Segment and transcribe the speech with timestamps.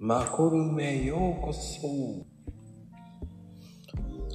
[0.00, 2.24] マコルメようこそ。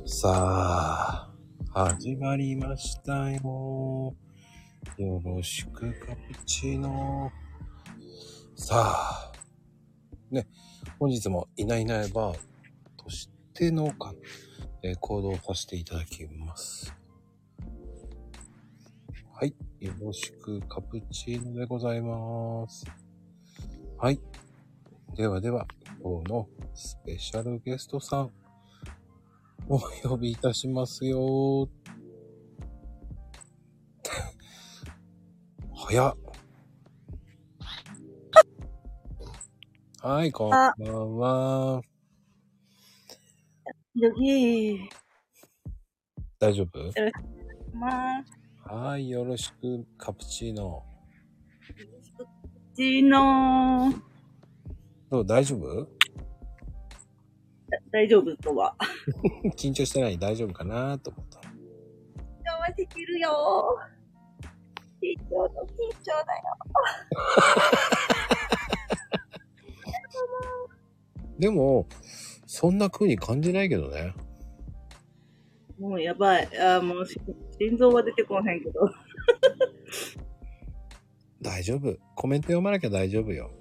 [0.06, 1.30] さあ、
[1.74, 4.14] 始まりましたよ。
[4.98, 7.32] よろしくカプチーノ。
[8.58, 9.32] さあ、
[10.32, 10.50] ね、
[11.00, 12.34] 本日もいないいないば
[12.98, 14.14] としてのか、
[14.84, 16.94] えー行動させていただきます。
[19.34, 22.86] はい、よろしくカプチーノでございます。
[23.98, 24.20] はい。
[25.16, 25.68] ではでは、
[26.02, 28.32] 今日のスペシャルゲストさん、
[29.70, 31.70] お呼びいたしますよ。
[35.76, 36.18] 早っ。
[40.02, 41.84] はい、こんばんは。
[43.94, 44.12] よ。
[46.40, 46.92] 大丈夫？
[47.72, 48.18] ま
[48.66, 50.84] あ、はい、よろしく、カプチーノ。
[52.76, 54.13] ちのー。
[55.14, 55.26] どう？
[55.26, 55.88] 大丈夫？
[57.94, 58.76] 大丈夫とは。
[59.56, 60.18] 緊張してない？
[60.18, 60.98] 大丈夫かな？
[60.98, 61.40] と思った。
[61.40, 61.44] 緊
[62.44, 65.06] 張はできるよー。
[65.06, 66.44] 緊張の緊張だよ。
[71.38, 71.88] でも、
[72.48, 74.16] そんな風に感じないけどね。
[75.80, 76.48] もうやばい。
[76.58, 77.20] あーもうし
[77.60, 78.90] 心臓は出てこへんけど。
[81.42, 81.98] 大丈夫。
[82.16, 83.52] コメント読まなきゃ大丈夫よ。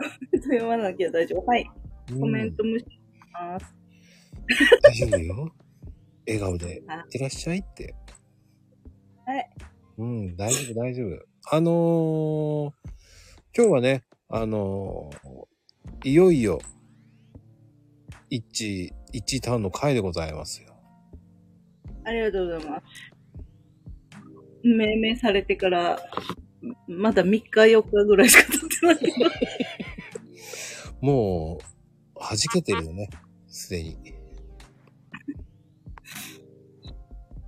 [0.42, 1.46] 読まなきゃ大丈夫。
[1.46, 1.70] はい。
[2.12, 2.90] うんコメント無視し
[3.32, 3.74] ます。
[4.82, 5.54] 大丈夫よ。
[6.26, 7.94] 笑顔で、いってらっしゃいって。
[9.26, 9.50] はい。
[9.98, 11.24] うん、大丈夫、大丈夫。
[11.52, 12.72] あのー、
[13.56, 16.60] 今日はね、あのー、いよいよ、
[18.28, 20.74] 一、一ターンの回でございますよ。
[22.04, 22.84] ありがとうございます。
[24.62, 25.98] 命名されてから、
[26.86, 29.30] まだ3日4日ぐらいしか経ってない。
[31.00, 31.64] もう、
[32.20, 33.08] 弾けてるよね。
[33.48, 33.96] すでに。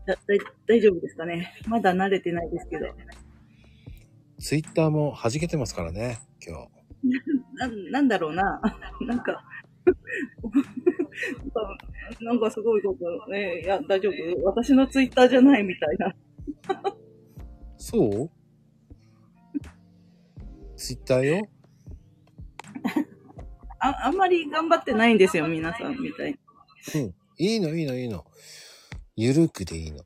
[0.06, 1.54] だだい大丈夫ですかね。
[1.68, 2.86] まだ慣れてないですけど。
[4.38, 6.72] ツイッターも弾けてますからね、今日。
[7.54, 8.60] な、なんだろうな。
[9.06, 9.44] なんか、
[12.20, 16.14] なんかすごいこと、ね、いや、大丈夫私のツイッターじゃないみたいな。
[17.76, 18.30] そう？
[20.76, 21.48] ツイッターよ
[23.82, 26.38] あ、あんまり頑張ってないんですよ、皆さんみたいに。
[26.94, 27.14] うん。
[27.38, 28.24] いいの、いいの、いいの。
[29.16, 30.04] ゆるくでいいの。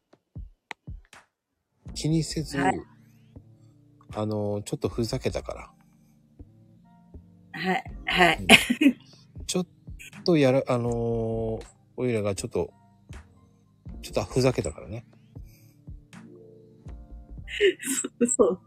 [1.95, 2.81] 気にせず、はい
[4.15, 5.71] あの、ちょっとふざけたから。
[7.61, 8.47] はい、はい。
[9.47, 9.67] ちょっ
[10.25, 11.67] とやら、あのー、
[11.99, 12.73] おいらがちょっと、
[14.01, 15.05] ちょっとふざけたからね。
[18.01, 18.61] そ うそう。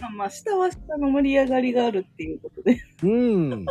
[0.00, 2.80] まあ、まあ、下は下の盛り上がりがあるっていうことで。
[3.02, 3.66] うん。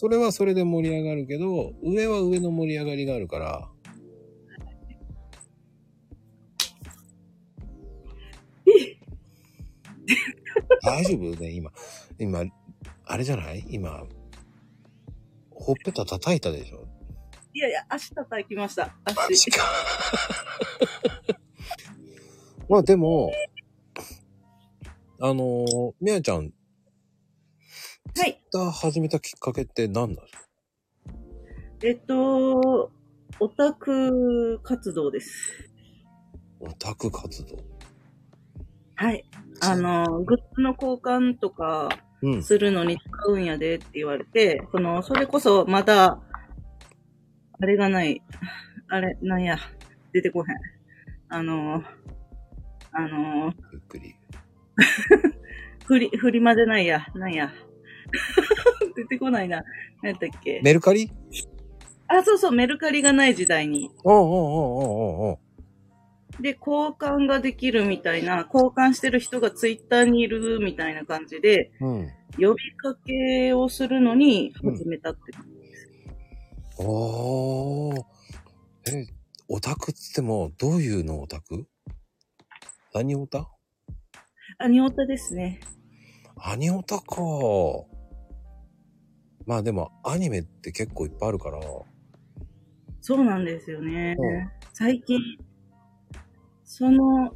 [0.00, 3.68] それはそれで盛り上がるけど、上は上の盛り上がりがあるから。
[10.84, 11.34] 大丈夫？
[11.40, 11.72] ね、今。
[12.16, 12.44] 今、
[13.06, 13.64] あれじゃない？
[13.68, 14.04] 今、
[15.50, 16.86] ほっぺた叩いたでしょ？
[17.52, 18.94] いやいや、足叩きました。
[19.04, 19.34] マ足。
[19.34, 19.64] ジか。
[22.70, 23.32] まあでも、
[25.20, 26.52] あのー、みやちゃん、
[28.18, 28.42] はい。
[28.48, 30.42] 歌始めたきっかけって何なんですか
[31.84, 32.90] えっと、
[33.38, 35.70] オタク活動です。
[36.58, 37.58] オタク活動？
[38.96, 39.24] はい。
[39.60, 41.90] あの、グッズの交換とか
[42.20, 42.42] うん。
[42.42, 46.20] するのに使うんやでって言われて、その、それこそまだ、
[47.60, 48.20] あれがない、
[48.88, 49.58] あれ、なんや、
[50.12, 50.56] 出てこへん。
[51.28, 51.84] あの、
[52.90, 54.16] あの、ゆっくり。
[55.86, 57.52] 振り、振りまでないや、なんや。
[58.96, 59.64] 出てこないな。
[60.02, 60.60] 何やったっけ？
[60.62, 61.10] メルカリ？
[62.08, 63.90] あ、そうそう、メルカリがない時代に。
[64.04, 65.38] おうおうおうおうおう
[66.42, 72.08] で、交換ができるみたいな、交換してる人がツイッターにいるみたいな感じで、うん。
[72.36, 75.20] 呼びかけをするのに始めたって。
[76.78, 78.00] おー。
[78.90, 79.06] え、
[79.48, 81.66] オタクっつっても、どういうのオタク？
[82.94, 83.50] 何オタ？
[84.58, 85.60] アニオタですね。
[86.36, 87.16] アニオタか。
[89.48, 91.58] まあでも、アニメって結構いっぱいあるから。
[93.00, 94.14] そうなんですよね。
[94.18, 95.18] うん最近、
[96.64, 97.34] その、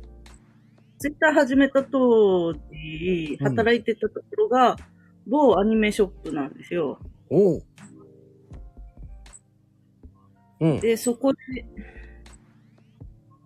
[0.98, 4.76] ツイッター始めた当時、うん働いてたところが、
[5.26, 6.98] 某アニメショップなんですよ。
[7.30, 7.62] おう。
[10.60, 10.80] うん。
[10.80, 11.38] で、そこで、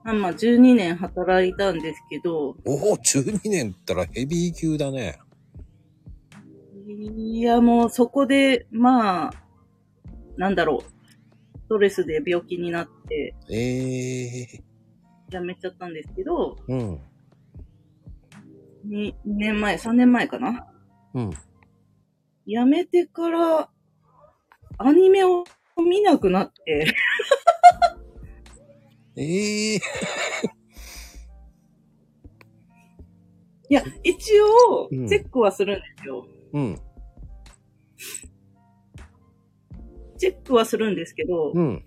[0.04, 5.20] あまあ、12年働いたんですけど、おお、12年ったらヘビー級だね。
[6.98, 9.32] いや、もうそこで、まあ、
[10.37, 10.96] なんだろう。
[11.66, 14.64] ストレスで病気になって、ええ
[15.31, 17.00] やめちゃったんですけど、うん。
[18.88, 20.69] 2年前、3年前かな
[21.14, 21.31] うん。
[22.46, 23.69] やめてから、
[24.78, 25.42] アニメを
[25.76, 26.94] 見なくなって、
[29.16, 29.81] ええ
[33.69, 36.25] いや、一応うん、チェックはするんですよ。
[36.52, 36.78] うん。
[40.16, 41.84] チェックはするんですけど、うん。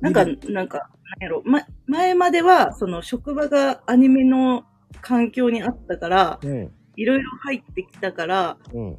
[0.00, 4.64] なんか、なんか、なんやろ、ま、前までは、その職場がアニメの
[5.00, 6.72] 環境にあったから、うん。
[6.96, 8.98] いろいろ入ってきたから、うん。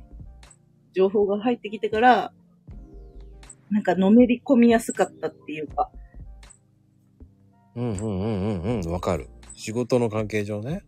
[0.93, 2.33] 情報が入ってきてから、
[3.69, 5.89] なんかのめり込みやすかったっていうか、
[7.75, 8.91] うんうんうんうんうん。
[8.91, 9.27] わかる。
[9.55, 10.83] 仕事の関係上ね。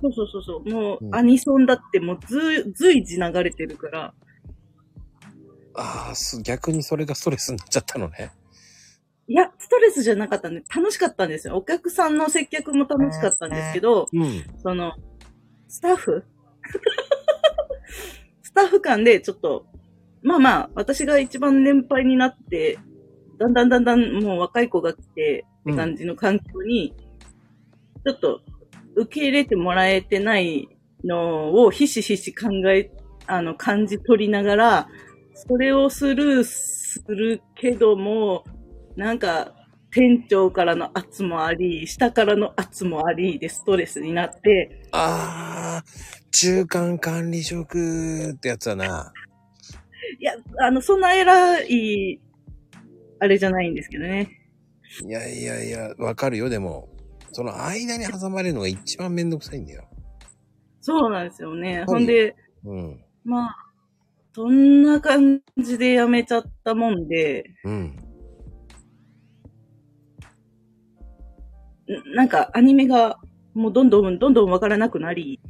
[0.00, 4.14] そうそうそうそう、もう、うんアニソンだってもうず、随時流れてるから、
[5.74, 8.32] ああ、す逆にそれがストレスになっちゃったのね。
[9.28, 11.56] いや、ストレスじゃなかったんで、楽しかったんですよ。
[11.56, 14.44] お客さんの接客も楽しかったんですけど、うん。
[14.62, 14.92] その、
[15.68, 16.22] スタッフ？
[18.42, 19.66] スタッフ間でちょっと、
[20.22, 22.78] まあまあ、私が一番年配になって、
[23.38, 26.94] だんだんだんだんもう若い子が来て、って感じの環境に、
[28.04, 28.40] ちょっと
[28.96, 30.68] 受け入れてもらえてない
[31.04, 32.90] のをひしひし考え、
[33.26, 34.88] あの、感じ取りながら、
[35.34, 38.44] それをスルーするけども、
[38.96, 39.54] なんか、
[39.92, 45.84] 店長からの圧もあり、下からの圧もありでストレスになって、ああ、
[46.30, 49.12] 中間管理職ってやつだな。
[50.20, 52.20] いや、あの、そんな偉い、
[53.18, 54.28] あれじゃないんですけどね。
[55.06, 56.88] いやいやいや、わかるよ、でも。
[57.32, 59.88] その間に挟まれるのが一番めんどくさいんだよ。
[60.80, 61.82] そうなんですよね。
[61.82, 63.04] いほんで、うん。
[63.24, 63.56] まあ、
[64.34, 67.96] そんな感じで辞めちゃったもんで、うん。
[71.88, 73.18] んなんかアニメが
[73.54, 75.40] もうどんどんどんどんわからなくなり、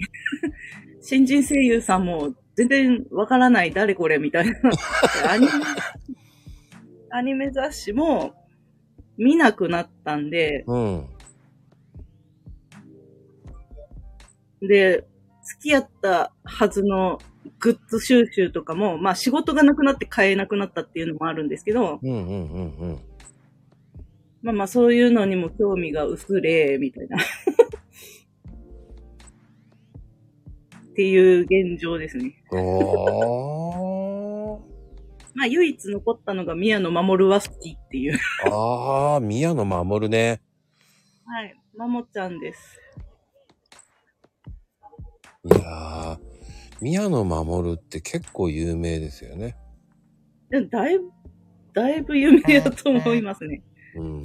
[1.00, 4.56] 新人声優さんも全然わからない誰これみたいな。
[5.30, 5.52] アニメ、
[7.10, 8.34] アニメ雑誌も
[9.16, 11.06] 見なくなったんで、うん。
[14.62, 15.06] で、
[15.44, 17.18] 付き合ったはずの
[17.58, 23.00] グッズ収集とかも、まあ仕事がなくなって買えなくなったっていうのもあるんですけど、うんうんうんうん。
[24.42, 27.18] まあまあそういうのにも興味が薄れ、みたいな。
[30.78, 32.34] っていう現状ですね。
[32.52, 34.60] おー。
[35.34, 38.18] まあ唯一残ったのが宮野真守は好きっていう。
[38.50, 40.40] ああ、宮野真守ね。
[41.24, 41.56] はい。
[41.76, 42.79] まもちゃんです。
[45.42, 46.18] いやー、
[46.82, 49.56] 宮野真守って結構有名ですよね。
[50.50, 51.10] でもだいぶ、
[51.72, 53.62] だいぶ有名だと思いますね。
[53.96, 54.22] うん。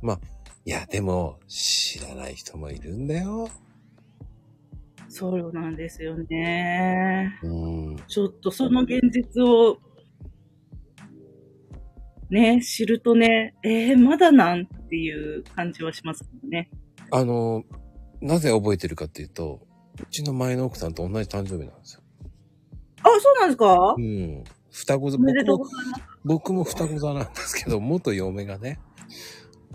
[0.00, 0.20] まあ、
[0.64, 3.48] いや、でも、知らない人もいるんだよ。
[5.08, 7.38] そうなんですよね。
[7.42, 7.96] うん。
[8.06, 9.78] ちょっとその現実を、
[12.30, 16.70] ね、知るとね、えー、まだなんっていう感じはしますけどね。
[17.10, 17.64] あの、
[18.20, 19.66] なぜ覚えてるかっていうと、
[20.00, 22.02] うちの前の奥さんと同じ誕生日なんですよ。
[23.02, 23.94] あ、そうなんですか？
[23.96, 24.44] うん。
[24.70, 25.66] 双子座、僕も。
[26.24, 28.80] 僕も双子座なんですけど、元嫁がね、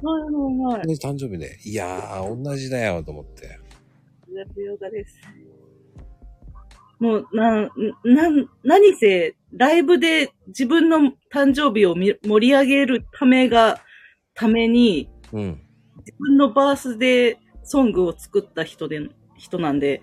[0.01, 0.33] はいはい
[0.77, 0.87] はい。
[0.87, 3.59] 同じ誕生日で、いやー、同じだよと思って。
[4.61, 5.19] ヨガです。
[6.99, 7.69] もう、な、な、
[8.63, 13.81] 何せ、ライブで自分の誕生日をみ盛り上げるためが、
[14.33, 15.61] ために、うん。
[15.99, 18.99] 自分のバースデーソングを作った人で、
[19.37, 20.01] 人なんで、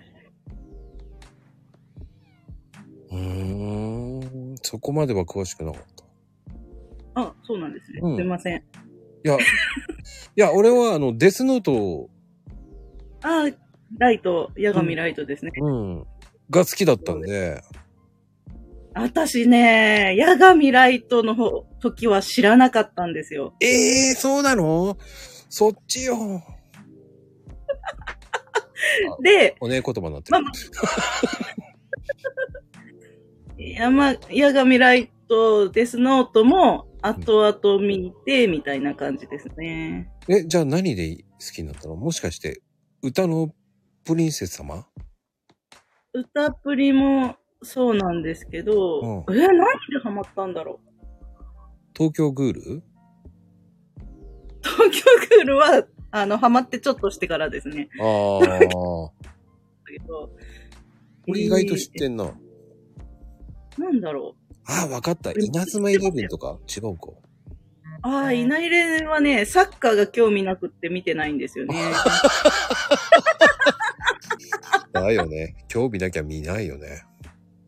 [3.11, 4.55] うーん。
[4.63, 7.21] そこまでは詳しくなかった。
[7.21, 7.99] あ、そうなんですね。
[8.01, 8.57] うんすいません。
[8.57, 8.61] い
[9.23, 9.39] や、い
[10.35, 12.09] や、俺はあの、デスノートを、
[13.21, 13.49] あ、
[13.97, 15.51] ライト、八神ライトですね。
[15.59, 15.99] うん、
[16.49, 17.61] が好きだったんで、
[18.93, 23.53] 私ね、八神ライトの方、時は知らなかったんですよ。
[23.59, 24.97] ええー、そうなの？
[25.49, 26.43] そっちよ。
[29.21, 30.31] で、おねえ言葉になってる。
[30.31, 30.51] まあま
[33.57, 40.11] 山、八神ライト、デスノートも、後々見て、みたいな感じですね。
[40.27, 41.23] え、じゃあ何で好
[41.53, 41.95] きになったの？
[41.95, 42.61] もしかして、
[43.01, 43.53] 歌の
[44.03, 44.85] プリンセス様？
[46.13, 49.65] 歌プリもそうなんですけど、うえ、何で
[50.03, 50.89] ハマったんだろう？
[51.95, 52.83] 東京グール？
[54.63, 55.03] 東京
[55.35, 57.89] クールは、あの、ハマってちょっとしてからですね。
[57.99, 58.49] ああ。
[59.87, 60.29] けど。
[61.27, 62.25] 俺意外と知ってんな。
[62.25, 62.46] えー
[63.77, 64.53] なんだろう。
[64.65, 65.31] ああ、わかった。
[65.31, 66.57] 稲妻イレブンとか？
[66.67, 67.09] 違うか。
[68.03, 71.75] ああ、いないれはね、サッカーが興味なくって見てないんですよね。
[74.93, 75.55] だよね。
[75.67, 77.03] 興味なきゃ見ないよね。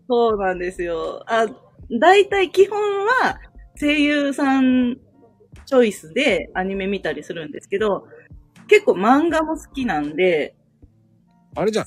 [0.07, 1.23] そうなんですよ。
[1.27, 1.47] あ、
[1.99, 3.39] 大体基本は
[3.79, 4.97] 声優さん
[5.65, 8.07] チョイスでアニメ見たりするんですけど、
[8.67, 10.55] 結構漫画も好きなんで、
[11.55, 11.85] あれじゃん。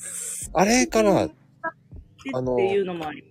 [0.55, 1.31] あれかな、
[2.35, 3.25] あのっていうのもあり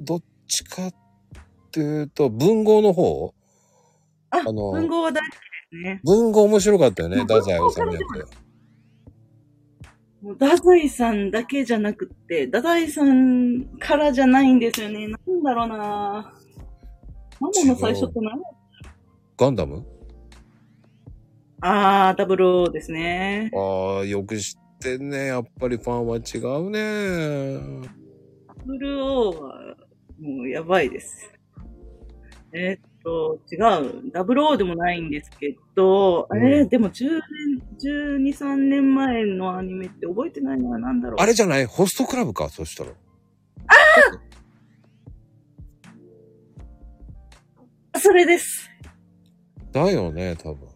[0.00, 0.94] どっちかっ
[1.70, 3.34] ていうと、文豪の方？
[4.30, 5.38] あ、あの文豪は大好きで
[5.70, 6.00] すね。
[6.04, 7.16] 文豪面白かったよね。
[7.16, 8.00] まあ太宰治のや
[10.20, 15.06] もう太宰さんだけじゃなくって、太宰さんからじゃないんですよね。
[15.06, 16.34] なんだろうな
[17.40, 18.38] マモの最初って何？
[18.40, 18.42] つ。
[19.36, 19.86] ガンダム？
[21.60, 23.50] あー、ダブルですね。
[23.54, 25.26] ああ、よく知ってんね。
[25.26, 27.88] やっぱりファンは違うね。
[28.46, 29.76] ダブルオーは、
[30.20, 31.30] もうやばいです。
[32.52, 33.56] えーっと、違
[34.08, 34.10] う。
[34.12, 37.20] ダブルオーでもないんですけど、うんえーでも10
[37.82, 41.20] 年、12、3年前のアニメって覚えてないのは何だろう。
[41.20, 41.66] あれじゃない？
[41.66, 42.48] ホストクラブか？
[42.48, 42.90] そしたら。
[48.00, 48.70] それです。
[49.72, 50.68] だよね、多分。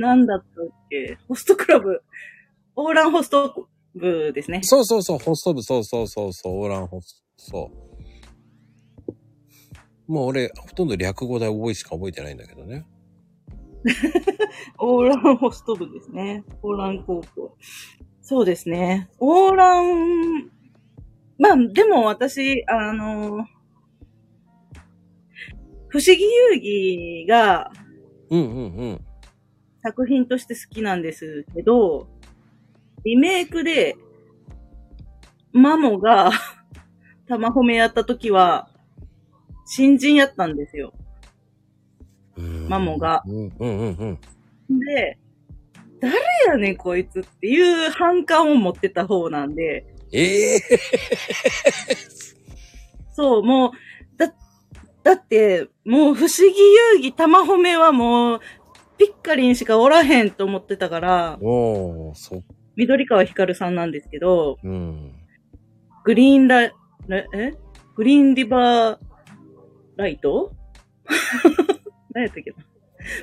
[0.00, 1.18] なんだったっけ？
[1.28, 2.02] ホストクラブ。
[2.74, 4.60] オーランホスト部ですね。
[4.62, 7.70] そうそうそう、ホスト部、そうそうそう、そう、オーランホスト、そ
[10.08, 10.12] う。
[10.12, 12.86] もう俺、ほとんど略語で覚えしか覚えてないんだけどね。
[14.78, 16.44] オーランホスト部ですね。
[16.62, 17.56] オーラン高校。
[18.20, 19.10] そうですね。
[19.18, 20.50] オーラン、
[21.38, 23.46] まあ、でも私、あの、
[25.88, 27.70] 不思議遊戯が
[28.32, 29.00] うんうんうん。
[29.82, 32.08] 作品として好きなんですけど、
[33.04, 33.96] リメイクで、
[35.52, 36.30] マモが
[37.28, 38.68] 玉褒めやった時は、
[39.66, 40.92] 新人やったんですよ。
[42.36, 43.22] うんマモが。
[43.26, 43.68] うんうんう
[44.04, 44.18] ん
[44.68, 44.80] うん。
[44.80, 45.18] で、
[46.00, 46.14] 誰
[46.46, 50.60] やねんこいつっていう反感を持ってた方なんで、ええ
[53.12, 53.72] そう、もう、
[54.18, 54.34] だ、
[55.02, 56.44] だって、もう不思議
[57.00, 58.40] 遊戯玉褒めはもう、
[58.98, 62.42] ピッカリンしかおらへんと思ってたから、おー、そっ、
[62.76, 65.12] 緑川ひかるさんなんですけど、うん。
[66.04, 66.72] グリーンライ、
[67.06, 67.54] ラえ？
[67.96, 68.98] グリーンリバー
[69.96, 70.52] ライト？
[72.14, 72.56] 何やったっけな？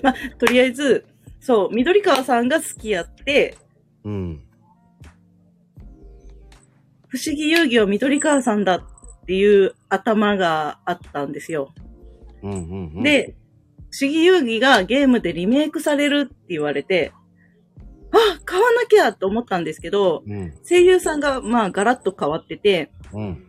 [0.04, 1.06] まあ、とりあえず、
[1.40, 3.56] そう、緑川さんが好きやって、
[4.04, 4.44] うん。
[7.08, 8.82] 不思議遊戯は緑川さんだっ
[9.26, 11.74] ていう頭があったんですよ。
[12.44, 13.36] うんうんうん。、で、
[13.92, 17.12] 不思議遊戯がゲームでリメイクされるって言われて、
[18.12, 20.54] あ、買わなきゃと思ったんですけど、うん。
[20.68, 23.48] 声優さんがまあガラッと変わってて、うん。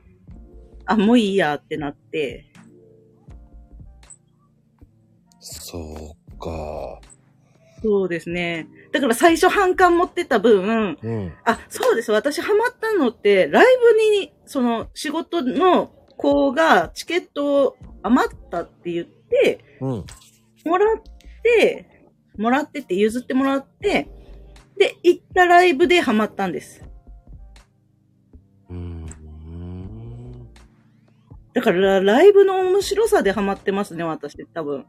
[0.86, 2.50] あ、もういいやってなって、
[5.40, 7.00] そうか。
[7.82, 8.68] そうですね。
[8.92, 11.32] だから最初反感持ってた分、うん。
[11.44, 12.12] あ、そうです。
[12.12, 20.04] 私ハマったのって、ライブに、その仕事の子がチケットを余ったって言って、うん。
[20.66, 21.02] もらっ
[21.42, 21.86] て、
[22.36, 24.10] もらってって譲ってもらって、
[24.80, 26.82] で、行ったライブでハマったんです。
[28.70, 29.06] うん。
[31.52, 34.86] だから、ライブの面白さでハマってますね、私、多分。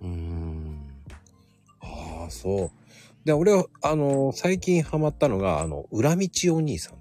[0.00, 0.80] うん。
[1.80, 2.70] ああ、そう。
[3.24, 6.94] で、俺は、あの、最近ハマったのが、あの、裏道お兄さん。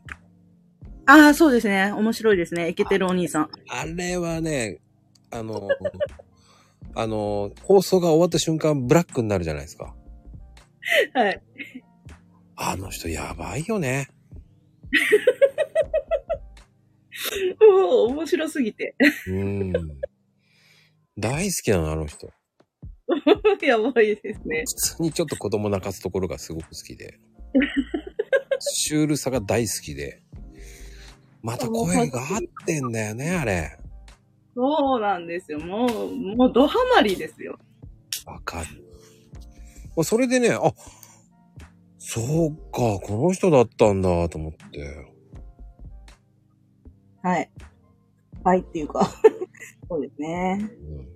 [1.08, 1.92] ああ、そうですね。
[1.94, 2.70] 面白いですね。
[2.70, 3.50] イケてるお兄さん。
[3.70, 4.82] あれはね、
[5.32, 5.68] あの、
[6.96, 9.96] あの、放送が終わった瞬間、ブラックになるじゃないですか。
[11.14, 11.42] はい。
[12.56, 14.10] あの人やばいよね。
[17.60, 18.96] もう、面白すぎて。
[19.28, 19.74] うん。
[21.18, 22.30] 大好きなの、あの人。
[23.66, 24.64] やばいですね。
[24.66, 27.20] 普通にちょっと子供泣かすところがすごく好きで。
[28.60, 30.22] シュールさが大好きで。
[31.42, 33.78] また声が合ってんだよね、あれ。
[34.56, 35.60] そうなんですよ。
[35.60, 37.58] もう、もうドハマりですよ。
[38.26, 38.68] わかる。
[39.96, 40.74] まあそれでね、あ、
[41.98, 45.08] そうか、この人だったんだと思って。
[47.24, 47.50] はい。
[48.44, 49.10] はいっていうか。
[49.88, 50.58] そうですね。
[50.60, 50.98] うん。
[50.98, 51.08] だか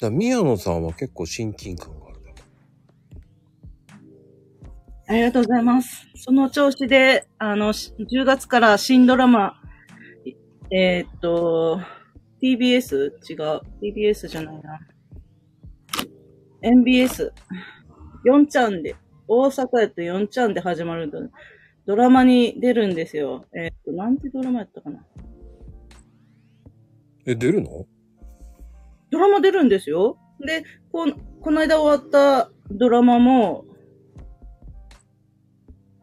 [0.00, 2.34] ら宮野さんは結構親近感があるね。
[5.06, 6.06] ありがとうございます。
[6.16, 9.59] その調子で、あの、し10月から新ドラマ、い
[10.72, 11.80] えーっと、
[12.40, 13.10] TBS?
[13.28, 13.60] 違う。
[13.82, 14.80] TBS じゃないな。
[16.62, 17.32] MBS。
[18.24, 18.94] 4ちゃんで、
[19.26, 21.18] 大阪やと4ちゃんで始まるんだ。
[21.86, 23.46] ドラマに出るんですよ。
[23.52, 25.04] えーっと、なんてドラマやったかな。
[27.26, 27.86] え、出るの？
[29.10, 30.18] ドラマ出るんですよ。
[30.38, 30.62] で、
[30.92, 31.06] こ、
[31.40, 33.64] この間終わったドラマも、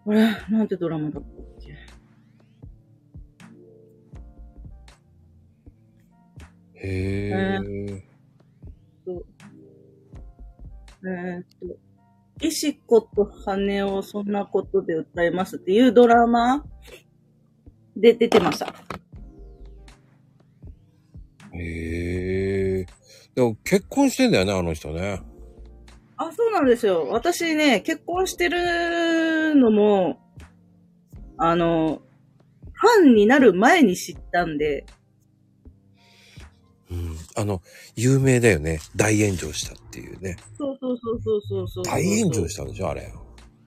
[0.05, 0.35] あれ？
[0.49, 1.21] なんてドラマだ？
[1.21, 1.36] った
[6.83, 7.59] へえ
[7.91, 8.07] え。
[11.03, 11.77] えーっと、
[12.41, 16.63] 石子と羽をそんなことで歌いますっていうドラマ
[17.95, 18.73] で出てました。
[21.53, 22.85] へえ。
[23.35, 25.21] でも結婚してんだよね、あの人ね。
[26.17, 27.07] あ、そうなんですよ。
[27.09, 30.19] 私ね、結婚してるのも、
[31.37, 32.01] あの、
[32.73, 34.85] ファンになる前に知ったんで、
[36.89, 37.17] うん。
[37.35, 37.61] あの、
[37.95, 38.79] 有名だよね。
[38.95, 40.37] 大炎上したっていうね。
[40.57, 41.83] そうそうそうそうそうそう。
[41.83, 43.13] 大炎上したんでしょ、あれ。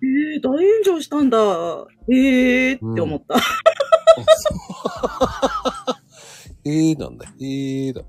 [0.02, 1.38] えー、大炎上したんだ。
[2.08, 3.36] えーって思った。
[6.64, 7.26] ええなんだ。
[7.40, 8.08] ええなんだ。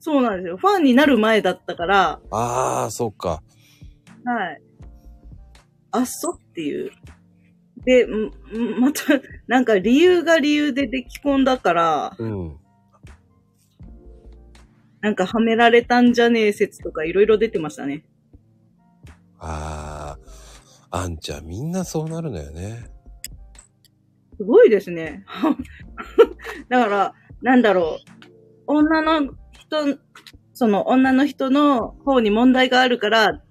[0.00, 0.58] そうなんですよ。
[0.58, 3.42] ファンになる前だったから、ああ、そっか。
[4.24, 4.60] はい。
[5.92, 6.90] あっそっていう。
[7.86, 8.30] で、んん
[8.80, 9.02] また、
[9.46, 12.58] なんか理由が理由で出来込んだから、うん。
[15.04, 18.06] なんかはめられたんじゃねえ説とかいろいろ出てましたね。
[19.38, 20.16] あ
[20.90, 22.86] あ、あんちゃんみんなそうなるのよね。
[24.38, 25.26] すごいですね。
[26.70, 28.12] だから、なんだろう。
[28.66, 29.98] 女の人、
[30.54, 33.42] その女の人の方に問題があるから、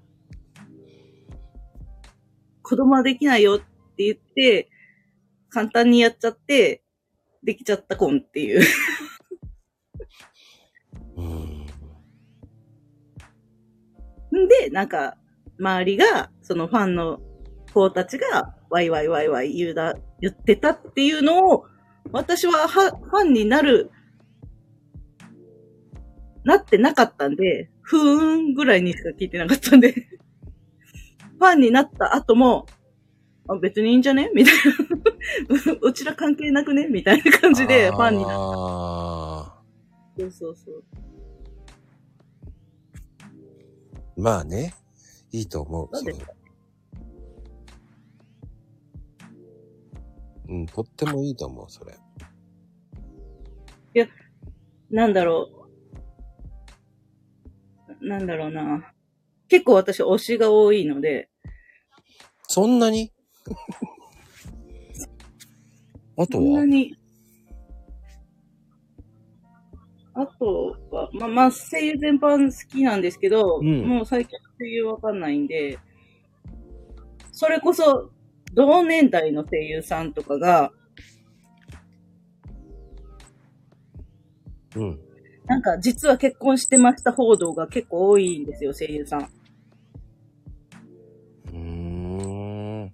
[2.63, 3.65] 子供はできないよって
[3.98, 4.72] 言って、
[5.50, 6.81] 簡単にやっちゃって、
[7.43, 8.63] できちゃった婚っていう。
[14.44, 15.18] んで、なんか、
[15.60, 17.20] 周りが、そのファンの
[17.74, 21.66] 子たちが、ワイワイワイワイ言うだ、言ってたっていうのを、
[22.12, 23.92] 私はは、ファンになる、
[26.44, 32.66] なってなかったんで、ふーんぐらいにしか聞いてなかったんで、ファンになった後も、
[33.48, 34.32] あ別にいいんじゃね？
[34.34, 35.74] みたいな。
[35.74, 36.88] う うちら関係なくね？
[36.88, 39.64] みたいな感じで、ファンになっああ。
[40.18, 40.84] そうそうそう。
[44.17, 44.73] まあね。
[45.31, 45.89] いいと思う。
[45.91, 46.13] なんで？
[50.49, 51.95] うん、とってもいいと思う、それ。
[54.93, 55.49] なんだろ
[57.99, 58.07] う。
[58.07, 58.93] なんだろうな。
[59.47, 61.31] 結構私推しが多いので、
[62.47, 63.11] そんなに？
[66.15, 66.95] あとそんなはに。
[70.15, 75.79] あとは、まあ、まあ、声優全般好きなんですけど、うんもう最近声優わかんないんで、
[77.31, 78.11] それこそ、
[78.53, 80.71] 同年代の声優さんとかが、
[84.75, 84.99] うん。
[85.45, 89.29] なんか実は結婚してました報道が結構多いんですよ、声優さん。
[91.47, 92.93] うーん。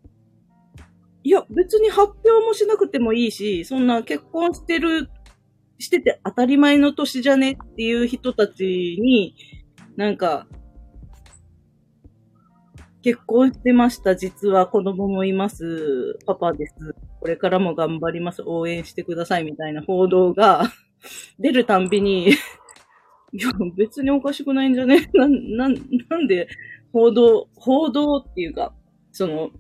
[1.24, 5.10] いや、別に発表もしなくてもいいし、そんな結婚してる、
[5.80, 9.36] してて当たり前の年じゃねっていう人たちに、
[9.96, 10.48] なんか、
[13.02, 14.16] 結婚してました。
[14.16, 16.20] 実は子供もいます。
[16.26, 16.76] パパです。
[17.22, 18.44] これからも頑張ります。
[18.46, 19.46] 応援してください。
[19.46, 20.66] みたいな報道が
[21.40, 22.30] 出るたんびに、
[23.32, 25.10] いや、別におかしくないんじゃね？
[25.16, 25.70] な、な、
[26.10, 26.50] なんで
[26.92, 28.74] 報道、報道っていうか、
[29.14, 29.52] その、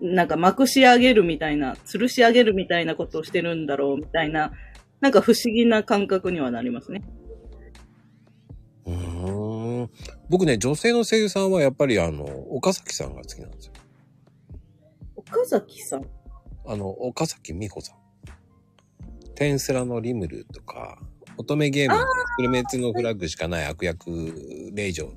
[0.00, 4.52] なんかまくし上げるみたいな、吊るし上げるみたいなことをしてるんだろうみたいな、
[5.00, 7.02] なんか不思議な感覚にはなりますね。
[8.86, 9.90] うーん。
[10.28, 13.72] 僕ね、女性の声優さんはやっぱりあの、岡崎さんが好きなんですよ。
[15.16, 16.06] 岡崎さん？
[16.66, 17.96] あの、岡崎美穂さん。
[19.34, 20.98] テンスラのリムルとか、
[21.36, 22.04] 乙女ゲームの
[22.36, 24.10] フルメツのフラッグしかない悪役
[24.74, 25.12] 令嬢に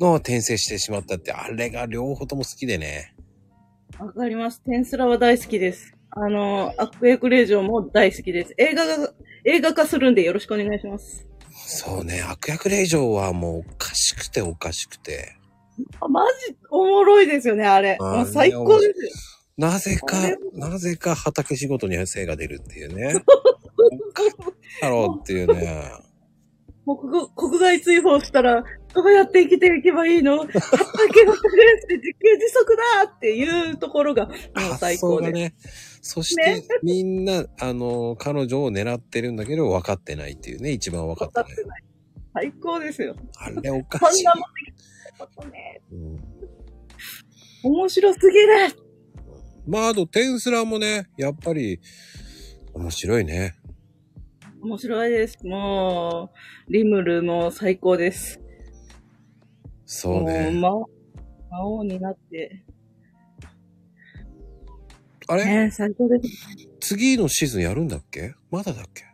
[0.00, 3.14] の転生してしまったって、あれが両方とも好きでね。
[3.98, 4.62] わかります。
[4.62, 5.93] テンスラは大好きです。
[6.16, 8.54] あの、悪役令嬢も大好きです。
[8.56, 9.12] 映画が、
[9.44, 11.26] 映画化するんでよろしくお願いします。
[11.66, 15.36] そうね、悪役令嬢はもうおかしくておかしくて。
[16.00, 17.96] あ、マジ、おもろいですよね、あれ。
[18.00, 19.10] あ最高ですよ。
[19.56, 20.16] なぜか
[20.54, 23.14] なぜか畑仕事に精が出るっていうね。
[24.80, 25.90] だろうっていうね。
[26.84, 28.62] もう国国外追放したら、
[28.94, 30.38] どうやって生きていけばいいの？
[30.38, 34.36] 畑のプレスで自給自足だっていうところが、もう
[34.78, 35.32] 最高です。
[35.32, 35.54] がね。
[36.06, 41.66] そして、みんな、あの、彼女を狙ってるんだけど、分かってないっていうね、一番分かってない。
[41.66, 41.84] ない。
[42.34, 43.16] 最高ですよ。
[43.38, 44.24] あれおかしい。
[44.24, 45.80] なもんできたことね。
[45.90, 46.20] うん、
[47.62, 48.76] 面白すぎる
[49.66, 51.80] まあ、あと、テンスラもね、やっぱり、
[52.74, 53.54] 面白いね。
[54.60, 55.38] 面白いです。
[55.46, 56.30] も
[56.68, 58.42] う、リムルも最高です。
[59.86, 60.50] そうね。
[60.50, 60.84] 魔
[61.62, 62.62] 王になって。
[65.26, 66.28] あれ、ね最高です。
[66.80, 68.34] 次のシーズンやるんだっけ？
[68.50, 69.04] まだだっけ？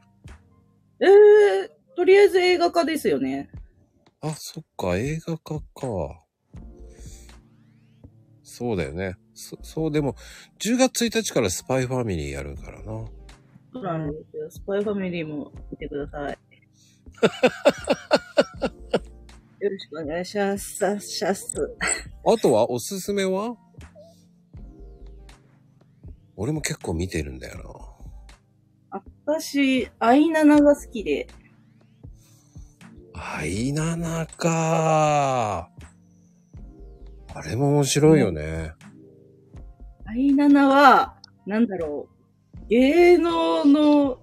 [1.03, 3.49] えー、とりあえず映画化ですよね。
[4.21, 6.25] あ、そっか、映画化か。
[8.43, 9.17] そうだよね。
[9.35, 10.15] そそう、でも、
[10.59, 13.07] 10月1日からスパイファミリーやるからな。
[13.73, 14.51] そうなんですよ。
[14.51, 16.39] スパイファミリーも見てください。
[19.65, 20.77] よろしくお願いします。
[20.77, 21.55] さシャス。
[22.27, 23.57] あとは、おすすめは？
[26.43, 27.99] 俺も結構見てるんだよ
[29.27, 31.27] 私、アイナナが好きで。
[33.13, 33.37] な。
[33.37, 35.69] アイナナか
[37.35, 38.73] あれも面白いよね。
[40.07, 42.69] アイナナは、なんだろう。
[42.71, 44.23] 芸能の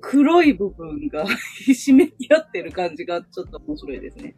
[0.00, 1.24] 黒い部分が
[1.64, 4.34] ひしめき合ってる感じがちょっと面白いですね。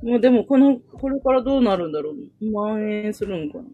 [0.00, 2.14] もうでもこの、これからどうなるんだろう。
[2.40, 3.64] 蔓延するんかな。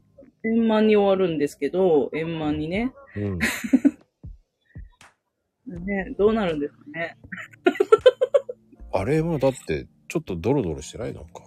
[0.45, 2.93] 円満に終わるんですけど、円満にね。
[3.17, 3.39] うん。
[5.85, 7.17] ね、どうなるんですかね。
[8.93, 11.13] あれはだって、ちょっとドロドロしてない？
[11.13, 11.43] なんか。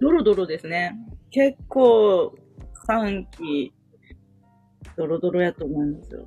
[0.00, 0.96] ドロドロですね。
[1.30, 2.34] 結構、
[2.88, 3.72] 3期、
[4.96, 6.26] ドロドロやと思いますよ。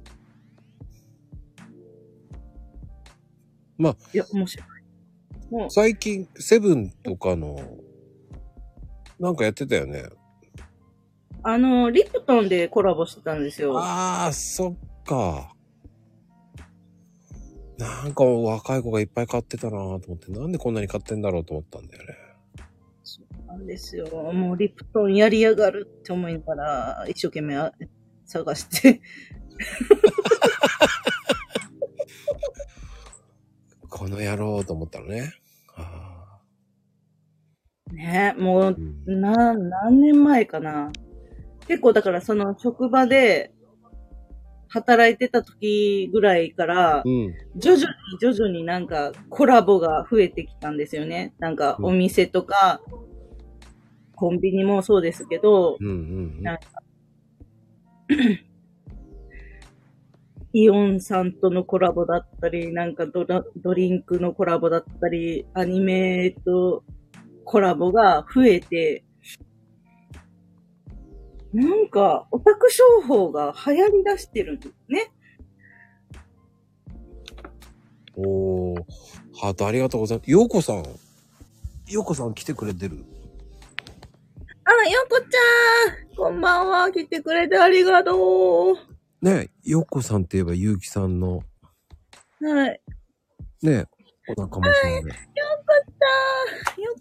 [3.78, 4.68] まあ、いや、面白い。
[5.52, 7.58] もう、最近、セブンとかの、
[9.20, 10.04] なんかやってたよね。
[11.48, 13.78] あの、リプトンでコラボしてたんですよ。
[13.78, 15.54] ああ、そっか。
[17.78, 22.16] なんか若い子がいっぱい買ってたなぁと思って、なんでこんなに買ってんだろうと思ったんだよね。
[23.04, 24.08] そうなんですよ。
[24.34, 27.72] もうリプトンやりやがるって思いながら、一生懸命あ
[28.26, 29.02] 探して。
[33.88, 35.32] この野郎と思ったのね。
[35.76, 36.40] あ
[37.92, 38.76] ねもうー、
[39.08, 40.92] うんな、何年前かな。
[41.68, 43.52] 結構だからその職場で
[44.70, 47.34] 働いてた時ぐらいから、うん。
[47.56, 51.34] 徐々に徐々になんかコラボが増えてきたんですよね。
[51.40, 52.82] なんかお店とか、
[54.16, 55.92] コンビニもそうですけど、うんう
[56.40, 56.64] んなんか
[60.54, 66.86] イオンさんとのコラボだったり、なんかドラドリンクのコラボだったり、アニメと
[67.44, 69.04] コラボが増えて、
[71.56, 75.10] なんかオタク商法が流行り出してるんですね。
[78.18, 78.26] うん。
[78.28, 78.84] おー、
[79.40, 80.30] ハートありがとうございます。
[80.30, 80.84] ようこさん。
[81.88, 83.06] ようこさん来てくれてる？
[84.66, 88.76] あ、よこちゃんこんばんは来てくれてありがとう
[89.26, 91.42] ねようこさんって言えばゆうきさんの、
[92.42, 92.82] はい。
[93.62, 93.86] ね
[94.28, 94.96] お仲間さんで。
[94.98, 97.00] よこちゃんよこ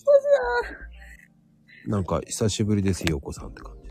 [1.84, 3.83] さんなんか久しぶりです、ようこさんって感じ。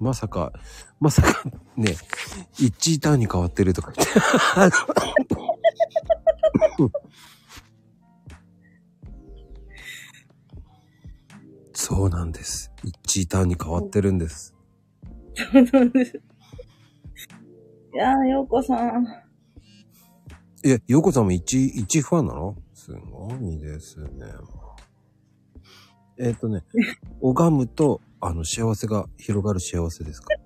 [0.00, 0.52] まさか、
[0.98, 1.44] まさか、
[1.76, 1.94] ね、
[2.58, 4.14] 一位ターンに変わってるとか言って。
[11.74, 12.72] そうなんです。
[12.82, 14.54] 一位ターンに変わってるんです。
[15.34, 16.16] そうなんです。
[17.92, 19.06] いやー、ようこさん。
[20.64, 22.56] え、ようこさんも一、一ファンなの？
[22.72, 24.10] すごいですね。
[26.18, 26.64] えっ、とね、
[27.20, 30.28] 拝むと、あの、幸せが広がる幸せですか？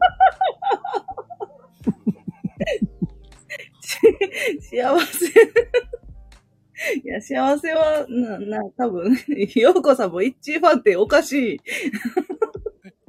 [4.61, 5.27] 幸せ。
[5.27, 9.17] いや、幸せは、な、な、多分、
[9.57, 11.61] ようこさんも一致ファンっておかしい。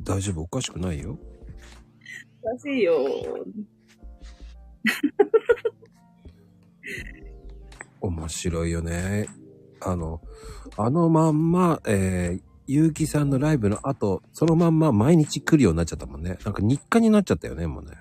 [0.03, 0.41] 大丈夫？
[0.41, 1.17] おかしくないよ。
[2.43, 3.05] おかしいよ。
[8.01, 9.27] 面白いよね。
[9.81, 10.21] あの、
[10.77, 16.39] あのまんま、えー、ゆうきさんのライブの後、そのまんま毎日来るようになっちゃったもんね。
[16.43, 17.91] なんか日課になっちゃったよね、もうね。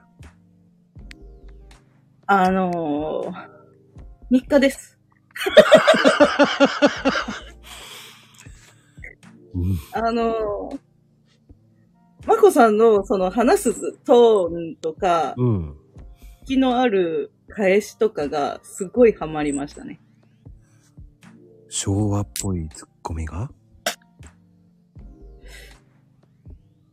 [2.26, 3.32] あのー、
[4.30, 4.98] 日課です。
[9.54, 9.78] うん。
[9.92, 10.78] あのー、
[12.26, 15.76] まこさんのその話すトーンとか、うん。
[16.46, 20.00] 気のある返しとかがすごいハマりましたね。
[21.68, 23.50] 昭和っぽいツッコミが？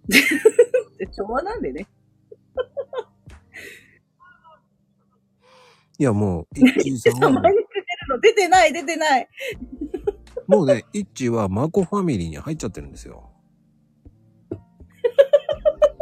[1.11, 1.87] 昭和なんでね。
[6.01, 6.47] いや、もう、
[6.79, 9.29] 一位さんはもう毎日出るの出てない、出てない。
[10.47, 13.29] もうね、イッチはマコファミリーに入っちゃってるんですよ。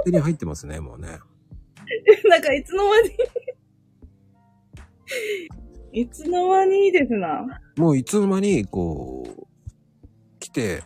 [0.05, 1.19] 手に入ってますね、もうね。
[2.29, 3.09] なんかいつの間に。
[5.91, 7.61] いつの間にですな。
[7.77, 9.47] もういつの間に、こう、
[10.39, 10.83] 来て、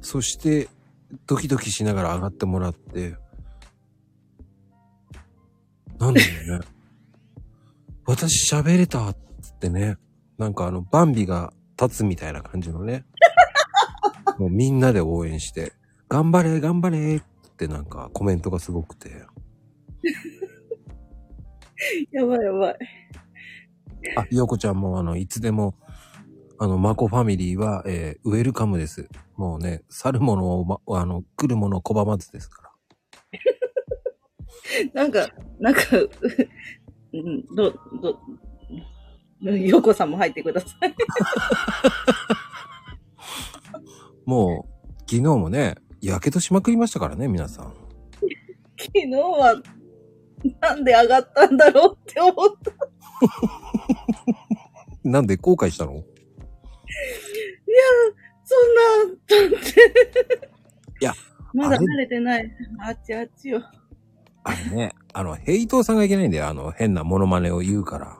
[0.00, 0.68] そして、
[1.26, 3.16] ドキドキしながら上がってもらって、
[5.98, 6.66] なんだろうね。
[8.06, 9.96] 私喋れたっつってね、
[10.38, 13.04] なんかあの、バンビが立つみたいな感じのね。
[14.38, 15.72] もうみんなで応援して、
[16.08, 17.22] 頑張れ、頑張れっ
[17.56, 19.10] てなんかコメントがすごくて。
[22.12, 22.76] やばいやばい。
[24.16, 25.74] あ、よこちゃんもあの、いつでも、
[26.58, 29.08] あの、マコファミリーは、えーウェルカムです。
[29.36, 32.70] もうね、去るものを、ま、あの、来るものを拒まずですから。
[34.94, 35.28] なんか、
[35.60, 36.10] なんか、う
[37.12, 38.18] うん、ど、ど、
[39.42, 40.94] ヨコさんも入ってください。
[44.24, 47.72] もう、昨日もね、やけどしまくりましたからね、皆さん。
[48.78, 49.60] 昨日は、
[50.60, 52.72] なんで上がったんだろうって思った。
[55.08, 56.02] なんで後悔したの？
[58.44, 59.80] そんな、だって。
[61.00, 61.12] いや、
[61.52, 62.50] まだ慣れてない。
[62.80, 63.62] あっちあっちよ。
[64.44, 66.46] あれね、あの、ヘイトーさんがいけないんだよ。
[66.46, 68.18] あの、変なモノマネを言うから。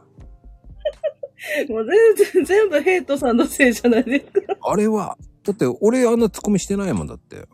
[1.69, 4.57] もう全然、全部ヘイトさんのせいじゃないですか。
[4.63, 7.37] あれは、だって俺あんなツッコミしてないもんだって。
[7.37, 7.47] うん。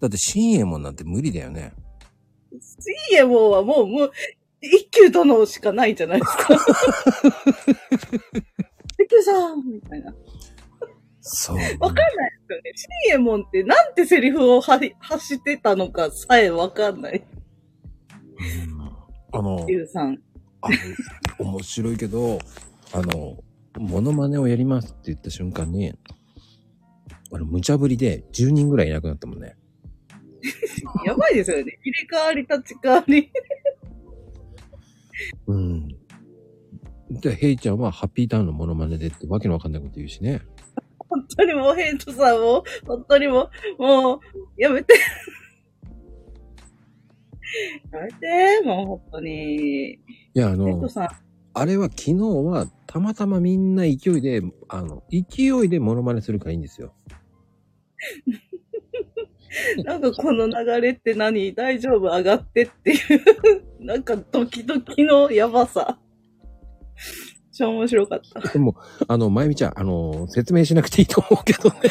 [0.00, 1.72] だって、新右衛門なんて無理だよね。
[2.52, 4.12] 水右衛門はもう、もう、
[4.72, 6.54] 一級殿しかないじゃないですか。
[8.98, 10.14] 一級さんみたいな。
[11.20, 11.56] そう。
[11.80, 12.72] わかんないですよね。
[12.74, 17.24] 新右衛門ってなんてセリフをはり発してたのかさえわかんない。
[18.68, 18.74] うん
[19.36, 20.20] あの、ゆうさん。
[20.60, 20.68] あ
[21.40, 22.38] の、面白いけど、
[22.92, 23.36] あの、
[23.76, 25.92] モノマネをやりますって言った瞬間に、
[27.32, 29.56] あの、無茶ぶりで10人ぐらいいなくなったもんね。
[31.04, 31.78] やばいですよね。
[31.82, 33.32] 入れ替わり立ち替わり。
[35.46, 35.88] うん。
[37.10, 40.42] で、ヘイちゃんはハッピーターンのモノマネでってわけのわかんないこと言うしね。
[41.08, 44.18] 本当にもうヘイトさんも、本当にもう、もう、
[44.56, 44.94] やめて。
[47.92, 49.92] やめて、もう本当に。
[49.92, 49.98] い
[50.34, 51.08] や、あヘイのト、さん、
[51.54, 56.94] あれは昨日はたまたまみんな勢いで、あの、勢いでモノマネするからいいんですよ。
[59.84, 61.54] なんかこの流れって何？
[61.54, 62.02] 大丈夫？
[62.02, 63.00] 上がってっていう、
[63.84, 65.98] なんかドキドキのやばさ。
[67.52, 68.40] 超面白かった。
[68.52, 68.74] でも、
[69.06, 71.76] あの、まゆみちゃん、あの、説明しなくていいと思うけどね。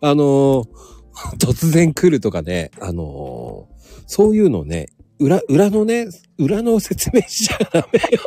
[0.00, 0.64] あの、
[1.40, 3.68] 突然来るとかね、あの、
[4.06, 6.06] そういうのね、裏、裏のね、
[6.38, 8.20] 裏の説明しちゃダメよ。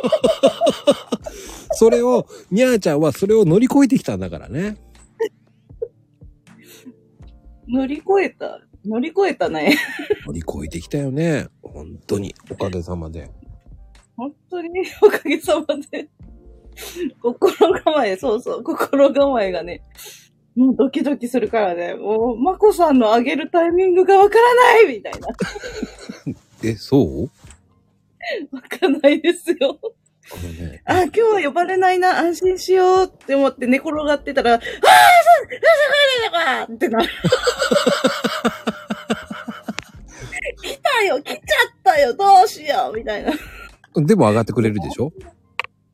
[1.72, 4.76] それを、みゃーちゃんはそれを乗り越えてきたんだからね。
[7.68, 9.76] 乗り越えた乗り越えたね。
[10.26, 11.48] 乗り越えてきたよね。
[11.62, 13.30] 本当に、おかげさまで。
[14.16, 14.70] 本当に？
[15.02, 16.08] おかげさまで。
[17.20, 17.52] 心
[17.82, 19.82] 構え、そうそう、心構えがね、
[20.54, 25.28] もうドキドキするからね、もう、まこさんの上げるタイミングがわからないみたいな。
[26.62, 27.30] え、そう？
[28.54, 29.78] わかんないですよ。
[30.32, 35.66] あのね、あ、今日は呼ばれないな、安心しようって思って寝転がってたら、ああ、そう、そうそ
[36.66, 37.08] う、そうってなる。
[40.62, 41.40] 来たよ、来ちゃっ
[41.84, 43.32] たよ、どうしようみたいな。
[43.94, 45.12] でも上がってくれるでしょ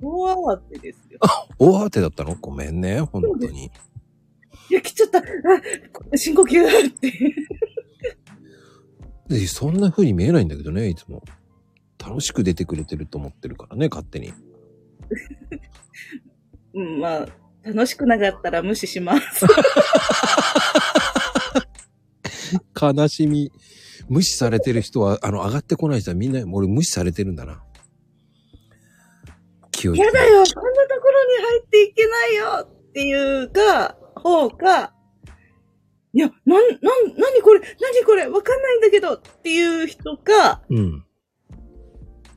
[0.01, 1.21] 大慌てですよ。
[1.59, 3.67] 大慌てだったのごめんね、本当に。
[4.71, 5.19] いや、来ちゃった。
[5.19, 5.23] あ、
[6.17, 7.13] 深呼吸って。
[9.29, 11.23] で、そんな風に見えないんだけどね、いつも。
[12.05, 14.33] 楽しく出てくれてると思ってるからね、勝手に。
[16.75, 17.27] うん、まあ、
[17.65, 19.47] 楽しくなかったら無視します。
[22.81, 23.53] 悲しみ。
[24.09, 27.63] 無視されてる人は、あの、上がってこない人はみんな、俺無視されてるんだな。
[29.71, 34.93] 気をつけてやだよ、こんなところに入っていけないよっていうか、方か、
[36.15, 36.81] いや、なん、なん、
[37.17, 41.05] なにこれ、なにこれ、わかんないんだけどっていう人か、うん。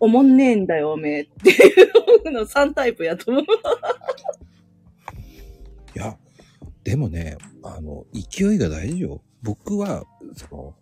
[0.05, 1.83] おもんねえんだよ、おめえってい
[2.27, 3.43] うの3タイプやと思う。
[3.43, 3.47] い
[5.99, 6.15] や、
[6.83, 9.23] でもね、あの、勢いが大事よ。
[9.41, 10.75] 僕は、その、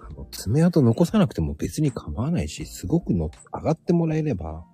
[0.00, 4.64] あの爪痕残さなくても別に構わないし、すごくの上がってもらえれば、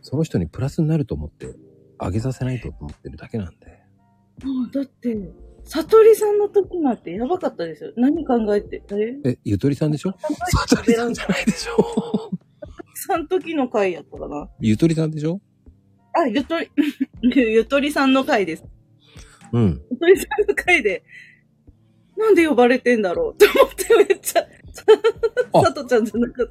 [0.00, 1.56] その人にプラスになると思って、
[1.98, 3.82] 上げさせないと思ってるだけなんで。
[4.44, 5.16] もう、だって、
[5.68, 7.92] さとりさんの時なんてやばかったですよ。
[7.96, 8.82] 何考えて、
[9.24, 9.30] え？
[9.30, 10.12] え、ゆとりさんでしょ？
[10.68, 12.30] さとりさんじゃないでしょ。
[12.94, 14.48] さん時の回やったかな。
[14.60, 15.40] ゆとりさんでしょ？
[16.14, 16.70] あ、ゆとり、
[17.34, 18.64] ゆとりさんの回です。
[19.52, 19.82] うん。
[19.90, 21.02] ゆとりさんの回で、
[22.16, 23.36] なんで呼ばれてんだろう？
[23.38, 24.46] と思ってめっちゃ、
[25.52, 25.62] あ。
[25.64, 26.46] さとちゃんじゃなかっ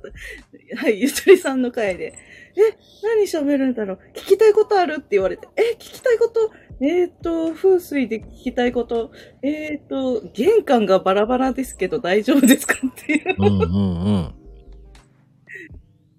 [0.75, 0.77] た。
[0.81, 2.13] はい、ゆとりさんの回で、
[2.57, 3.99] え、何喋るんだろう？
[4.13, 4.95] 聞きたいことある？
[4.95, 9.11] って言われて、え、聞きたいこと、えっ、ー、と、風水で聞きたいこと、
[9.41, 13.35] えっ、ー、と、玄関がバラバラですけど大丈夫ですかっていう。
[13.37, 14.35] うんうんうん。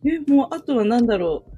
[0.08, 1.56] え、もう、あとは何だろう。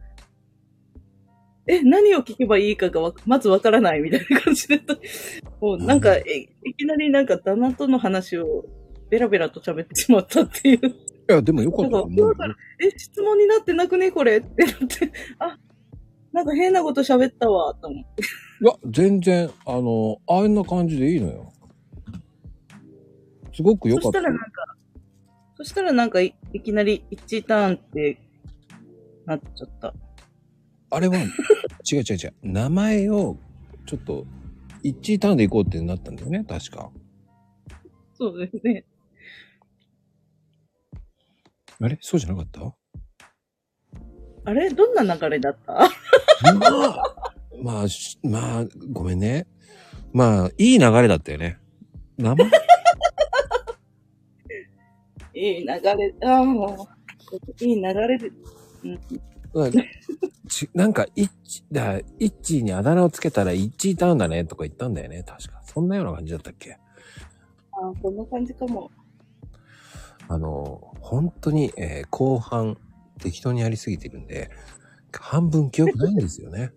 [1.69, 4.95] え、何を聞けばいいかがわまずわからないみたいな感じだった。
[5.61, 8.65] もう、なんか、えいきなりなんか旦那との話を
[9.11, 10.89] ベラベラと喋ってしまったっていう。
[10.89, 10.93] い
[11.29, 12.35] や、でもよかったと思うよ。
[12.81, 15.13] え、質問になってなくねこれってなって。
[15.39, 15.59] あ、
[16.33, 18.23] なんか変なこと喋ったわ、と思って。
[18.61, 21.53] いや、全然、あの、あんな感じでいいのよ。
[23.55, 24.21] すごく良そかった。
[24.21, 24.77] したらなんか、
[25.57, 28.19] そしたらなんかいいきなり1ターンって
[29.27, 29.95] なっちゃった。
[30.91, 31.17] あれは、
[31.91, 32.35] 違う違う違う。
[32.43, 33.37] 名前を、
[33.87, 34.27] ちょっと、
[34.83, 36.91] 一位ターンで行こうってなったんだよね、確か。
[38.15, 38.85] そうですね。
[41.81, 41.97] あれ？
[42.01, 42.75] そうじゃなかった？
[44.45, 44.71] あれ？
[44.71, 45.73] どんな流れだった？
[46.55, 47.35] まあ、
[47.89, 49.47] しまあ、ごめんね。
[50.13, 51.59] まあ、いい流れだったよね。
[52.17, 52.49] 名前
[55.35, 56.89] いい流れ、ああ、も
[57.61, 58.29] う、いい流れで、
[58.85, 59.01] うん、
[59.55, 59.73] うん
[60.49, 65.63] ちなんか、イッチ、だ、イッチにあだ名をつけたらイッチーターンだねとか言ったんだよね、確か。
[65.65, 66.73] そんなような感じだったっけ？
[66.73, 66.79] あ
[67.89, 68.91] あ、こんな感じかも。
[70.29, 72.77] あの、本当に、えー後半、
[73.21, 74.51] 適当にやりすぎてるんで、
[75.13, 76.73] 半分記憶ないんですよね。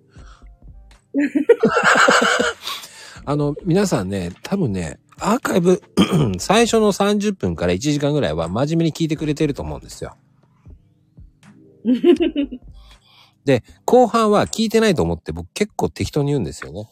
[3.25, 5.81] あの、皆さんね、多分ね、アーカイブ、
[6.39, 10.15] 最初の30分から1時間ぐらいは真面目に聞いてくれてると思うんですよ。
[13.45, 16.89] で、後半は聞いてないと思って僕結構適当に言うんですよね。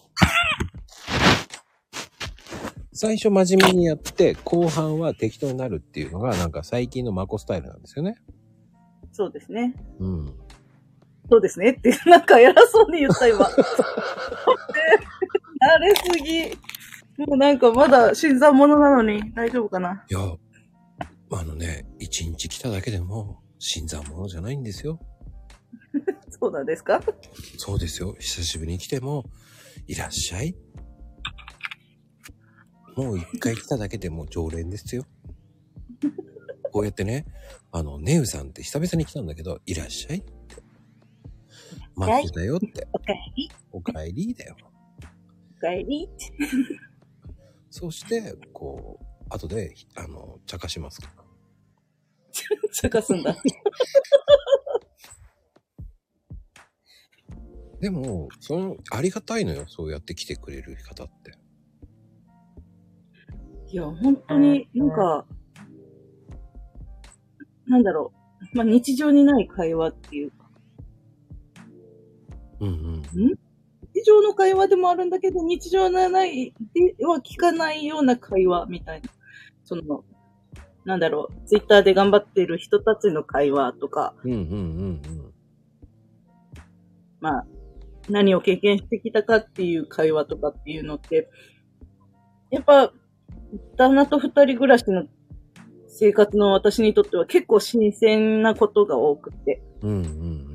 [2.92, 8.16] 最初真面目にやって、後半は適当になるっていうのがなんか最近のマコスタイルなんですよね。
[9.14, 9.74] そうですね。
[10.00, 10.34] うん。
[11.30, 13.46] そうですねって、 なんか偉そうに言った今。
[13.46, 13.52] 慣
[15.80, 16.58] れすぎ。
[17.26, 20.20] もうなんかまだ新参者なのに大丈夫かないや、
[21.32, 25.00] あのね、一日来ただけでも、新参者じゃないんですよ。
[26.30, 27.02] そうなんですか？
[27.58, 28.16] そうですよ。
[28.20, 29.26] 久しぶりに来ても、
[29.88, 30.56] いらっしゃい。
[32.96, 35.06] もう一回来ただけでも常連ですよ。
[36.72, 37.26] こうやってね、
[37.72, 40.39] あの、ネウさんって久々に来たんだけど、いらっしゃいって。
[42.00, 42.88] 待ってたよって。
[42.94, 44.56] おかえり、お帰りだよ。
[45.58, 46.08] おかえり？
[46.08, 46.32] って。
[47.70, 51.24] そして、こう、後で、あの、茶化しますから。
[52.74, 53.36] 茶化すんだ。
[57.82, 59.66] でも、その、ありがたいのよ。
[59.68, 61.32] そうやって来てくれる方って。
[63.72, 65.26] いや、本当になんか、
[67.68, 68.12] なんだろ
[68.54, 68.58] う。
[68.58, 70.49] まあ、日常にない会話っていうか、
[72.62, 73.04] うんうん。
[73.94, 76.54] 日常の会話でもあるんだけど、日常のない、
[76.98, 79.10] では聞かないような会話みたいな。
[79.64, 80.04] その、
[80.86, 85.02] なんだろう、ツイッターで頑張ってる人たちの会話とか、うんうんうん
[87.20, 87.46] まあ、
[88.10, 91.30] 何を経験してきたかっていう会話とかっていうのって、
[92.50, 92.92] やっぱ、
[93.78, 95.06] 旦那と二人暮らしの
[95.88, 99.62] 生活の私にとっては結構新鮮なことが多くて。
[99.82, 99.90] うん。
[99.90, 100.49] うんうん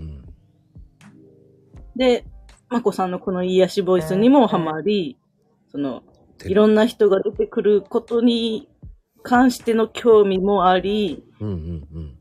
[1.97, 2.25] で、
[2.69, 5.19] まこさんのこの癒しボイスにもハマり、
[5.69, 6.03] その、
[6.43, 6.51] うん。
[6.51, 8.69] いろんな人が出てくることに
[9.23, 12.19] 関しての興味もあり、うんうんうん。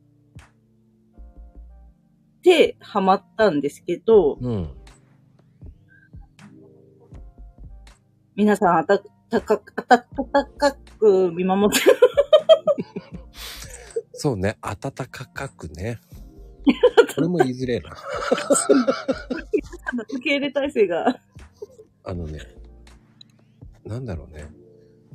[2.43, 4.69] で、ハマったんですけど、うん。
[8.35, 11.81] 皆さんあたたか、あたたかく見守って、
[14.13, 14.57] そうね。
[14.61, 15.99] 暖かくね。
[17.15, 17.91] これも言いづれえな。
[20.13, 21.19] 受け入れ体制が、
[22.03, 22.39] あのね。
[23.85, 24.47] なんだろうね。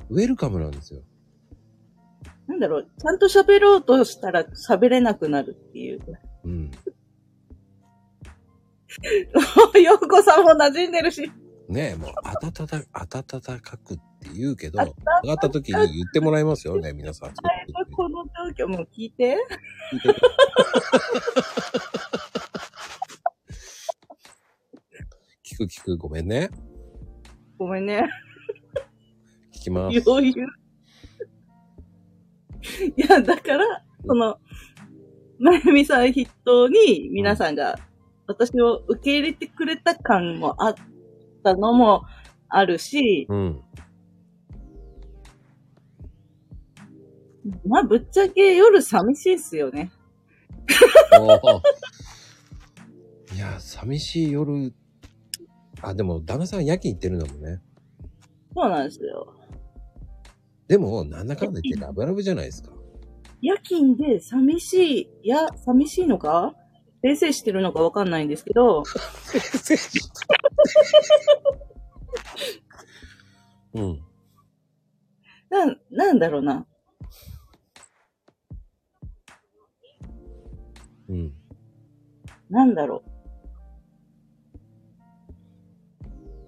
[0.09, 1.01] ウェルカムなんですよ。
[2.47, 5.99] なんだろう、ちゃんと喋ろうとしたら喋れなくなるっていう。
[6.45, 6.71] うん。
[9.83, 11.31] ようこさんも馴染んでるし。
[11.67, 17.33] ねえ、もう、あたたた、あたたたかくって言うけど、上がった時に言ってもらいますよね、皆さん。
[17.95, 18.25] この
[18.57, 19.37] 状況も聞いて。
[19.91, 20.19] 聞いてて
[25.45, 26.49] 聞く聞く、ごめんね。
[27.57, 28.05] ごめんね。
[29.53, 30.03] 聞ききます。
[30.09, 30.45] 余裕。
[32.97, 34.37] いや、だから、その、
[35.39, 37.79] まゆみさん筆頭に皆さんが
[38.27, 40.75] 私を受け入れてくれた感もあっ
[41.43, 42.03] たのも
[42.49, 43.61] あるし、うん。
[47.65, 49.91] まあ、ぶっちゃけ夜寂しいっすよね。
[53.35, 54.73] いや、寂しい夜。
[55.81, 57.61] あ、でも、旦那さん夜勤行ってるんだもんね。
[58.53, 59.35] そうなんですよ。
[60.67, 62.71] でも、なんだかんだ言ってラブラブじゃないですか。
[63.41, 66.53] 夜勤で寂しい、いや、寂しいのか？
[67.01, 68.83] 冷静してるのかわかんないんですけど、
[73.73, 74.01] うん。
[75.49, 76.67] なん、なんだろうな。
[81.09, 81.33] うん。
[82.49, 83.03] なんだろ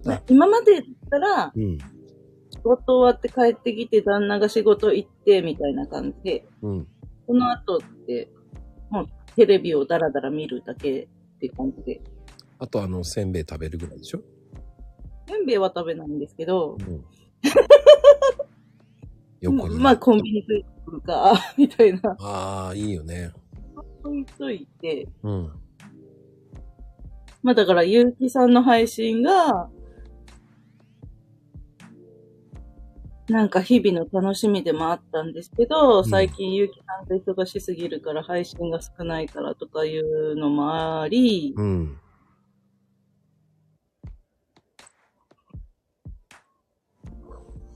[0.06, 0.12] う。
[0.12, 1.78] あ今までだったら、うん。
[1.78, 1.86] 仕
[2.64, 6.88] 事終わって帰ってきて、旦那が仕事行って、みたいな感じで、うん。
[7.28, 8.30] その後って、
[8.90, 11.08] もうテレビをダラダラ見るだけっ
[11.40, 12.02] て感じで。
[12.60, 14.22] あと、あの、せんべい食べるぐらいでしょ？
[15.28, 17.04] せんべいは食べないんですけど、うん。
[19.40, 19.80] 横に。
[19.80, 23.32] まあコンビニというか、みたいな、ああ、いいよね。
[24.04, 25.52] 置いといて、うん。
[27.44, 29.70] まあだから、ゆうきさんの配信が、
[33.30, 41.98] なんか日々の楽しみでもあったんですけど、ん最近ゆうきさんが忙しすぎるから配信が少ないからとかいうのもあり、うん。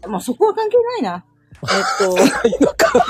[0.07, 1.25] まあそこは関係ないな。
[1.63, 3.05] えっと、いいのか。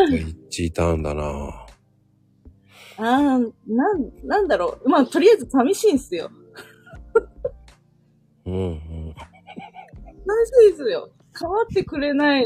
[0.00, 1.66] ほんと一致ターンだな
[2.98, 4.88] あーなん、なんだろう。
[4.88, 6.30] まあとりあえず寂しいんすよ。
[8.46, 9.14] うんうん。
[9.14, 11.10] 寂しいですよ。
[11.38, 12.44] 変わってくれない。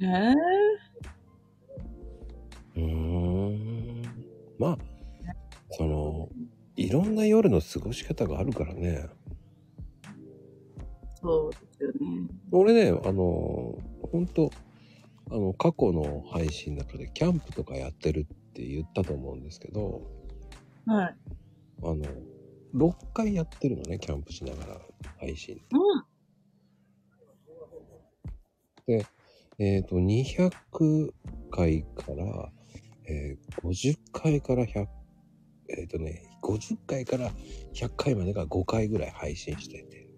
[0.00, 0.34] えー、
[2.76, 4.02] うーん。
[4.58, 4.78] まあ、
[5.70, 6.28] その、
[6.76, 9.08] いろんな夜の過ごし方があるからね。
[11.20, 12.28] そうですよね。
[12.50, 13.78] 俺ね、あの、
[14.12, 14.50] 本当
[15.34, 20.02] あの、過去の配信の中でキャンプとかやってるって言ったと思うんですけど、
[20.86, 21.16] はい。
[21.82, 22.04] あの、
[22.72, 24.80] 6回やってるのね、キャンプしながら
[25.18, 25.60] 配信。
[25.72, 25.76] う
[28.92, 29.02] ん。
[29.58, 30.52] えっ、と、200
[31.50, 32.52] 回から、
[33.08, 34.86] えー50回から100、
[35.68, 37.32] えっ、とね、50回から
[37.74, 40.08] 100回までが5回ぐらい配信してて、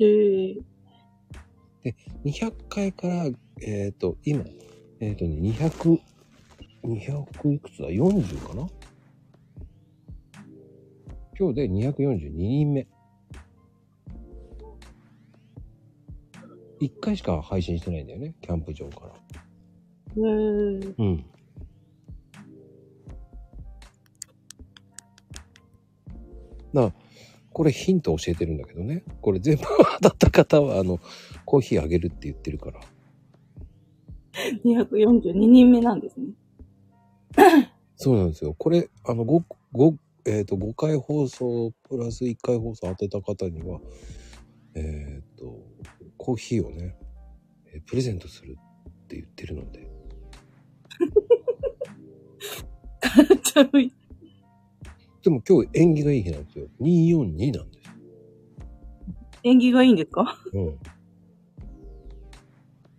[0.00, 0.75] へえ。
[2.24, 3.26] 200回から、
[3.60, 4.44] えっ、と、今、
[5.00, 6.00] えっ、とね、200、
[6.84, 8.68] 200いくつだ ?40 かな？
[11.38, 12.86] 今日で242人目。
[16.80, 19.12] 1回しか配信してないんだよね、キャンプ場から。
[19.12, 19.14] へ
[20.16, 20.94] え。
[20.98, 21.24] うん。
[26.72, 26.92] な、
[27.52, 29.02] これヒント教えてるんだけどね。
[29.22, 29.62] これ全部
[30.02, 31.00] 当たった方は、あの、
[31.46, 32.80] コーヒーあげるって言ってるから。
[34.64, 36.26] 242人目なんですね。
[37.96, 38.54] そうなんですよ。
[38.58, 39.42] これ、あの、5、
[39.72, 43.80] 5、えっ、と、5回放送、プラス1回放送当てた方には、
[44.74, 45.64] えっ、と、
[46.18, 46.94] コーヒーをね、
[47.72, 49.88] えープレゼントするって言ってるので。
[53.42, 53.70] ちゃう
[55.22, 56.68] でも今日縁起がいい日なんですよ。
[56.80, 57.90] 242なんです。
[59.42, 60.36] 縁起がいいんですか？
[60.52, 60.78] うん。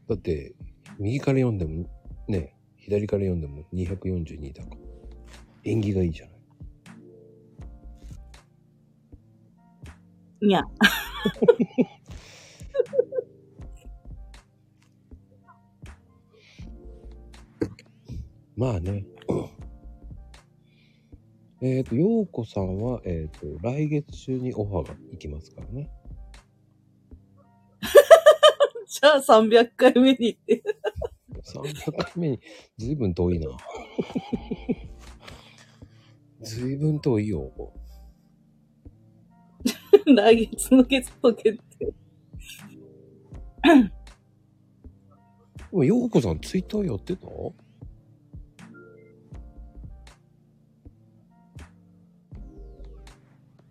[0.07, 0.55] だって、
[0.99, 1.89] 右から読んでも、
[2.27, 4.77] ね、左から読んでも242だから。
[5.65, 6.37] 縁起がいいじゃない。
[10.39, 10.63] いや。
[18.55, 19.05] まあね。
[21.61, 25.89] えっと、ようこさんは、えっ、と、来月中にオファーが行きますからね。
[28.99, 30.63] じゃあ300回目に行って。
[31.43, 32.39] 300回目に、
[32.79, 33.47] ずいぶん遠いな。
[36.41, 37.51] ずいぶん遠いよ。
[40.05, 41.93] 来月のゲスト決定。
[43.65, 43.91] で
[45.71, 47.27] も、ようこさんツイッターやってた？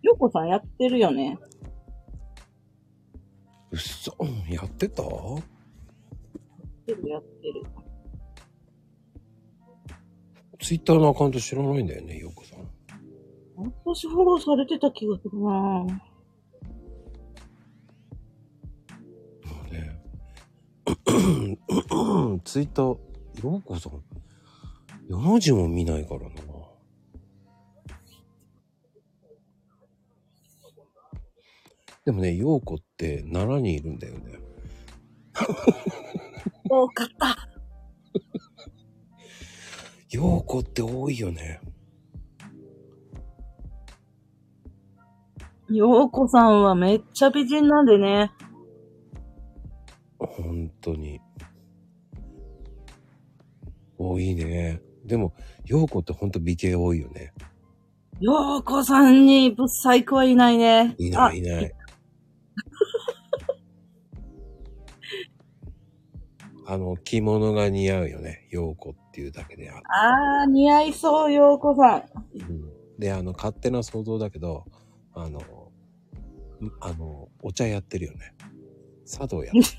[0.03, 1.37] よこさんやってるよね。
[3.77, 5.03] うっそ、うんやってた？
[5.03, 5.13] やっ
[6.87, 7.63] てるやってる。
[10.59, 12.67] ツイッターのアカウント知らないんだよね、ようこさん。
[13.85, 15.85] 私フォローされてた気がするなも
[19.69, 20.01] うね。
[22.43, 22.97] ツイッター、よ
[23.57, 24.01] うこさん、
[25.13, 26.29] 4の字も見ないからな。
[32.07, 34.39] でもね、ようこって奈良にいるんだよね。
[36.71, 37.35] 多かった。
[40.09, 41.59] ようこって多いよね。
[45.67, 48.31] ようこさんはめっちゃ美人なんでね。
[50.17, 51.19] 本当に。
[53.97, 54.81] 多いね。
[55.03, 55.33] でも、
[55.65, 57.33] ようこってほんと美形多いよね。
[58.21, 60.95] ようこさんにブサイクはいないね。
[60.97, 61.76] いないいない。
[66.69, 68.45] あの、着物が似合うよね。
[68.51, 69.83] ようこっていうだけである。
[69.87, 72.03] あー、似合いそう、ようこさん。
[72.41, 74.65] うんで、あの、勝手な想像だけど、
[75.13, 75.43] あの、ん
[76.81, 78.33] あの、お茶やってるよね。
[79.05, 79.65] 茶道やってる。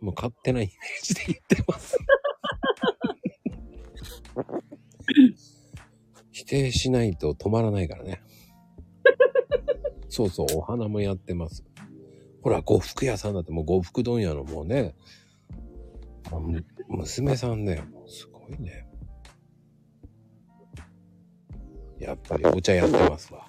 [0.00, 0.74] もう勝手なイメー
[1.04, 1.96] ジで言ってます。
[6.30, 8.20] 否定しないと止まらないからね。
[10.10, 11.64] そうそう、お花もやってます。
[12.44, 14.94] ほら、呉服屋さんだってもう呉服問屋のもうね、
[16.88, 17.84] 娘さんだよ。
[17.86, 18.86] もうすごいね。
[21.98, 23.48] やっぱりお茶やってますわ。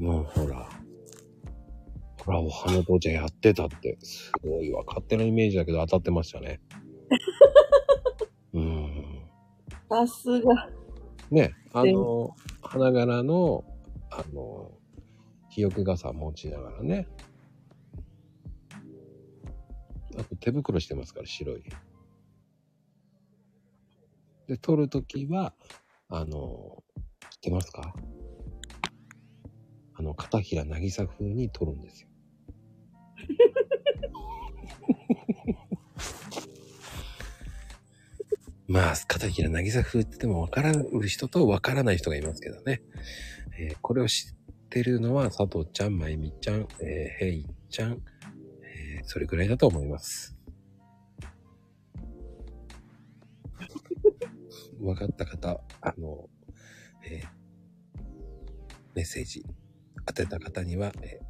[0.00, 0.68] もうほら。
[2.24, 3.98] ほら、お花とお茶やってたって。
[4.02, 4.82] すごいわ。
[4.84, 6.60] 勝手なイメージだけど当たってましたね。
[8.52, 9.22] うん。
[9.88, 10.68] さすが。
[11.30, 13.64] ね、あの、花柄の、
[14.10, 14.72] あの、
[15.50, 17.06] 日よけ傘持ちながらね。
[20.18, 21.62] あと手袋してますから、白い。
[24.48, 25.54] で、撮るときは、
[26.08, 26.82] あの、
[27.30, 27.94] 知ってますか？
[29.94, 32.08] あの、片平渚風に撮るんですよ。
[38.68, 42.82] まあ、片平渚風って言っても分からる人と分からない人がいますけどね。
[43.58, 48.02] えーこれを知ってるのは佐藤ちゃん、まゆみちゃん、えー、へいちゃん、
[48.62, 50.36] えーそれぐらいだと思います。
[54.78, 56.28] 分かった方、あの、
[57.04, 57.28] えー
[58.94, 59.44] メッセージ
[60.06, 61.28] 当てた方には、えー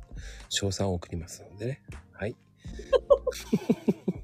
[0.49, 1.83] 賞賛を送りますのでね。
[2.11, 2.35] はい。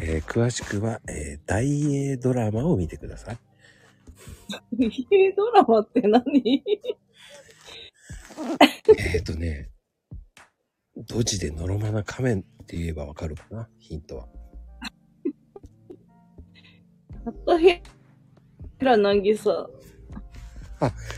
[0.00, 3.38] えー詳しくは、えー大英ドラマを見てください。
[4.80, 6.62] えドラマって何？
[8.96, 9.70] えっ、ー、とね、
[10.96, 13.68] ドジでノロマな仮面って言えばわかるかな？
[13.78, 14.28] ヒントは。
[17.24, 17.58] 片
[18.78, 19.68] 平なぎさ。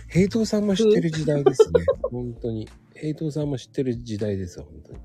[0.09, 1.85] 平等さんも知ってる時代ですね。
[2.11, 2.67] 本当に。
[2.95, 4.99] 平等さんも知ってる時代ですよ、本当に。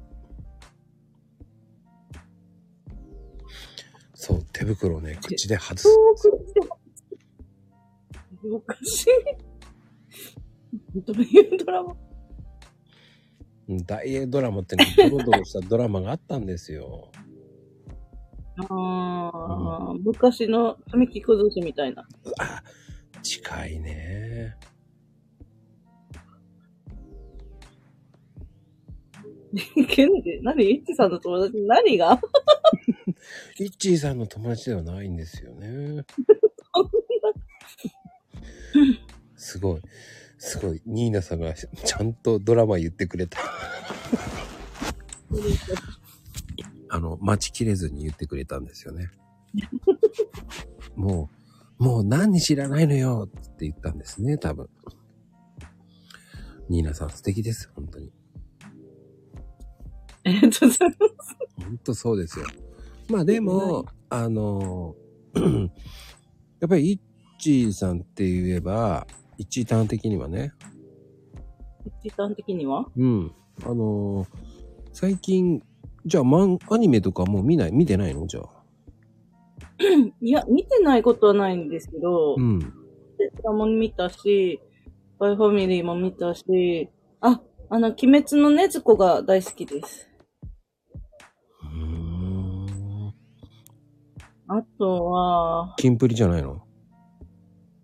[4.26, 5.88] そう、手袋をね、口で外す。
[8.52, 9.10] おかしい。
[11.02, 11.96] どういうドラマ？
[13.70, 17.12] うん大英ドラマってね、ドロドロしたドラマがあったんですよ。
[18.58, 22.08] ああ、昔の神木崩しみたいな。
[22.40, 22.64] あ、
[23.22, 24.58] 近いね。
[29.88, 30.64] ケンで、何？
[30.64, 31.62] イッチさんの友達？
[31.62, 32.20] 何が？
[33.60, 36.06] イッチーさんの友達ではないんですよね。
[39.36, 39.82] すごい。
[40.38, 40.82] すごい。
[40.86, 43.40] ニーナさんがちゃんとドラマ言ってくれた。
[46.90, 49.12] あの、待ちきれずに言ってくれたんですよね。
[50.96, 51.30] も
[51.80, 54.70] う、もう何知らないのよって言ったんですね、多分。
[56.70, 58.12] ニーナさん素敵です、本当に。
[60.24, 60.92] えっと、その
[61.58, 62.46] 本当そうですよ。
[63.10, 64.96] まあでも、あの、
[66.60, 67.00] やっぱりイッ
[67.40, 69.06] チーさんって言えば、
[69.38, 70.54] 一位端的にはね、
[72.02, 72.86] 時間的には？
[72.96, 73.32] うん。
[73.64, 74.26] あの
[74.92, 75.62] 最近、
[76.06, 78.28] じゃあ、マン、アニメとかもう見ない、見てないの？
[78.28, 78.50] じゃあ。
[80.22, 82.60] いや、見てないことはないんですけど、うん。
[82.60, 84.62] テスラも見たし、
[85.20, 86.90] バイファミリーも見たし、
[87.22, 90.10] あ、あの、鬼滅の禰豆子が大好きです。
[94.48, 96.62] あとは、キンプリじゃないの？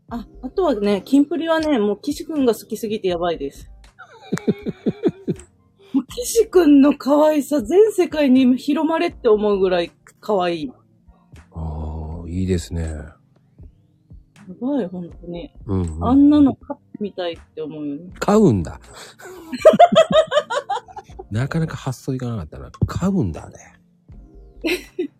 [0.09, 3.72] あ、あとはね、キンプリはね、もう岸くんが好きすぎてやばいです。
[6.09, 10.68] 岸くんの可愛さ全世界に広まれって思うぐらい可愛い。
[10.68, 10.74] や
[11.53, 12.93] ああ、いいですね。
[14.59, 15.51] ばい、本当に。
[15.66, 16.05] うん、うん。
[16.05, 18.12] あんなの飼ってみたいって思うよね。
[18.20, 18.80] 買うんだ。
[21.32, 22.72] なかなか発想いかなかったな。
[22.86, 23.57] 買うんだね。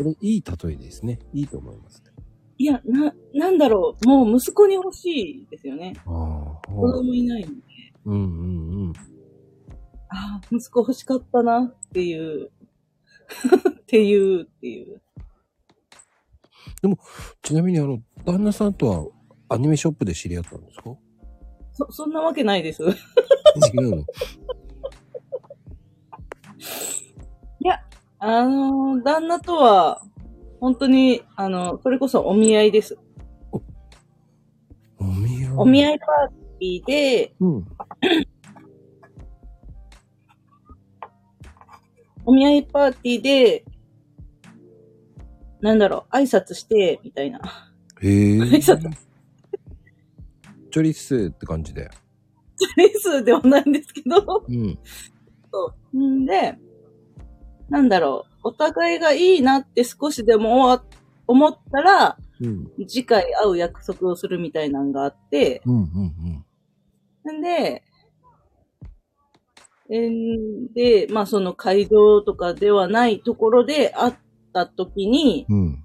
[0.00, 1.18] それいい例えですね。
[1.34, 2.02] いいと思います。
[2.56, 4.06] いや、な、なんだろう。
[4.08, 5.10] もう息子に欲し
[5.42, 5.92] いですよね。
[6.06, 7.52] ああ、子供いないんで。
[8.06, 8.92] うんうんうん。
[10.08, 12.50] ああ、息子欲しかったなっていう。
[13.80, 15.02] っていう、っていう。
[17.42, 19.06] ちなみにあの、旦那さんとは
[19.54, 20.96] アニメショップで知り合ったんですか？
[21.72, 22.82] そ、そんなわけないです。
[22.82, 22.86] 違
[23.84, 24.04] うの
[28.22, 30.02] あのー旦那とは、
[30.60, 32.98] 本当に、あの、それこそお見合いです。
[34.98, 35.52] お見合い。
[35.56, 37.64] お見合いパーティーで、うん。
[42.26, 43.64] お見合いパーティーで、
[45.62, 47.40] なんだろう、挨拶して、みたいな。
[48.02, 48.38] へえ。
[48.38, 48.90] 挨拶
[50.70, 51.90] チョリッスって感じで。
[52.76, 54.78] レスではないんですけど、うん。
[55.50, 55.98] そう。
[55.98, 56.58] んで、
[57.70, 60.82] なんだろう、お互いがいいなって少しでも思
[61.26, 62.70] 思ったら、うん。
[62.88, 65.84] 次回会う約束をするみたいなのがあって、うんうん
[67.28, 67.38] うん。
[67.38, 67.82] んで、
[69.90, 74.14] えーで、まあその会場とかではないところで会っ
[74.52, 75.84] た時に、うん。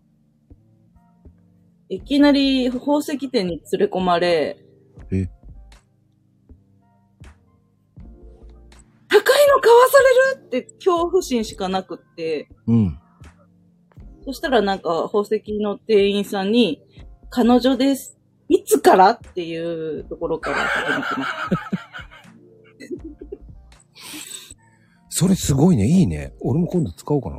[1.89, 4.57] いきなり宝石店に連れ込まれ、
[5.11, 5.27] え
[9.15, 9.97] 高いの買わさ
[10.35, 12.99] れるって恐怖心しかなくって、うん。
[14.25, 16.81] そしたらなんか宝石の店員さんに、
[17.29, 18.17] 彼女です。
[18.49, 21.31] いつからっていうところから始まってます。
[25.09, 25.85] それすごいね。
[25.85, 26.33] いいね。
[26.41, 27.37] 俺も今度使おうかな。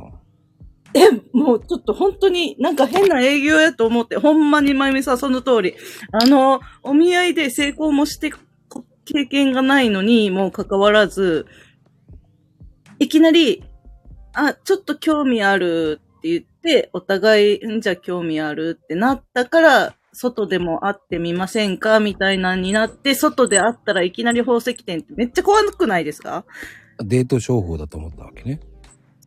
[0.95, 5.75] え、もうちょっと本当になんか変な営業やと思って、ほんまにまゆみさんその通り。
[6.11, 8.39] あの、お見合いで成功もしてこ
[9.05, 11.45] 経験がないのにもかかわらず、
[12.99, 13.63] いきなり、
[14.33, 26.43] あ、ちょっと興味あるって言って、お互い、んじゃあ興味あるってなったから、外でも会ってみませんかみたいなになって、外で会ったらいきなり宝石店ってめっちゃ怖くないですか？
[26.99, 28.59] デート商法だと思ったわけね。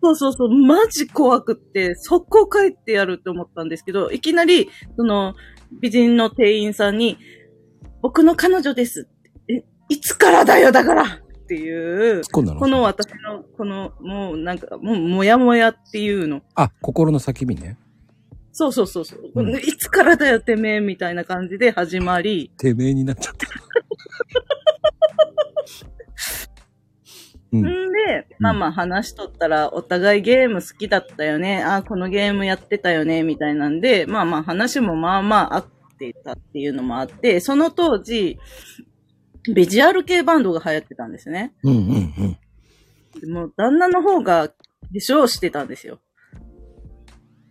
[0.03, 5.35] そうそうそう、マジ怖くって、速攻帰ってやるって思ったんですけど、いきなり、その、
[5.81, 7.19] 美人の店員さんに、
[8.03, 9.09] 僕の彼女です。
[9.49, 11.21] え、いつからだよ、だから
[11.51, 16.43] っていう、この私の、この、もうなんか、もう、もやもやっていうの。
[16.55, 17.77] あ、心の叫びね。
[18.53, 23.49] そうそうそうそう、うんいつからだよ、てめえ、みたいな感じで始まり、てめえになっちゃった。
[27.53, 27.65] うんん。
[27.65, 31.65] で、まあまあ話しとったら、お互いゲーム好きだったよね。
[31.65, 35.67] あ、このゲームやってたよね、みたいなんで、まあまあ話もまあまあ合っ
[35.99, 38.39] てたっていうのもあって、その当時、
[39.55, 41.55] ビジュアル系バンドが流行ってたんですね。
[41.63, 43.21] うんうんうん。
[43.21, 44.55] でもう旦那の方が化
[44.95, 46.01] 粧してたんですよ。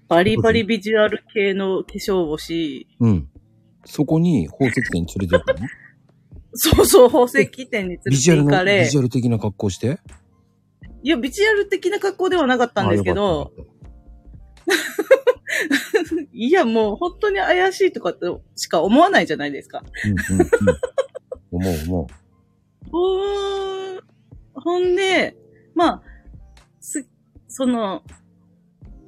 [0.07, 3.29] バリバリビジュアル系の化粧をし、うん。
[3.85, 5.67] そこに宝石店に連れてったの？
[6.53, 9.99] そうそう、宝石店に連れビジュアルの、て行かれビジ、ュアル的な格好して？
[11.03, 13.51] いや、ビジュアル的な格好ではなかったんですけど、
[16.33, 18.13] いや、もう本当に怪しいとか
[18.55, 19.81] しか思わないじゃないですか。
[19.81, 20.47] たうんうんうん。
[21.59, 22.07] 思う思
[22.91, 24.01] ほー
[24.53, 25.35] ほんで、
[25.75, 26.01] まあ、
[26.79, 27.07] す、
[27.47, 28.03] その、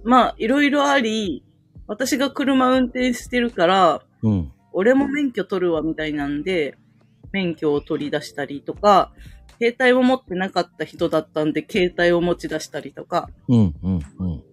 [0.04, 1.43] まあ、いろいろあり、
[1.88, 4.30] 私が車運転してるから、う。
[4.30, 4.52] うん。
[4.74, 6.78] 俺も免許取るわみたいなんで、
[7.32, 9.12] 免許を取り出したりとか、
[9.60, 14.43] 携帯を持ってなかった人だったんで、携帯を持ち出したりとか、うんうんうん。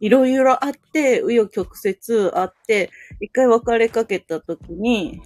[0.00, 5.22] いろいろあって、紆余曲折あって、一回別れかけた時に、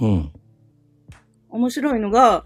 [0.00, 0.32] うん。
[1.50, 2.44] 面白いのが、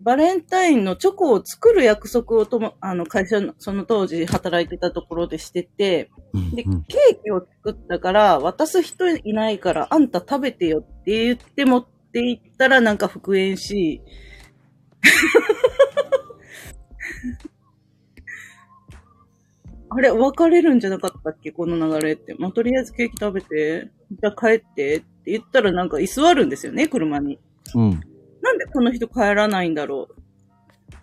[0.00, 6.10] バレンタインのチョコを作る約束をとも、あの、会社の、その当時働いてたところでしてて、
[6.54, 14.02] で、ケーキを作ったから、渡す人いないから、あんた食べてよって言って持って行ったらなんか復縁し、
[19.96, 21.52] あれ、別れるんじゃなかったっけ？
[21.52, 22.34] この流れって。
[22.38, 27.38] まあ、とりあえずケーキ食べて、じゃあ帰ってって言ったらなんか居座るんですよね、車に。
[27.74, 28.00] うん。
[28.42, 30.08] なんでこの人帰らないんだろ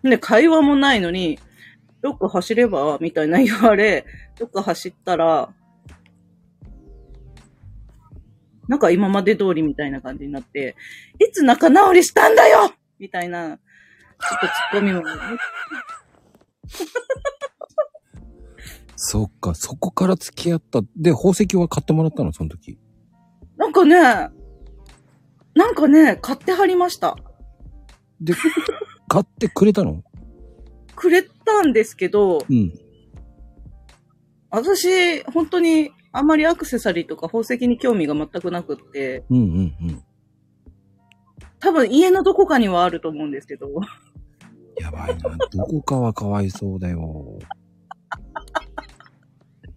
[0.04, 0.10] う？
[0.10, 1.40] で、会話もないのに、
[2.02, 2.98] どっか走れば？
[3.00, 4.06] みたいな言われ、
[4.38, 5.54] どっか走ったら、
[8.68, 10.76] なんか今まで通りみたいな感じになって、
[11.20, 12.74] いつ仲直りしたんだよ？
[13.00, 13.60] みたいな、ちょっ
[14.40, 15.04] とツッコミも、
[19.04, 20.82] そっか、そこから付き合った。
[20.96, 22.78] で、宝石は買ってもらったの、その時。
[23.58, 23.96] なんかね、
[25.56, 27.16] なんかね、買ってはりました。
[28.22, 28.36] で、
[29.10, 30.04] 買ってくれたの？
[30.96, 32.74] くれたんですけど、うん。
[34.52, 39.46] 私、本当にあんまりアクセサリーとか宝石に興味が全くなくって、うんうん
[39.82, 40.04] うん。
[41.58, 43.68] 多分家のどこかにはあると思うんですけど、
[44.78, 45.38] やばいな。
[45.54, 47.40] どこかはかわいそうだよ。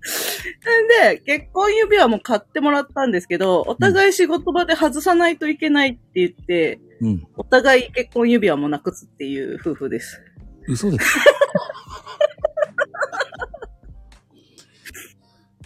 [1.03, 7.27] で、結婚指輪も買ってもらったんですけど、お互い仕事場で外さないといけないって言って、うん。
[7.37, 10.21] お互い結婚指輪もなくすっていう夫婦です。
[10.69, 11.19] 嘘です。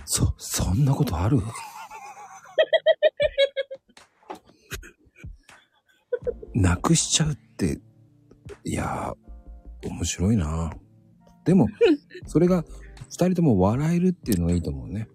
[0.04, 1.40] そ、そんなことある？
[6.54, 7.78] なくしちゃうって、
[8.64, 10.72] いやー、面白いな。
[11.44, 11.66] でも、
[12.26, 12.64] それが
[13.10, 15.08] 二人とも笑えるっていうのがいいと思うね。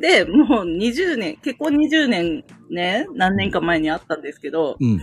[0.00, 4.98] で、もう20年、結婚20年ね、何年か前にあったんですけど、うん。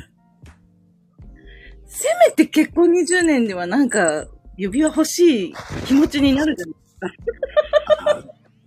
[1.85, 4.27] せめて結婚20年ではなんか、
[4.57, 5.53] 指輪欲しい
[5.85, 6.75] 気持ちになるじゃない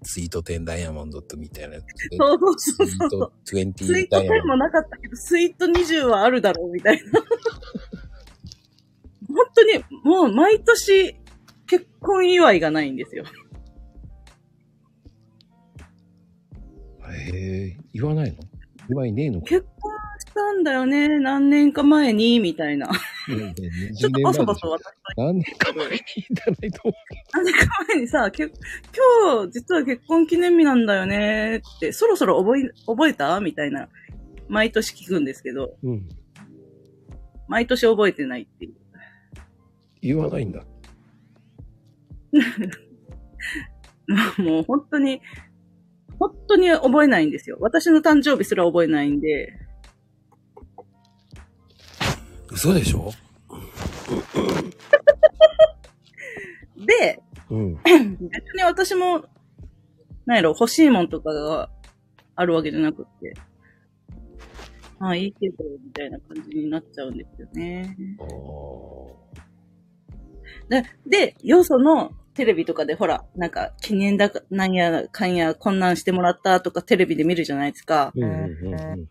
[0.02, 2.16] スイート10ダイヤモンドとみたいなやつで。
[2.16, 3.32] そうそうそうそう。
[3.44, 7.20] ト20スイート10ダイヤモンもなかったけど、スイート20はあるだろうみたいな。
[9.28, 11.16] 本当に、もう毎年、
[11.68, 13.24] 結婚祝いがないんですよ。
[17.00, 17.12] ド。
[17.12, 18.38] へえ、言わないの？
[18.88, 19.46] 言わいねえのか？
[19.46, 22.88] 結婚したんだよね、何年か前に、みたいな。
[23.28, 23.54] うん
[23.94, 25.96] ちょっとバソバソは私と何年か前に
[26.30, 26.94] いたないと思
[27.34, 33.38] 何年か前にさ、け今日、実は結婚記念日なんだよねって、そろそろ覚え、覚えた？
[33.40, 33.88] みたいな、
[34.48, 35.90] 毎年聞くんですけど、う。
[35.90, 36.08] うん。
[37.48, 38.74] 毎年覚えてないっていう。
[40.00, 40.64] 言わないんだ。
[44.38, 45.20] もう本当に、
[46.18, 47.58] 本当に覚えないんですよ。
[47.60, 49.52] 私の誕生日すら覚えないんで、
[52.50, 53.10] 嘘でしょ？
[56.76, 57.74] で、うん。
[57.76, 57.90] 別
[58.56, 59.24] に私も、
[60.26, 61.70] なんやろ、欲しいもんとかが
[62.34, 63.34] あるわけじゃなくって、
[65.00, 67.96] ああ、いいけど、みたいな感じになっちゃうんですよね。
[68.20, 68.34] あで、
[71.06, 78.12] で、よそのテレビとかでほら、なんか記念だか、なんやかんや、こんなんしてもらったとかテレビで見るじゃないですか。
[78.14, 79.08] うんうんうんうん。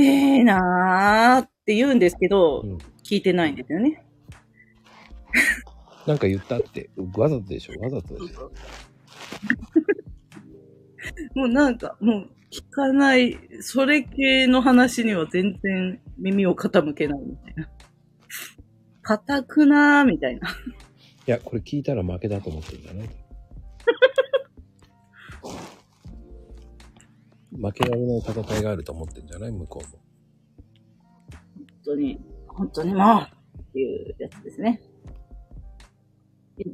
[0.00, 0.02] え
[0.38, 4.04] えなーって言うんですけど、うん聞いてないんですよね。
[6.06, 7.80] なんか言ったって、わざとでしょ？
[7.80, 8.52] わざとでしょ？
[11.34, 17.68] もうなんか、もう聞かない、それ系の話には全然耳を傾けないみたいな。
[19.02, 20.48] 固くなーみたいな。
[21.30, 23.08] いや、これ聞いたら負けだと思ってるんじゃない？
[27.56, 29.52] 負けられない戦いがあると思ってるんじゃない？
[29.52, 29.98] 向こうも。
[31.62, 34.82] 本当に、本当にもうっていうやつですね。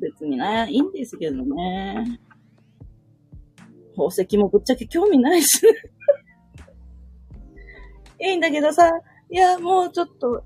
[0.00, 2.18] 別にね、いいんですけどね。
[3.94, 5.60] 宝石もぶっちゃけ興味ないし。
[8.22, 8.90] いいんだけどさ、
[9.30, 10.42] いや、もうちょっと、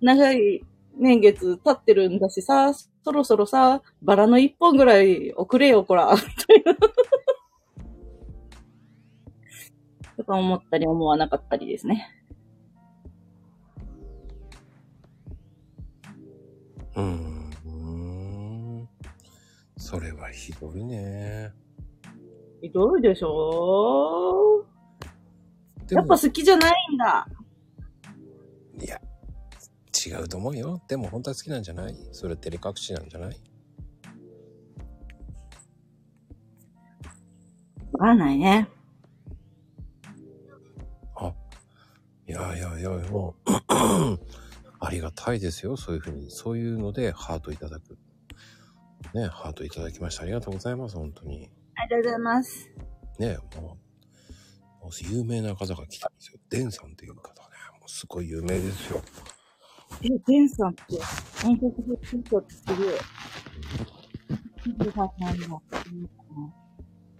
[0.00, 0.64] 長い
[0.96, 2.72] 年月経ってるんだしさ、
[3.12, 6.74] ろそろさ、バラの一本ぐらい送れよ、こら、みたいな。
[10.16, 12.08] とか思ったり思わなかったりですね。
[16.96, 18.88] うーん。
[19.76, 21.52] それはひどいね。
[22.62, 24.64] ひどいでしょ
[25.90, 27.26] やっぱ、好きじゃないんだ。
[28.80, 29.00] いや、
[30.08, 30.80] 違うと思うよ。
[30.88, 31.96] でも本当は好きなんじゃない？
[32.12, 33.40] それ照れ隠しなんじゃない？
[37.92, 38.68] わかんないね。
[41.16, 41.32] あ、
[42.28, 43.50] いやいやいや、もう、
[44.80, 45.76] ありがたいですよ。
[45.76, 46.30] そういうふうに。
[46.30, 47.96] そういうのでハートいただく。
[49.14, 50.22] ね、ハートいただきました。
[50.24, 50.96] ありがとうございます。
[50.96, 51.50] 本当に。
[51.76, 52.68] ありがとうございます。
[53.18, 53.78] ね、も
[54.80, 56.38] う、もう有名な方が来たんですよ。
[56.50, 57.48] デンさんっていう方ね。
[57.78, 59.00] もうすごい有名ですよ。
[60.02, 60.82] え、デンさんって、
[61.42, 61.72] 本当に
[62.02, 62.76] 聞いたってすごい。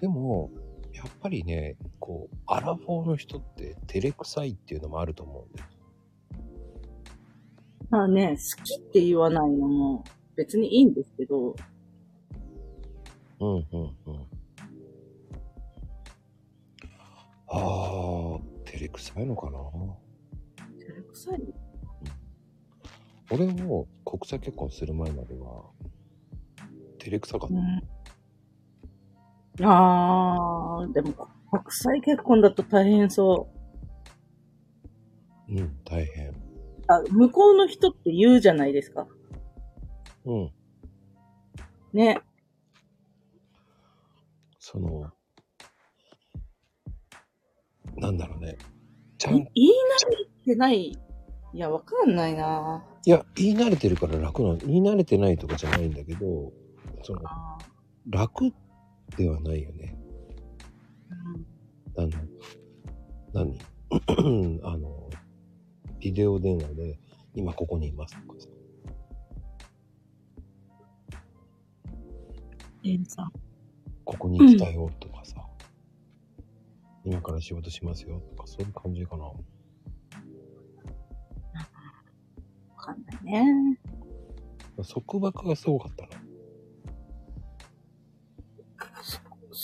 [0.01, 0.51] でも、
[0.93, 5.64] やっぱりね、こう、アラフォーの人って照れくさいっていうのもあると思うんです。
[7.91, 10.05] まあね、好きって言わないのも
[10.37, 11.55] 別にいいんですけど、
[13.41, 14.27] うんうんうん。
[17.49, 19.99] ああ、照れくさいのかな照
[20.89, 21.64] れくさい
[23.35, 25.64] 俺も国際結婚する前までは、
[27.01, 27.55] 照れくさかった。
[27.55, 27.82] うん。
[29.66, 31.12] ああ、でも
[31.51, 33.49] 国際結婚だと大変そ
[35.49, 35.53] う。
[35.53, 36.32] うん、大変。
[36.87, 39.09] あ、向こうの人って言うじゃないですか。
[40.24, 40.53] うん。
[41.93, 42.20] ね。
[44.61, 45.11] その、
[47.97, 48.57] なんだろうね。
[49.18, 49.70] ちゃん、い言い
[50.07, 50.16] 慣れ
[50.55, 50.97] てない。
[51.55, 54.57] いや、わかんないないや、言い慣れてるから楽なの。
[54.57, 56.53] 言い慣れてないとかじゃないんだけど、
[57.05, 57.59] その、あ
[58.11, 58.53] 楽
[59.17, 59.97] ではないよね。
[61.97, 62.11] あの、
[63.33, 63.57] 何？
[64.65, 65.09] あの、
[66.01, 66.99] ビデオ電話で、
[67.37, 68.49] 今ここにいますとかさ。
[72.83, 73.33] エンさん。
[74.05, 75.37] ここに来たよとかさ。
[77.05, 79.31] 今から仕事しますよとか、そういう感じかな。
[82.85, 83.78] かんないね。
[84.76, 86.11] 束縛がすごかったの。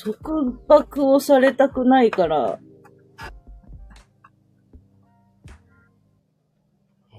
[0.02, 2.58] 束縛をされたくないから、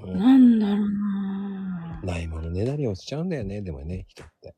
[0.03, 4.55] うんなんだろうなないものねだりをしちゃうんだよね、でもね、人って。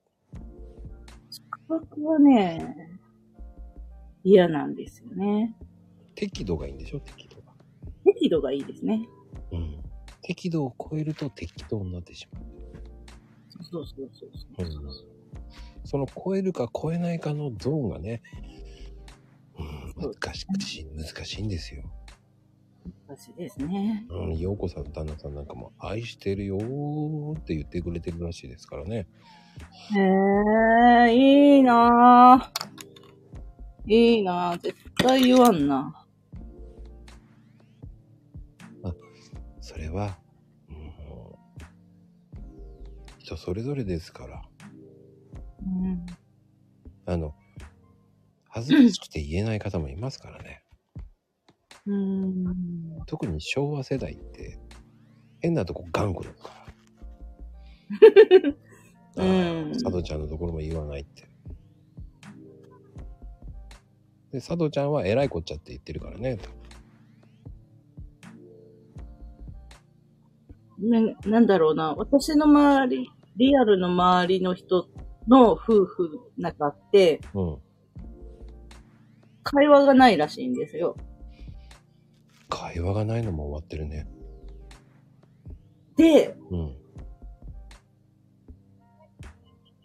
[1.68, 3.00] 束縛はね、
[4.24, 5.58] 嫌なんですよね。
[6.16, 7.54] 適度がいいんでしょ、適度が。
[8.06, 9.06] 適度がいいですね。
[10.24, 10.36] うん。
[10.36, 12.44] 適度を超えると適当になってしまう。
[13.62, 14.66] そうそうそうそう。
[14.66, 15.24] うん
[15.86, 18.22] その超えるか超えないかのゾーンがね、
[19.98, 21.84] うん、難しくし、難しいんですよ。
[23.08, 24.06] 難しいですね。
[24.10, 29.08] うん、陽子さん、旦那さんなんかも愛してるよーって言ってくれてるらしいですからね。
[29.94, 30.00] へ
[31.10, 33.92] え、いいなぁ。
[33.92, 34.58] いいなぁ。
[34.60, 36.03] 絶対言わんな。
[39.64, 40.18] それは、
[40.68, 40.92] うん、
[43.18, 44.42] 人それぞれですから。
[45.66, 46.06] うん。
[47.06, 47.34] あの、
[48.50, 50.64] 恥ずかしくて言えない方もいますからね。
[51.86, 52.44] うん。
[53.06, 54.60] 特に昭和世代って、
[55.40, 56.50] 変なとこ頑固だか
[59.16, 59.24] ら。
[59.24, 61.24] あ うんあ、佐藤ちゃんのところも言わないって。
[64.34, 66.38] で、佐藤ちゃんは偉いこっちゃって言ってるからね。
[70.84, 71.94] ね、なんだろうな。
[71.96, 74.88] 私の周り、リアルの周りの人
[75.28, 77.58] の夫婦仲って、うん。
[79.44, 80.96] 会話がないらしいんですよ。
[82.50, 84.08] 会話がないのも終わってるね。
[85.96, 86.76] で、うん。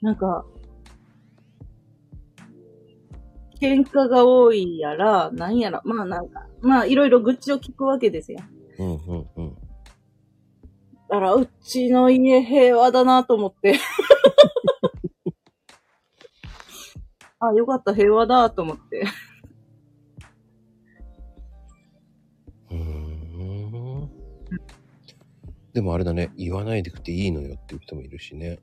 [0.00, 0.44] なんか、
[3.60, 8.38] 喧嘩が多いやら、なんやら、まあなんか、まあいろいろ愚痴を聞くわけですよ。
[8.78, 9.47] うんうんうん。
[11.08, 13.78] だから、うちの家平和だなと思って。
[17.40, 19.04] あ、よかった、平和だと思って。
[22.70, 24.10] うーん。
[25.72, 28.58] でもあれだね、言わないでくていいのよっていう人もいるしね。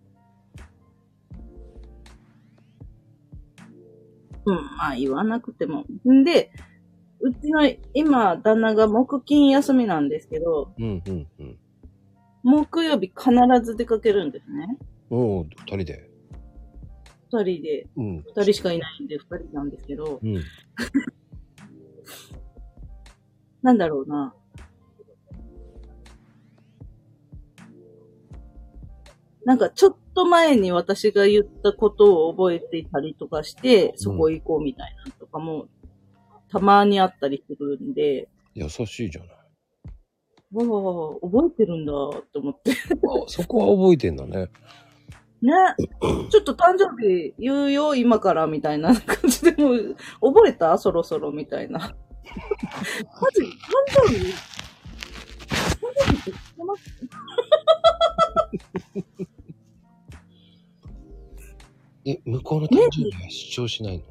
[4.46, 5.86] うん、まあ言わなくても。
[6.08, 6.52] んで、
[7.22, 11.60] うちの今、旦那が木金休みなんですけど、うんうんうん。
[12.46, 13.32] 木曜日必
[13.64, 14.78] ず出かけるんですね。
[15.10, 16.08] おお、二人で。
[17.32, 18.18] 二人で、うん。
[18.18, 20.36] 二人しかいないんで二人なんですけど、うん。
[23.64, 24.36] なんだろうな。
[29.44, 35.68] なんかちょっと前に私が言ったことを覚えていたりとかして、そこ行こうみたいなのとかも、
[36.50, 39.35] たまにあったりするんで、優しいじゃない。
[40.64, 42.72] わあ、覚えてるんだって思って。
[42.72, 42.76] あ、
[43.28, 44.50] そこは覚えてんだね。
[45.42, 45.52] ね。
[46.32, 50.78] ちょっと誕生日言うよ、今から、みたいな感じでもう、覚えた？
[50.78, 51.80] そろそろ、みたいな。
[51.80, 51.88] マ
[53.32, 53.48] ジ、誕
[54.08, 54.34] 生日
[55.76, 56.82] 誕生日って知ってます
[62.06, 64.04] え、向こうの誕生日は主張しないの、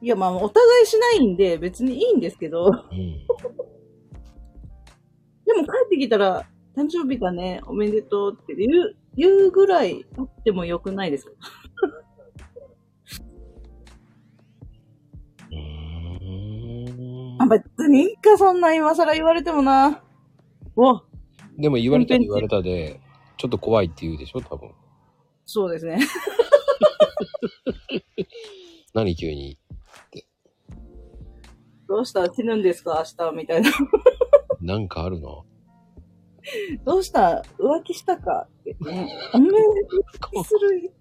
[0.00, 3.26] いや、まあ、お互いしないんで、別にいいんですけど、うん。
[5.54, 6.46] でも帰ってきたら、
[6.76, 11.32] 誕生日だね、おめでとうって言う、言うぐらいあってもよくないですか？
[15.50, 20.02] うーんあ、別にいいか、そんな今更言われてもな。
[20.76, 21.04] うわ、
[21.58, 23.00] でも言われたら言われたで、
[23.36, 24.70] ちょっと怖いって言うでしょ、多分。
[25.44, 25.98] そうですね。
[28.94, 29.58] 何急に。
[31.88, 32.32] どうした？
[32.32, 33.04] 死ぬんですか？
[33.20, 33.36] 明日？
[33.36, 33.70] みたいな。
[34.62, 35.44] なんかあるの
[36.84, 37.42] どうした？
[37.58, 38.48] 浮気したか？
[38.60, 38.74] って。
[38.74, 38.78] す
[40.58, 40.92] る、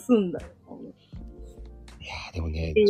[0.00, 0.46] すんだよ。
[2.00, 2.86] いやーでもねっ、てい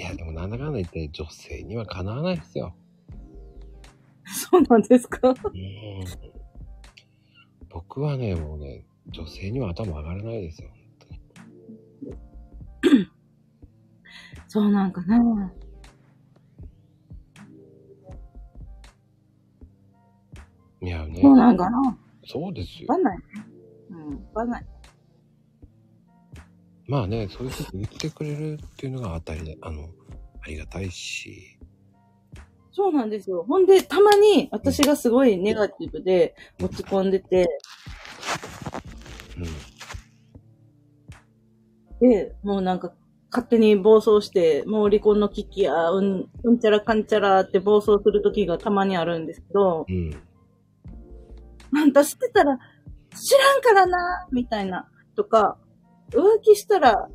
[0.00, 2.74] やでもなんだかんだ言って女性にはかなわないですよ。
[4.24, 5.28] そうなんですか？
[5.28, 5.34] うん。
[7.68, 10.70] 僕はね、もうね、女性には頭上がらないですよ。
[14.48, 15.52] そうなんかな。
[20.82, 21.80] いやねそ、うなんかな。
[21.80, 22.96] わそうですよか。
[22.96, 23.24] んないね。
[23.90, 24.66] うん、わかんない。
[26.88, 29.88] まあね、そういうこと言ってくれるっていうのが当たりで、あの、
[30.42, 31.56] ありがたいし。
[32.72, 33.44] そうなんですよ。
[33.48, 37.46] ほんで、たまに私がすごいネガティブで落ち込んでて、
[42.00, 42.08] うん。
[42.08, 42.92] で、もうなんか
[43.30, 50.10] 勝手に暴走して、もう離婚の危機や、うん、うんちゃらかんちゃらって暴走する時がたまにあるんですけど、うん。
[51.74, 52.58] あんた知ってたら
[53.14, 55.58] 知らんからな、みたいな、とか、
[56.10, 57.08] 浮気したら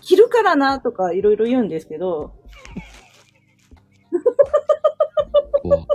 [0.00, 2.34] 切るからな、とかいろいろ言うんですけど、
[5.62, 5.86] こ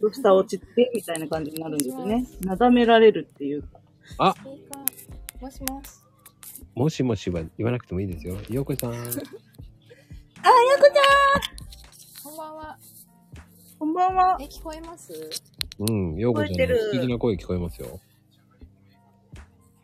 [0.00, 0.34] どうした？
[0.34, 0.90] 落ち着け？
[0.94, 2.26] みたいな感じになるんですよね。
[2.40, 3.68] なだめられるっていうか。
[4.36, 4.82] スピーカー
[5.42, 5.88] もしもし。
[6.74, 8.36] う、もしもしは言わなくてもいいですよ。
[8.50, 8.92] ようこさん。
[8.92, 12.78] あ、やこちゃこんばんは。
[13.76, 14.44] んこんばんはえ、。
[14.44, 15.12] 聞こえます？
[15.78, 18.00] うん、ようこちゃん素敵な声聞こえますよ。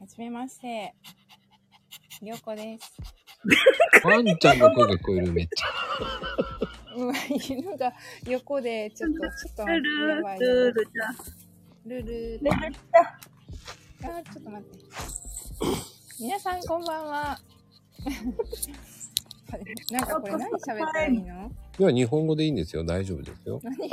[0.00, 0.94] はじめまして。
[2.22, 2.94] りょうこです。
[4.02, 5.66] ワンちゃんの声が聞こえる、めっちゃ。
[6.96, 7.92] うん、犬が
[8.26, 10.74] 横で、ちょっと、ちょっとやばいルやばいル。
[10.74, 10.82] ル
[11.84, 12.50] ルルル。
[12.50, 12.56] あ、
[14.00, 14.78] ちょっと待って。
[16.18, 17.38] 皆さん、こんばんは。
[19.92, 21.50] なんかこれ何喋ったらいいの？
[21.78, 22.84] いや、日本語でいいんですよ。
[22.84, 23.60] 大丈夫ですよ。
[23.62, 23.76] 何？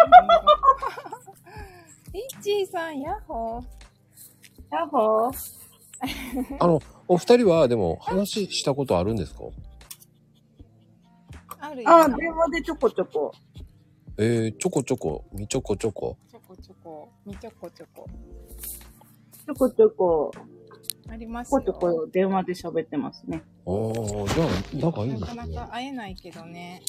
[2.14, 3.64] リッチーさん、ヤッホー。
[4.72, 6.58] ヤッホー。
[6.60, 9.44] あの、お二人は、でも、話したことあるんですか？
[11.60, 11.90] あるよ。
[11.90, 13.32] あ、電話でちょこちょこ。
[14.18, 16.18] えー、ちょこちょこ、みちょこちょこ。
[16.30, 18.08] ちょこちょこ、みちょこちょこ。
[19.46, 20.32] ちょこちょこ、
[21.10, 21.94] ありますちょこよ。
[21.94, 23.44] ちょこ電話で喋ってますね。
[23.72, 25.54] おー、じゃあ、仲いいんなかですね。
[25.54, 26.82] なか会えないけどね。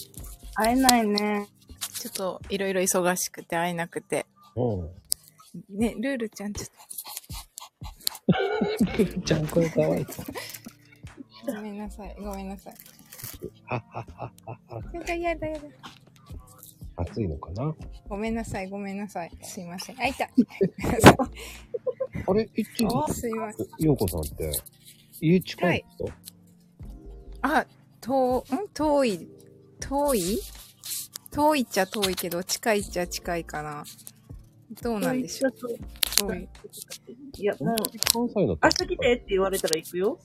[0.54, 1.46] 会えないね。
[1.92, 4.24] ちょっといろいろ忙しくて会えなくて。
[4.56, 4.84] う
[5.74, 5.78] ん。
[5.78, 6.68] ね、ルールちゃんちょっ
[9.22, 10.06] ちゃん声かわいい。
[10.06, 10.22] と
[11.46, 12.16] ごめんなさい。
[12.18, 12.74] ごめんなさい。
[13.66, 14.82] はっはっはっはっは。
[14.94, 15.62] やだやだやだ。
[16.96, 17.74] 暑いのかな？
[18.08, 18.70] ごめんなさい。
[18.70, 19.30] ごめんなさい。
[19.42, 20.00] すいません。
[20.00, 20.24] あ、いた。
[22.26, 22.82] あれいつす
[23.28, 23.84] いません。
[23.84, 24.50] ようこさんって、
[25.20, 26.18] 家近いんですか、
[27.42, 27.66] あ、
[28.00, 28.42] 遠、ん？
[28.74, 29.28] 遠い、
[29.80, 30.38] 遠い？
[31.32, 33.84] 遠いっちゃ遠いけど、近いっちゃ近いかな。
[34.82, 35.52] どうなんでしょう？
[36.18, 36.48] 遠い。
[37.38, 37.76] いや、もう、
[38.12, 40.18] 関西だ明日来てって言われたら行くよ。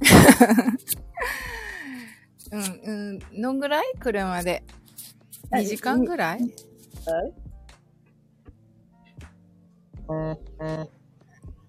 [2.52, 3.84] うん、うん、のぐらい？
[4.00, 4.62] 車で。
[5.50, 6.40] あ2時間ぐらい？
[6.40, 6.52] はい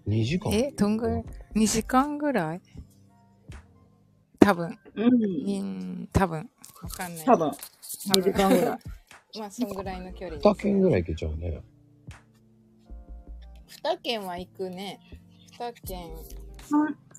[0.08, 1.24] 2時間え、どんぐらい
[1.56, 2.62] ?2 時間ぐらい？
[4.46, 4.78] 多分。
[4.94, 5.14] うん。
[5.14, 6.50] うん、多分。
[6.84, 7.26] わかんない。
[7.26, 8.80] 多分、2時間ぐらい。
[9.40, 10.48] まあ、そんぐらいの距離です。
[10.48, 11.64] 2軒ぐらい行けちゃうね。
[13.84, 15.00] 二軒は行くね。
[15.52, 16.12] 二軒、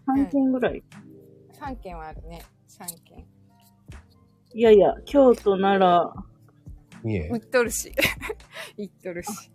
[0.06, 0.84] 3件ぐらい。
[1.52, 2.42] 三軒はあるね。
[2.68, 3.26] 三軒。
[4.54, 6.14] いやいや、京都、奈良、
[7.02, 7.92] 三重行っとるし。
[8.78, 9.50] 行っとるし。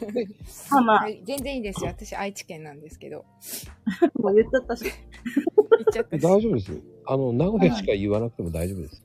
[0.00, 0.68] 言ったかなこと。
[0.68, 1.90] 浜、はい全然いいですよ。
[1.90, 3.24] 私、愛知県なんですけど。
[4.18, 4.84] もう言っちゃったし。
[4.84, 6.22] 行っちゃったし。
[6.22, 6.78] 大丈夫ですよ。
[7.06, 9.02] あの、名古屋しか言わなくても大丈夫です。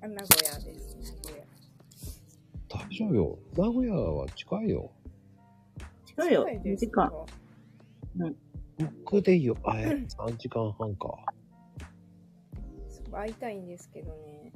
[0.00, 0.96] あ名古屋です。
[0.96, 1.44] 名古屋。
[2.68, 3.38] 大丈夫よ。
[3.56, 4.90] 名古屋は近いよ。
[6.06, 7.12] 近いよ、2近いです時間。
[9.04, 9.56] 僕でいいよ。
[9.64, 11.16] あ、え、3時間半か。
[13.14, 14.52] 会いたいんですけどね。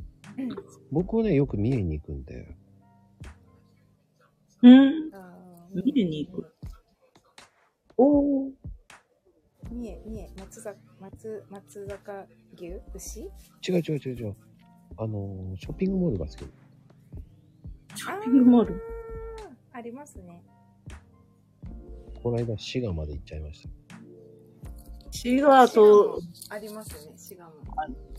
[0.90, 2.56] 僕はね、よく三重に行くんで。
[4.62, 5.10] うん。
[5.76, 6.54] あ三重に行く。
[7.96, 8.50] おー。
[9.70, 12.80] 三重、三重、松坂、松、松坂牛？
[12.94, 13.20] 牛？
[13.20, 14.36] 違う違う違う違う。
[14.96, 16.38] あのー、ショッピングモールが好き。
[16.38, 18.74] ショッピングモール？
[19.74, 20.42] あーありますね。
[22.22, 23.68] この間、滋賀まで行っちゃいました。
[25.10, 27.52] 滋賀と、ありますね、滋賀も。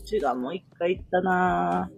[0.04, 1.90] 滋賀も一回行ったな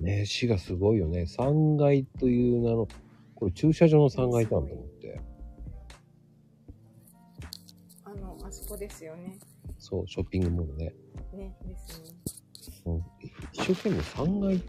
[0.00, 1.22] ね滋賀すごいよね。
[1.22, 2.88] 3階という名の、
[3.40, 4.68] これ駐車場の3階なんと思っ
[5.00, 5.18] て。
[8.04, 9.38] あの、あそこですよね。
[9.78, 10.92] そう、ショッピングモールね。
[11.32, 12.10] ね、ですね。
[12.84, 13.02] うん、
[13.52, 14.62] 一生懸命3階、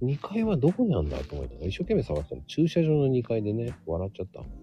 [0.00, 4.44] 2階はどこにあるんだと思ったら、一生懸命探したら駐車場の2階でね、笑っちゃった。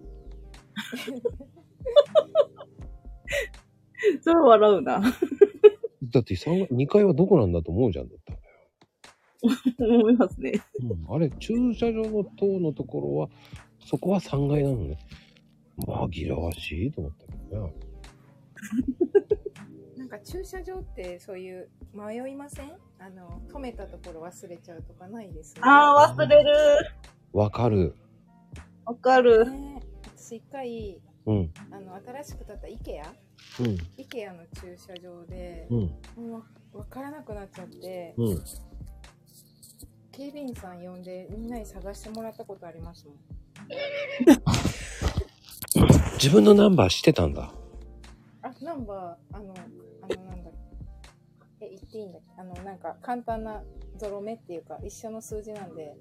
[4.22, 5.00] それは笑うな。
[6.10, 8.08] だって3 2階はどこなんだと思うじゃん。
[9.78, 10.52] 思いますね。
[11.08, 13.28] うん、あれ、駐車場の塔のところは、
[13.84, 14.98] そこは3階なのね。
[15.78, 17.74] 紛らわしいと思ったけどね。
[19.98, 22.72] なんか駐車場ってそういう迷いません？
[22.98, 25.54] あの、止めたところ忘れちゃうとかないです？
[25.60, 26.50] ああ、忘れる。
[27.32, 27.94] わかる。
[28.84, 29.50] わかる。
[29.50, 29.80] ね、
[30.16, 33.02] 私一回、うん、あの、新しく建った IKEA?
[33.60, 33.66] うん、
[33.98, 35.80] IKEA の駐車場で、うん、
[36.30, 36.42] も
[36.74, 38.42] うわからなくなっちゃって、うん。
[40.16, 43.16] 警備員さん呼んでみんなに探してもらったことありますもん。
[46.14, 47.52] 自分のナンバーしてたんだ。
[48.42, 49.54] あ、ナンバー、あの、
[50.02, 50.50] あの、なんだ。
[51.60, 53.64] え、言っていいんだっけあの、なんか、簡単な
[53.96, 55.96] ゾロ目っていうか、一緒の数字なんで、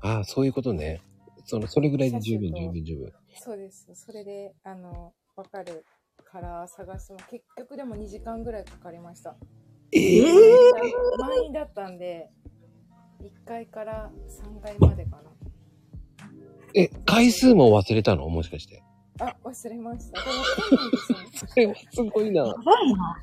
[0.00, 1.02] ああ、そういうことね。
[1.44, 3.12] その、それぐらいで十分、十分、十分。
[3.38, 3.90] そうです。
[3.94, 5.84] それで、あの、わかる
[6.24, 9.36] から探すの、結局でも2時間ぐらいかかりました。
[9.92, 10.24] ええ
[11.18, 12.30] 満員だったんで、
[13.22, 15.22] 1階から3階までかな。
[16.74, 18.28] え、回数も忘れたの？
[18.28, 18.82] もしかして。
[19.20, 20.20] あ、忘れました。
[20.24, 21.48] でも、そうなんですよ。
[21.48, 22.46] それはすごいな。
[22.46, 23.22] やばいな。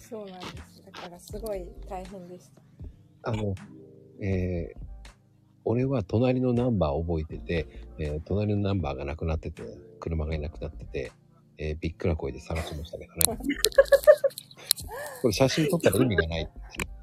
[0.00, 0.82] そうなんです。
[0.84, 3.30] だから、すごい大変でした。
[3.30, 3.54] あの、
[4.20, 4.78] えー、
[5.64, 7.66] 俺は隣のナンバー覚えてて、
[7.98, 9.62] えー隣のナンバーがなくなってて、
[10.00, 11.12] 車がいなくなってて、
[11.58, 13.24] えーびっくら声で探しましたけどね。
[15.22, 16.97] これ写真撮ったら意味がないっていう。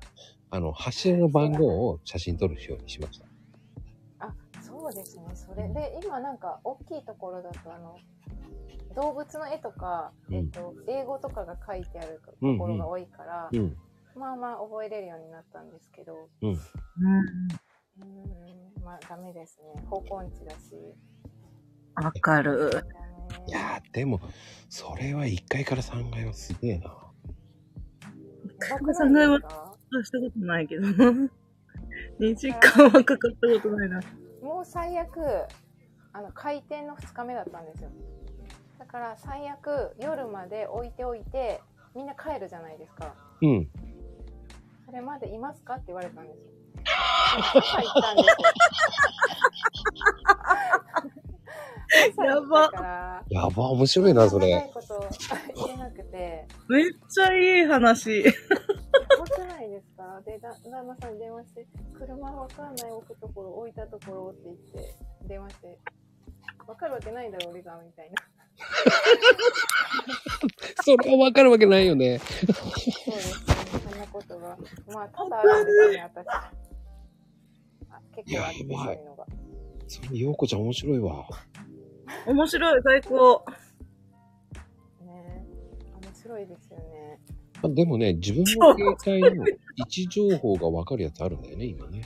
[0.56, 3.26] あの、柱の番号を写真撮るようにしました。
[4.20, 5.26] あ、そうですね。
[5.34, 7.97] それで、今なんか、大きいところだと、あの、
[8.95, 13.78] 動物の絵とか、うんえっと、英語とかが書いてあるとうんうんころが多いから、うん。
[14.16, 16.49] まあまあ覚えれるようになったんですけど、うん。
[16.51, 16.58] うん。
[16.58, 19.82] うーん、まあダメですね。
[19.89, 20.58] 方向音痴だし。
[21.95, 22.82] わかる。
[23.47, 24.22] いやー、でも、
[24.70, 26.86] それは1階から3階はすげえな。
[28.70, 30.88] やばく3ない階はですかしたことないけど。
[32.19, 34.01] 2時間はかかったことないな。
[34.41, 35.19] もう最悪、
[36.13, 37.89] あの、開店の2日目だったんですよ。
[38.79, 41.61] だから最悪、夜まで置いておいて、
[41.95, 43.13] みんな帰るじゃないですか。
[43.41, 43.69] うん。
[44.86, 45.75] それまでいますか？
[45.75, 46.51] って言われたんですよ。
[47.55, 48.36] 朝行ったんですよ。
[52.16, 54.70] 朝行ったからやば、面白いな、それ。
[54.74, 55.08] こと
[55.56, 58.24] 言えなくて、めっちゃいい話。
[58.24, 58.34] 怖
[59.28, 60.22] くないですか？
[60.26, 61.66] で、だ旦那さんに電話して、
[61.98, 64.96] 車わかんない置くところ、置いたところって言って、
[65.28, 65.78] 電話して、
[66.68, 68.16] わかるわけないだろ、俺が、みたいな。
[70.84, 72.20] それはわかるわけないよね。
[72.20, 73.16] そうですね、
[73.89, 74.58] そんなことが。
[74.93, 76.28] まあ、多々あるんですよね、私。
[76.30, 77.56] あ結
[77.88, 78.66] 構あって、やばいうそい
[78.96, 79.26] うのが。
[79.88, 81.28] それ、ようこちゃん面白いわ。
[82.28, 83.45] 面白い、最高。
[85.06, 85.45] ね
[86.03, 87.20] 面白いですよね。
[87.64, 92.01] あでもね、自分の携帯の位置情報がわかるやつあるんだよね、今ね。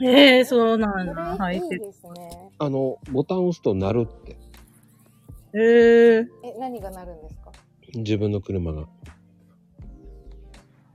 [0.00, 1.22] ええそうなそんだ。
[1.22, 2.50] はいですね。
[2.58, 4.36] あの、ボタンを押すと鳴るって。
[5.54, 7.50] えええ、何がなるんですか？
[7.94, 8.86] 自分の車が。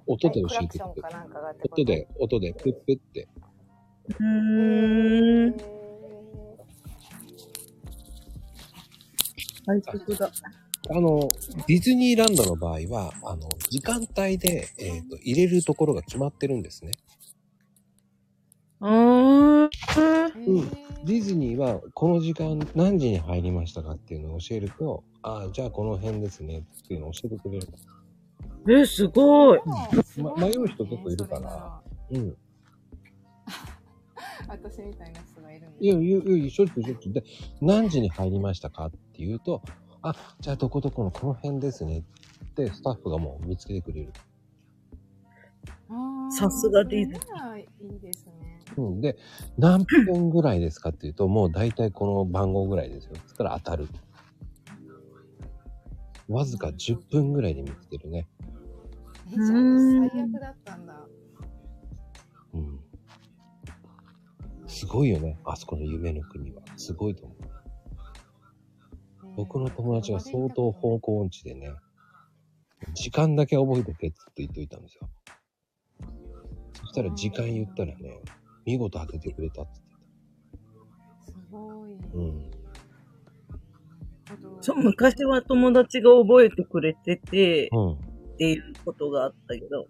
[0.06, 0.68] 音で教えてくれる。
[0.68, 3.28] クションかなんかがってこと音で、音で、プップって。
[4.10, 5.81] うーん。
[9.66, 10.32] 最速だ。
[10.90, 11.30] あの、
[11.68, 16.92] ディズニーランドの場合は、あの、時間帯で、えっ、と、入れるところが決まってるんですね。
[18.82, 19.66] うーん。
[19.66, 27.68] へーディズニーは、この時間何時に入りましたかっていうのを教えると、ああ、じゃあこの辺ですねっていうのを教えてくれる。
[28.70, 29.60] え、すごい。
[29.66, 31.82] あすごいですね迷う人結構いるから
[32.12, 32.38] うん。
[34.48, 37.14] 私みたいな人がいるんでいや、いや、いや、しょっちゅうしょっちゅう。
[37.14, 37.24] で、
[37.62, 39.62] 何時に入りましたかっていうと、
[40.02, 44.14] あ、じゃあどこどこのこの辺ですねってスタッフがもう見つけてくれる。
[46.32, 48.60] さすがディズニーいいですね。
[48.78, 49.02] うん。
[49.02, 49.18] で、
[49.58, 53.16] 何分ぐらいですかっていうと、もう大体この番号ぐらいですよ。
[53.28, 53.88] そしたら当たる。
[56.30, 58.28] わずか10分ぐらいで見つけるね。
[59.28, 61.08] え、じゃあうーん最悪だったんだ。
[64.72, 65.38] すごいよね。
[65.44, 66.62] あそこの夢の国は。
[66.78, 67.38] すごいと思う。
[69.36, 71.74] 僕の友達が相当方向音痴でね、
[72.94, 75.10] 時間だけ覚えてけって言っといたんですよ。
[76.74, 78.22] そしたら時間言ったらね、
[78.66, 79.82] 見事当ててくれたって
[81.26, 81.90] すごい。
[81.90, 82.18] 言ってた。
[82.18, 82.52] うん。
[84.42, 84.58] ほど。
[84.62, 87.92] そう、昔は友達が覚えてくれてて、うん。
[87.94, 87.98] っ
[88.38, 89.88] ていうことがあったけど、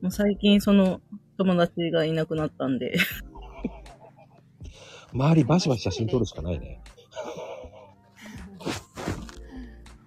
[0.00, 1.00] もう最近その
[1.36, 2.94] 友達がいなくなったんで、
[5.12, 6.80] 周りバシバシ写真撮るしかないね。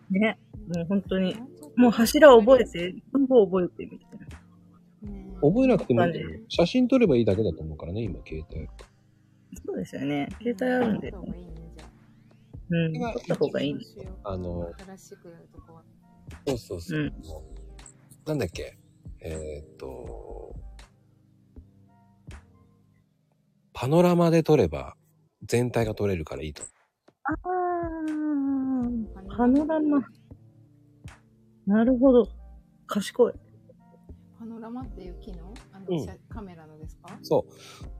[0.10, 1.36] ね、もう本当に、
[1.76, 4.26] もう柱覚えて、番号覚えてみたいな。
[5.12, 8.68] ね覚えなくても感じ写真撮ればいいだけだと思うからね、今、携帯。
[9.66, 10.28] そうですよね。
[10.42, 11.90] 携帯あるんで撮った、方がいいねじゃ
[12.74, 13.76] あうん、取った方がいい。
[14.24, 15.84] あの、新しくやるとこは。
[16.48, 17.00] そうそうそう。
[17.00, 17.14] うん
[18.26, 18.76] なんだっけ？
[19.22, 20.56] えーっと、
[23.78, 24.96] パノラマで撮れば
[25.44, 26.64] 全体が撮れるからいいと。
[27.26, 27.38] あー、
[29.36, 30.00] パノラマ。
[31.68, 32.30] なるほど。
[32.88, 33.34] 賢い。
[34.40, 35.54] パノラマっていう機能？
[35.74, 37.20] あの、うん写カメラのですか？
[37.22, 37.54] そう。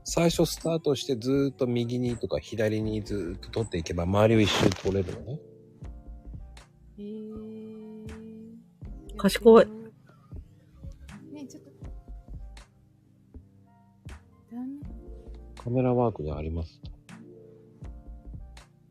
[0.04, 5.38] 最初スタートしてずーっと右にとか左にずーっと撮っていけば周りを一周撮れるのね。
[6.98, 8.06] へー。
[9.18, 9.66] 賢い
[15.66, 16.80] カメラワークであります。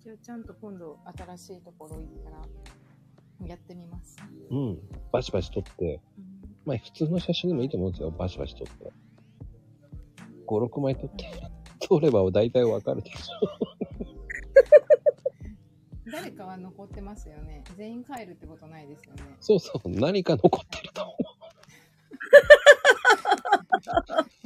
[0.04, 1.00] じゃあちゃんと今度
[1.38, 4.18] 新しいところ行ったらやってみます。
[4.52, 4.80] うん。
[5.10, 6.24] バシバシ撮って、うん
[6.66, 8.12] まあ普通の写真でもいいと思うんですよ。
[8.12, 8.92] バシバシ撮って。
[10.48, 11.32] 5、6枚撮って。
[11.80, 13.22] 撮れば大体わかるでしょ。
[16.12, 17.64] 誰かは残ってますよね。
[17.78, 19.24] 全員帰るってことないですよね。
[19.40, 19.90] そうそう。
[19.90, 21.35] 何か残ってると思う。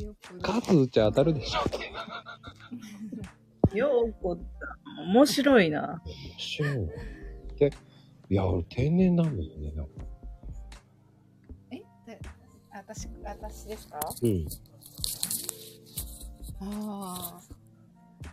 [0.03, 1.63] よく数打ちゃ当たるでしょっ
[3.71, 3.77] て。
[3.77, 4.37] ようこ
[5.13, 6.01] 面白いな。
[6.05, 6.87] 面白いね。
[7.59, 7.69] で、
[8.29, 9.73] いや、俺天然なんですよね。
[11.71, 12.19] えで
[12.71, 13.99] 私、私ですか？
[14.21, 14.47] うん。
[16.61, 17.41] ああ。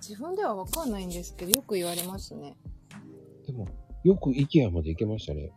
[0.01, 2.57] 自分ではわかんないんですけど、よく言われますね。
[3.47, 3.66] でも、
[4.05, 5.51] よく IKEA まで行けましたね。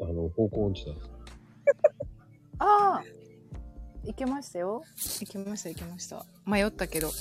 [0.00, 0.92] あの、方向音痴だ。
[2.58, 3.04] あ あ
[4.06, 4.82] 行けましたよ。
[5.20, 6.24] 行けました、行けました。
[6.46, 7.10] 迷ったけど。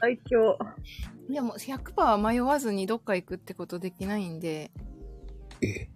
[0.00, 0.58] 最強。
[1.28, 4.70] でも、100%迷わずにどっか行くってことできないんで、
[5.60, 5.88] え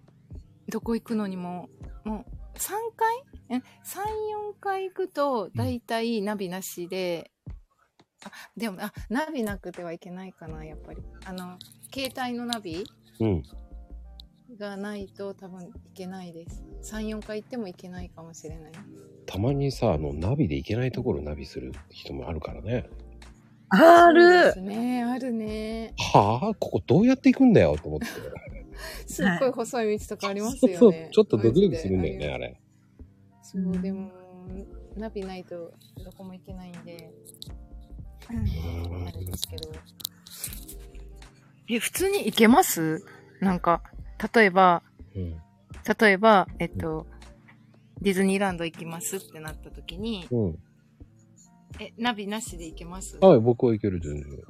[0.69, 1.69] どこ行くのにも、
[2.03, 3.23] もう、3回？
[3.49, 3.63] え ?3、4
[4.59, 7.31] 回行くと、だいたいナビなしで、
[8.25, 11.01] あ、でも、あ、ナビなくてはいけないかな、やっぱり。
[11.25, 11.57] あの、
[11.93, 12.83] 携帯のナビ？
[13.19, 13.43] うん。
[14.57, 16.63] がないと多分行けないです。
[16.93, 18.71] 3、4回行っても行けないかもしれない。
[19.25, 22.89] たまにさ、あの、ナビで行けないところナビする人もあるからね。
[23.69, 25.93] あるすね、あるね。
[25.97, 26.55] はあ？
[26.59, 28.05] ここどうやって行くんだよと思って。
[29.07, 30.77] すっごい細い道とかありますよね。
[30.77, 31.09] そうそう。
[31.11, 32.59] ちょっとドキドキするんだよね、あれ。
[33.41, 34.11] そう、でも、
[34.95, 35.73] ナビないと
[36.03, 37.11] どこも行けないんで、
[38.31, 39.71] んあれですけど。
[41.69, 43.03] え、普通に行けます？
[43.39, 43.81] なんか、
[44.33, 44.83] 例えば、
[45.15, 45.37] うん。
[45.99, 47.07] 例えば、えっと、
[48.01, 50.59] ディズニーランド行きますってなった時に、うん。
[51.79, 53.17] え、ナビなしで行けます？
[53.19, 54.43] はい、僕は行ける、全然。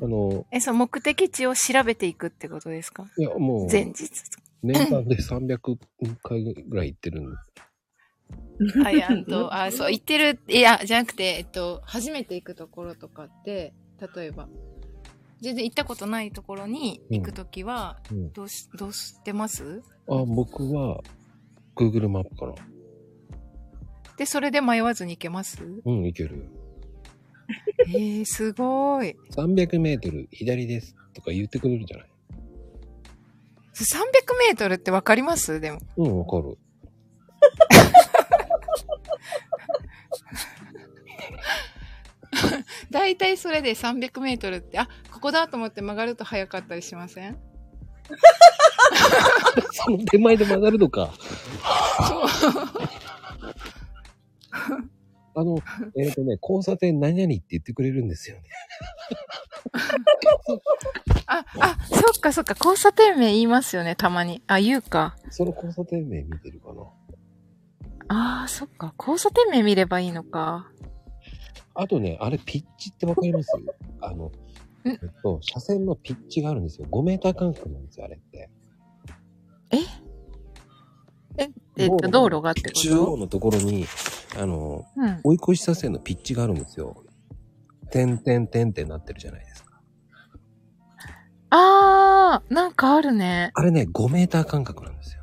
[0.00, 3.04] あの、え、そう、目的地を調べていくってことですか？
[3.16, 4.08] いや、もう、前日。
[4.62, 5.58] 年間で300
[6.22, 7.36] 回ぐらい行ってるんで。
[8.86, 13.72] あ、いや、あと、あ、そう、行ってる、いや、じゃなくて、えっと、初めて行くところとかって、
[14.14, 14.48] 例えば、
[15.42, 18.32] 全然行ったことないところに行くときは、うん。
[18.32, 19.82] どうし、どうしてます？
[20.08, 21.02] あ、僕は、
[21.74, 22.54] Google マップかな。
[24.16, 25.58] で、それで迷わずに行けます？
[25.84, 26.46] うん、行ける。
[27.88, 29.16] えー、すごい。
[29.32, 32.06] 300メートル左ですとか言ってくれるじゃない
[33.74, 35.60] ？300メートルってわかります？
[35.60, 35.80] でも。
[35.96, 36.56] うん、わかる。
[42.90, 47.38] だいたいそれで300メートルって、あ、ここだと思って曲がると早かったりしません？
[49.72, 51.12] その手前で曲がるのか。
[55.34, 55.58] あの、
[55.98, 58.42] えっ、とね、交差点何々って言ってくれるんですよね。
[61.26, 64.42] あ、あ、そっかそっか、交差点名言いますよね、たまに。
[64.46, 65.16] あ、言うか。
[65.30, 66.82] その交差点名見てるかな。
[68.08, 70.70] あー、そっか、交差点名見ればいいのか。
[71.74, 73.50] あとね、あれピッチってわかります？
[74.00, 74.32] あの、ん
[74.88, 76.86] えっと、車線のピッチがあるんですよ。
[76.90, 78.50] 5メーター間隔なんですよ、あれって。
[79.70, 79.76] え？
[81.38, 82.80] え、えっと、道路がってこと？
[82.80, 83.86] 中央のところに、
[84.38, 85.20] あの、うん。
[85.24, 87.04] 追い越し車線のピッチがあるんですよ。
[87.90, 89.80] 点点点ってなってるじゃないですか。
[91.50, 93.50] あー、なんかあるね。
[93.54, 95.22] あれね、5メーター間隔なんですよ。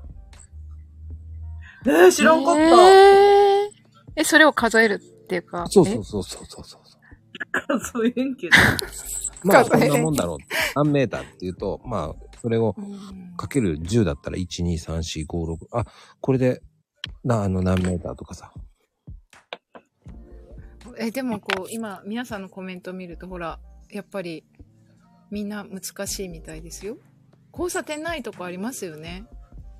[1.85, 2.61] えー、知らんかった。
[2.61, 3.69] えー、
[4.15, 5.01] え、それを数える。
[5.29, 5.65] っていうか。
[5.69, 7.79] そうそうそうそうそうそう。
[7.79, 8.55] 数えんけど。
[9.43, 10.37] まあ、数えこんなもんだろう。
[10.75, 12.75] 何メーターっていうと、まあ、それを
[13.37, 15.77] かける10だったら、1、2、3、4、5、6。
[15.77, 15.85] あ、
[16.19, 16.63] これで、
[17.23, 18.51] な、あの、何メーターとかさ。
[20.97, 23.59] え、でもこう、今、皆さんのコメントを見ると、ほら、
[23.91, 24.43] やっぱり、
[25.29, 26.97] みんな難しいみたいですよ。
[27.53, 29.27] 交差点ないとこありますよね。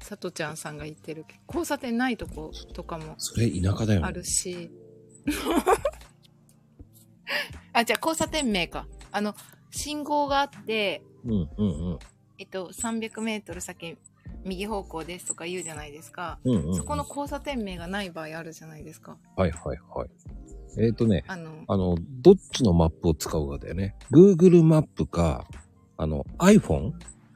[0.01, 1.25] さとちゃんさんが言ってる。
[1.47, 4.13] 交差点ないとことかもそれ田舎だよあね。
[4.13, 4.71] るし。
[7.73, 8.87] あ、じゃあ交差点名か。
[9.11, 9.35] あの、
[9.71, 11.99] 信号があって、うん、うん、うん。
[12.37, 13.97] えっと、300メートル先、
[14.45, 16.39] 右方向ですとか言うじゃないですか。
[16.43, 16.75] うん、うん。
[16.75, 19.17] そこの交差点名がない場合あるじゃないですか。
[19.35, 20.09] はい、はい、はい。
[20.77, 23.95] えっ、ー、とね、あの、あの、どっちのマップを使うかだよね。
[24.11, 25.45] Google マップか、
[25.97, 26.93] あの、iPhone?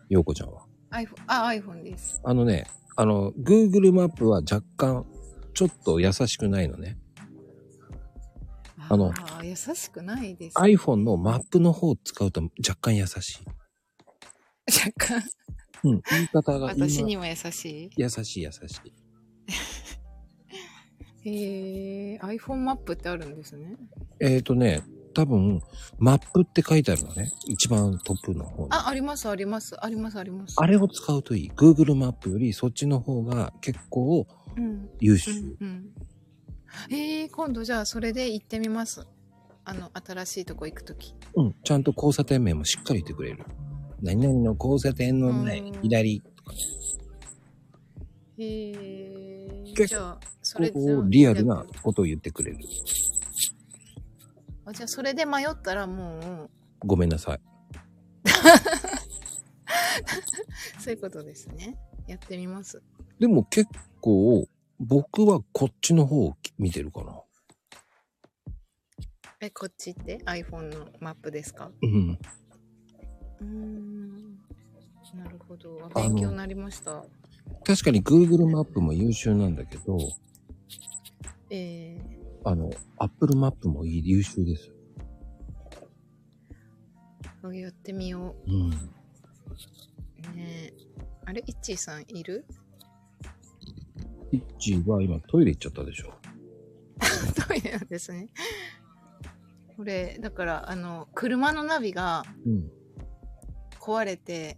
[0.09, 0.65] ようこちゃんは。
[0.91, 2.21] iPhone、あ、iPhone です。
[2.23, 5.05] あのね、あの、Google マップは若干、
[5.53, 6.97] ちょっと優しくないのね。
[8.93, 9.11] あの
[9.43, 10.57] 優しくないです。
[10.57, 13.45] iPhone のマップの方を使うと若干優しい。
[14.71, 15.23] 若干、
[15.83, 18.93] うん、言い方が今私にも優し優しい優しい。
[21.25, 23.77] え、iPhone マップってあるんですね。
[24.19, 24.83] えっ、ー、とね、
[25.15, 25.61] 多分、
[25.97, 27.31] マップって書いてあるのね。
[27.47, 28.69] 一番トップの方に。
[28.71, 30.55] あ、あります、あります、あります、あります。
[30.57, 31.51] あれを使うといい。
[31.51, 35.31] Google マップよりそっちの方が結構うん、優秀。
[35.31, 35.89] うん、うん。
[36.89, 39.05] えー、今度じゃあそれで行ってみます。
[39.65, 41.15] あの、新しいとこ行くとき。
[41.35, 43.45] うん、ちゃんと交差点名もしっかり言ってくれる。
[44.01, 46.57] 何々の交差点の前うん左とかね。
[48.39, 50.73] へえ結構じゃあ、それ
[51.05, 52.57] リアルなことを言ってくれる。
[54.65, 56.49] あじゃあ、それで迷ったらもう、
[56.85, 57.39] ごめんなさい。
[60.79, 61.77] そういうことですね。
[62.07, 62.81] やってみます。
[63.19, 63.69] でも結
[64.01, 64.45] 構、
[64.83, 67.21] 僕はこっちの方を見てるかな。
[69.39, 71.71] え、こっちって？iPhone のマップですか？
[71.81, 72.19] うん。
[73.39, 74.35] うーん。
[75.15, 75.89] なるほど。
[75.95, 77.03] 勉強になりました。
[77.65, 79.97] 確かに Google マップも優秀なんだけど、
[81.49, 81.97] え
[82.43, 84.71] あの、Apple マップもいい優秀です。
[87.43, 88.69] ー、やってみようん。
[88.69, 88.71] う。
[90.35, 90.73] ねえ。
[91.25, 92.45] あれ、イッチーさんいる？
[94.33, 96.11] イッチーは今トイレ行っちゃったでしょ。
[97.47, 98.29] トイレなんですね。
[99.77, 102.71] これ、だから、あの、車のナビがうん。
[103.79, 104.57] 壊れて、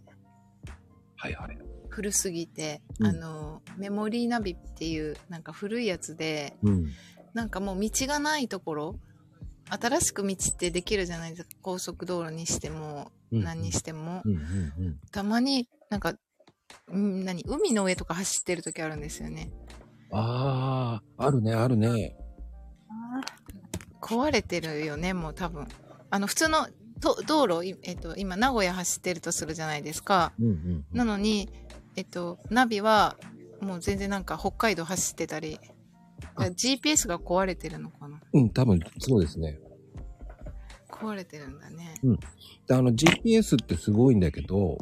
[1.16, 1.58] はいはい。
[1.88, 6.86] 古すぎて、うんあの、メモリーナビっていう、なんか古いやつで、うん。
[7.34, 9.00] なんかもう道がないところ、
[9.68, 11.48] 新しく道ってできるじゃないですか。
[11.60, 14.22] 高速道路にしても、うん何にしても。
[14.24, 15.00] うんうんうん。
[15.10, 16.14] たまになんか、
[16.94, 17.42] ん何？
[17.46, 19.50] 海の上とか走ってる時あるんですよね。
[20.12, 22.16] ああ、あるね、あるね。
[24.00, 25.66] 壊れてるよね、もう多分。
[26.10, 26.68] あの、普通の
[27.00, 30.32] と道路、いえっと、今、名古屋走ってるとするじゃないですか。
[30.38, 30.84] うんうんうん。
[30.92, 31.50] なのに、
[31.96, 33.16] えっと、ナビは、
[33.60, 35.58] もう全然なんか北海道走ってたり、
[36.36, 39.58] GPS が壊れてるのかなうん、多分そうですね。
[40.90, 41.94] 壊れてるんだね。
[42.66, 44.78] であの GPS ってすごいんだけど、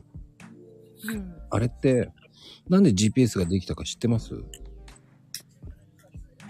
[1.08, 1.34] うん。
[1.54, 2.10] あれって、
[2.68, 4.34] なんで GPS ができたか知ってます？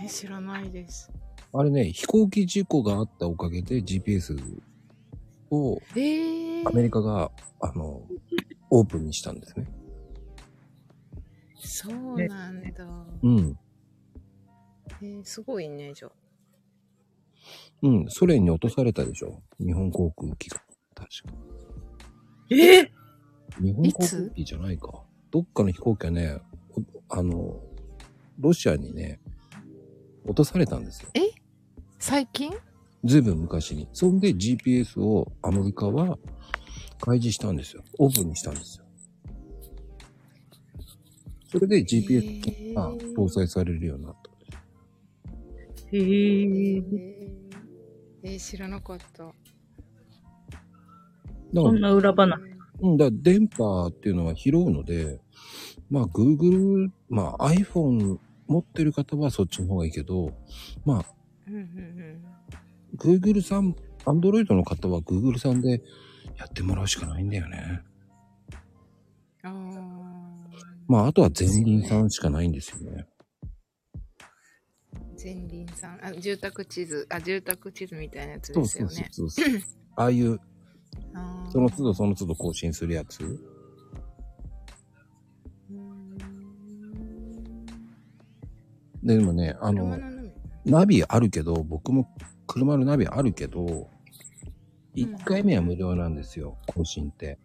[0.02, 1.12] え、知らないです。
[1.52, 4.34] あれね、飛行機事故があったおかげで GPS
[5.50, 8.02] をえー、アメリカが、あの、
[8.70, 9.66] オープンにしたんですね。
[11.58, 13.06] そうなんだ。
[13.22, 13.58] うん。
[15.02, 16.12] えー、すごいね、じゃあ。
[17.82, 18.06] うん。
[18.08, 20.62] ソ連に落とされたでしょ日本航空機が。
[20.94, 21.34] 確か。
[22.50, 22.90] え
[23.60, 25.02] 日本航空機じゃないか。
[25.30, 26.38] どっかの飛行機はね、
[27.08, 27.60] おあの、
[28.38, 29.20] ロシアにね、
[30.24, 31.08] 落とされたんですよ。
[31.98, 32.52] 最近？
[33.04, 33.88] ずいぶん昔に。
[33.92, 36.18] そんで GPS をアメリカは
[37.00, 37.84] 開示したんですよ。
[37.98, 38.84] オープンにしたんですよ。
[41.48, 44.30] それで GPS が搭載されるようになった。
[45.92, 46.82] へえー。
[46.82, 46.84] ー、
[48.24, 49.24] えー知らなかった。
[49.24, 49.32] だ
[51.54, 52.53] そんな裏話。
[52.80, 55.20] うん、だから電波っていうのは拾うので、
[55.90, 60.32] まあ Google、まあ iPhone 持ってる方はそっちの方がいいけど、
[60.84, 61.06] まあ
[61.46, 62.24] うんうんうん。
[62.96, 63.74] Google さん、
[64.04, 65.82] Android の方は Google さんで
[66.36, 67.82] やってもらうしかないんだよね。
[69.42, 69.52] あー
[70.86, 73.06] まああとは前輪さんしかないんですよね。
[75.22, 76.04] 前輪さん。
[76.04, 77.06] あ、住宅地図。
[77.08, 79.08] あ、住宅地図みたいなやつですよね。
[79.10, 79.70] そうそうそうそう。
[79.96, 80.38] ああいう、
[81.50, 83.18] その都度その都度更新するやつ？
[89.02, 89.98] ででもね、あの
[90.64, 92.08] ナビあるけど、僕も
[92.46, 93.88] 車のナビあるけど、
[94.96, 97.38] 1回目は無料なんですよ、更新って。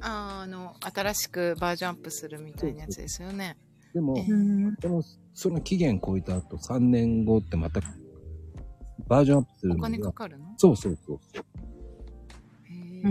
[0.00, 3.56] あーあの、新しくバージョンアップするみたいなやつですよね。
[3.92, 4.76] でも、えうん。
[4.80, 5.02] その、
[5.34, 7.80] その期限超えた後3年後ってまた
[9.08, 10.54] バージョンアップするおのが、金かかるの？
[10.56, 11.44] そうそうそうそう。
[12.64, 13.08] へうー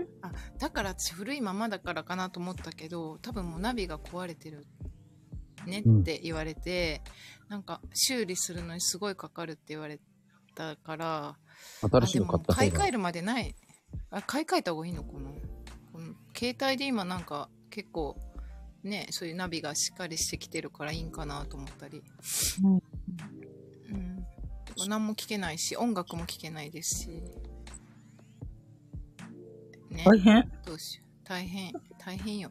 [0.00, 0.06] ん。
[0.22, 4.66] あ、だから私古いままだからかなと思ったけど、多分もうナビが壊れてる
[5.66, 7.02] ねって言われて、
[7.48, 10.00] なんか修理するのにすごいかかるって言われ
[10.54, 11.36] たから、
[11.80, 13.54] 新しいの買ったあでも買い替えるまでない。
[14.10, 15.30] あ、買い替えた方がいいのかな？
[15.92, 18.16] この携帯で今なんか結構
[18.82, 22.02] ね、そういうナビがしっかりしてきてるからいいんかなと思ったり。
[22.64, 22.82] うんうん。
[24.88, 27.08] 何も聞けないし、音楽も聞けないですし。
[29.90, 30.04] ね。
[30.04, 31.08] 大変どうしよう。
[31.24, 32.50] 大変、大変よ。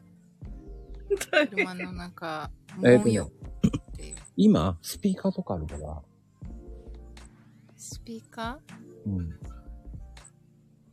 [1.30, 3.30] 大車の中、もうよ。
[4.36, 6.02] 今、スピーカーとかあるから、
[7.76, 9.10] スピーカー？
[9.10, 9.38] うん。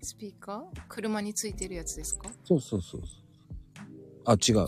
[0.01, 0.81] スピーカー？
[0.89, 2.29] 車についてるやつですか？
[2.43, 3.09] そうそうそうそう。
[4.25, 4.67] あ、違う。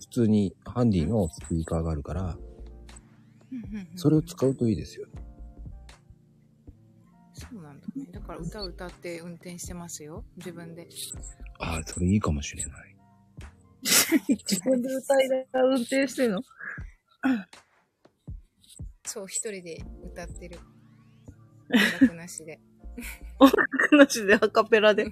[0.00, 2.36] 普通にハンディのスピーカーがあるから、
[3.96, 5.06] それを使うといいですよ。
[5.06, 5.23] そうなんだ
[7.96, 8.06] ね。
[8.12, 10.24] だから歌を歌って運転してますよ。
[10.36, 10.88] 自分で。
[11.58, 12.96] あ、それいいかもしれない。
[14.28, 16.42] 自分で歌いながら運転してんの？
[19.06, 20.58] そう、一人で歌ってる。
[21.70, 22.58] 音楽なしで。
[23.38, 25.06] 音楽なしでアカペラで。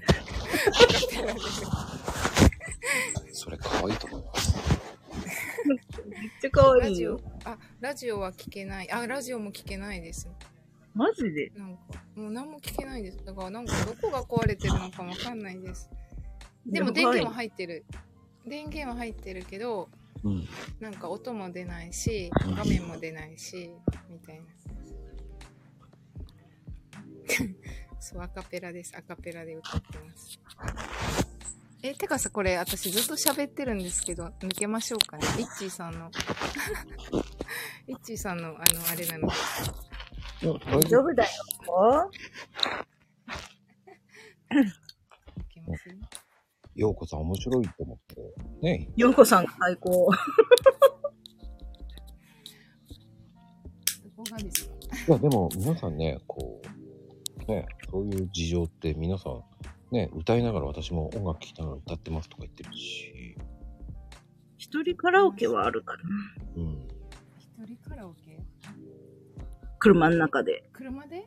[3.33, 4.55] それ可愛いと思います。
[5.65, 5.79] めっ
[6.41, 8.91] ちゃ可ラジオ愛いよ。、あ、ラジオは聞けない。
[8.91, 10.29] あ、ラジオも聞けないです。
[10.95, 11.51] マジで？
[11.57, 13.25] なんか、もう何も聞けないです。
[13.25, 15.89] だからなんかどこが壊れてるのかわかんないです。
[16.67, 17.85] でも電源は入ってる。
[18.47, 19.89] 電源は入ってるけど、
[20.25, 20.49] うん。
[20.81, 23.71] なんか音も出ないしうん、画面も出ないし、
[24.11, 24.43] みたいな。
[28.01, 28.95] そう、アカペラです。
[28.97, 30.39] アカペラで歌ってます。
[31.83, 35.25] え、てかさ、これ私ずっと喋ってるんですけど、抜けましょうかね。
[35.39, 36.11] イッチーさんの、
[37.89, 39.29] イッチーさんの、あの、あれなの。
[40.43, 41.31] 大丈夫だよ。
[46.75, 48.17] ようこさん面白いと思って。
[48.63, 50.11] ねようこさんが最高。
[55.09, 56.61] いや、でも皆さんね、こ
[57.47, 59.43] う、ね、そういう事情って皆さん、
[59.91, 63.37] ね、歌いながら私も音楽聴きながら歌ってますとか言ってるし、
[64.59, 66.09] 一人カラオケはあるからな。
[66.57, 66.89] うん。
[67.39, 68.32] 一人カラオケ？
[69.83, 70.63] 車の中で。
[70.73, 71.27] 車で？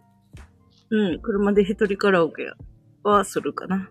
[0.89, 2.49] うん、車で一人カラオケ
[3.03, 3.89] はするかな。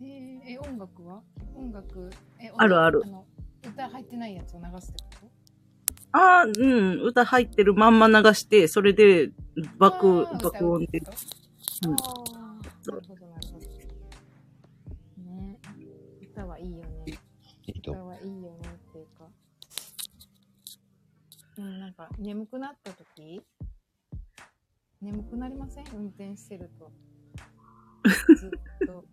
[0.00, 1.22] えーえ、音楽は？
[1.54, 2.10] 音楽、
[2.40, 3.24] え、あるあるの
[3.64, 5.30] 歌入ってないやつを流すってこ
[6.10, 6.18] と？
[6.18, 9.30] ああ、うん、歌入ってるまんま流して、それで
[9.78, 10.98] 爆、爆音で。
[10.98, 11.12] 歌
[11.86, 13.66] うんなるほど、なるほど。
[15.24, 15.56] ね
[16.20, 17.16] 歌はいいよね。
[17.78, 18.61] 歌はいいよね。
[21.58, 23.42] うん、なんか、眠くなった時
[25.00, 25.84] 眠くなりません？
[25.94, 26.90] 運転してると。
[28.36, 29.04] ずっと。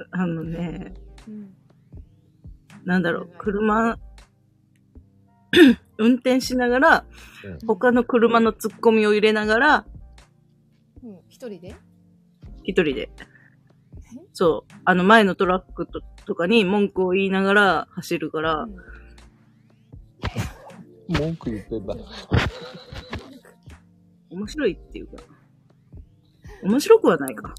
[0.10, 0.92] あのね、
[1.28, 1.54] うん。
[2.84, 3.98] なんだろう、車、
[5.98, 7.04] 運転しながら、
[7.66, 9.86] 他の車の突っ込みを入れながら、
[11.02, 11.74] うん、一人で？
[12.64, 13.10] 一人で。
[14.32, 14.72] そう。
[14.84, 18.76] あの前のトラックととかに文句を言いながら走るから、うん
[21.08, 21.94] 文句言ってんだ。
[24.30, 25.22] 面白いっていうか。
[26.62, 27.54] 面白くはないか。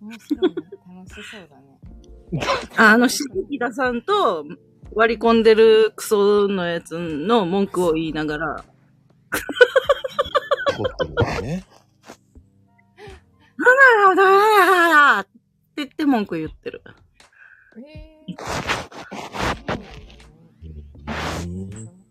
[0.00, 0.56] 面白いね。
[0.86, 1.80] 楽しそうだね。
[2.76, 3.18] ああの、し
[3.50, 4.44] ぎださんと
[4.94, 8.64] 割り込んでるクソのやつの文句を言いながら、
[10.76, 11.64] 撮ってるんだよね。
[13.56, 15.30] なんだよ、だだって
[15.76, 16.82] 言って文句言ってる。
[17.76, 18.14] え
[21.46, 22.03] うんー、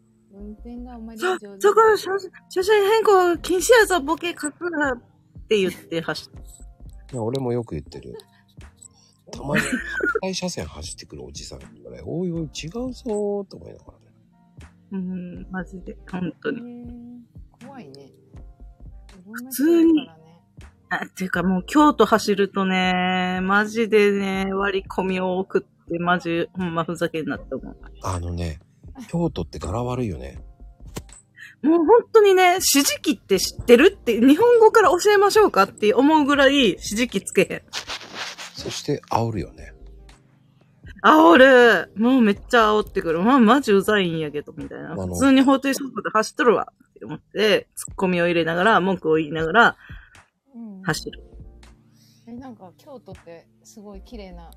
[0.66, 2.20] 運転があんまりそ上手、そこ、車
[2.50, 4.98] 車線変更禁止やぞ、ボケ書くなっ
[5.48, 6.38] て言って走って。
[7.14, 8.16] いや、俺もよく言ってる。
[9.32, 9.72] たまに、反
[10.22, 14.06] 対車線走ってくるおじさんがね、おいおい、違うぞーって思いながらね。
[14.92, 16.60] うん、マジで、本当えに。
[16.62, 18.12] ー、怖いね。
[19.26, 20.10] 普普通に
[20.90, 27.78] あ、ていうかもう京都走るとね、マジでね、割り込みを送って、マジ、ほんまふざけんなって思う。
[28.04, 28.60] あのね、
[29.08, 30.42] 京都って柄悪いよね。
[31.62, 33.96] もう本当にね、指示器って知ってる？
[33.98, 37.62] って、日本語から教えましょうかって思うぐらい指示器つけへん。
[38.54, 39.74] そして煽るよね。
[41.02, 43.22] 煽るもうめっちゃ煽ってくる。
[43.22, 44.96] まあ、マジうざいんやけど、みたいな。
[44.96, 49.76] 普通に法定速度で走っとるわって思って、ツッコミを入れながら、文句を言いながら
[50.56, 51.24] うん走る。
[52.28, 54.50] え、なんか京都ってすごい綺麗な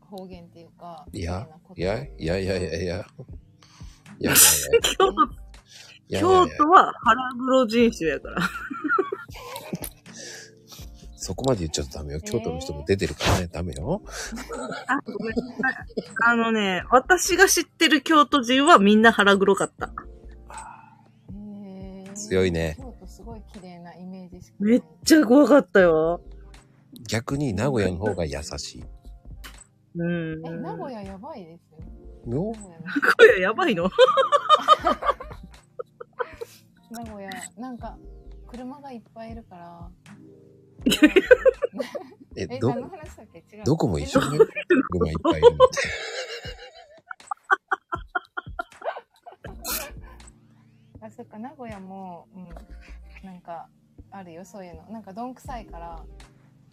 [0.00, 3.06] 方言っていうか、いや綺麗な言葉いや、いやいや
[4.20, 4.40] いやいや。
[6.08, 6.48] いやいやい京都、や。
[6.48, 8.48] 京都は腹黒人種やから。
[11.16, 12.20] そこまで言っちゃうとダメよ。
[12.20, 14.02] 京都の人も出てるからね、ダメよ。
[14.86, 15.84] あ、ごめんなさい。
[16.26, 19.90] あのね、私が知ってる京都人はみんな腹黒かった。
[21.32, 26.20] へー強いね京都すごい綺麗なイメージしかないめっちゃ怖かったよ。
[27.08, 28.84] 逆に名古屋の方が優しい。
[29.96, 30.46] うん。
[30.46, 31.78] え、名古屋やばいですよ。
[32.26, 33.90] の名古屋やばいの？
[36.90, 37.98] 名古屋、なんか、
[38.48, 39.90] 車がいっぱいいるから。
[42.36, 43.38] え、え、ど何、の話だっけ？
[43.38, 43.64] 違う。
[43.64, 44.38] どこも一緒にえ
[44.90, 45.78] 車いっぱいいるのって。
[51.06, 53.68] あ、そっか、名古屋も、うん、なんか、
[54.10, 54.84] あるよ、そういうの。
[54.90, 56.04] なんか、どんくさいから、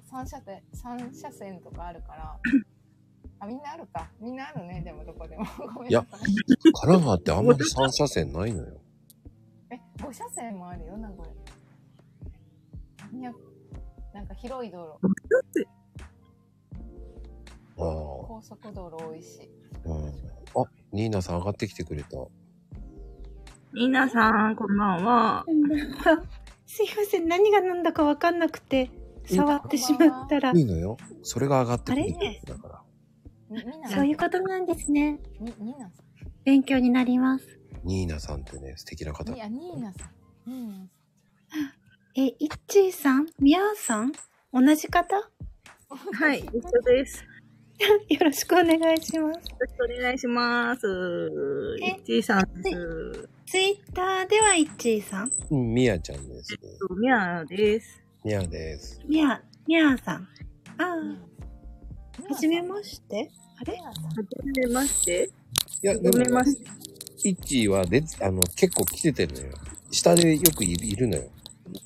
[0.10, 2.40] 三車線、三車線とかあるから。
[3.42, 4.08] あ、みんなあるか。
[4.20, 5.44] みんなあるね、でもどこでも。
[5.74, 6.20] ごめんなさい。
[6.20, 8.80] 神奈川ってあんまり三車線ないのよ。
[9.72, 11.24] え、5車線もあるよ、名古
[13.12, 13.20] 屋。
[13.20, 13.34] いや、
[14.14, 15.66] なんか広い道路、
[17.78, 17.86] ああ。
[18.28, 19.50] 高速道路多いし。
[19.86, 20.08] うん。
[20.08, 22.10] あ、ニーナさん上がってきてくれた。
[23.74, 25.46] 皆さん、こんばんは。
[26.68, 28.92] すいません、何が何だかわかんなくて、
[29.26, 30.98] 触ってしまったらい、いのよ。
[31.24, 32.82] それが上がってくるあれだから。
[33.90, 35.20] そういうことなんですね。
[35.40, 36.04] に、ニーナさ
[36.44, 37.60] 勉強になります。
[37.84, 39.36] ニーナさんってね、素敵な方ん。
[39.36, 39.40] い。
[39.40, 40.12] や、ニーナさん。
[40.50, 40.90] ニーナさん。
[42.16, 43.28] え、いっちーさん？
[43.40, 44.12] みやーさん？
[44.54, 45.16] 同じ方？
[45.16, 45.24] よ
[46.14, 47.26] はい、一緒です。
[48.20, 49.38] ろしくお願いします。
[49.38, 50.88] よろしくお願いします。
[51.82, 53.30] えいっちーさんです。
[53.48, 55.32] ツイッターではいっちーさん？
[55.50, 56.58] うん、ミヤちゃんです。
[57.00, 58.04] みやです。
[58.24, 59.02] ミヤです。
[59.08, 60.28] みや、みやーさん。
[60.78, 60.96] ああ、
[62.18, 63.30] ははじめまして。
[63.60, 63.74] あれ？
[63.74, 63.94] は
[64.54, 65.30] じめまして。
[65.84, 66.64] いや、はじめまして。
[67.24, 69.54] イッチーはで、あの、結構来ててるのよ。
[69.92, 71.24] 下でよくいるのよ。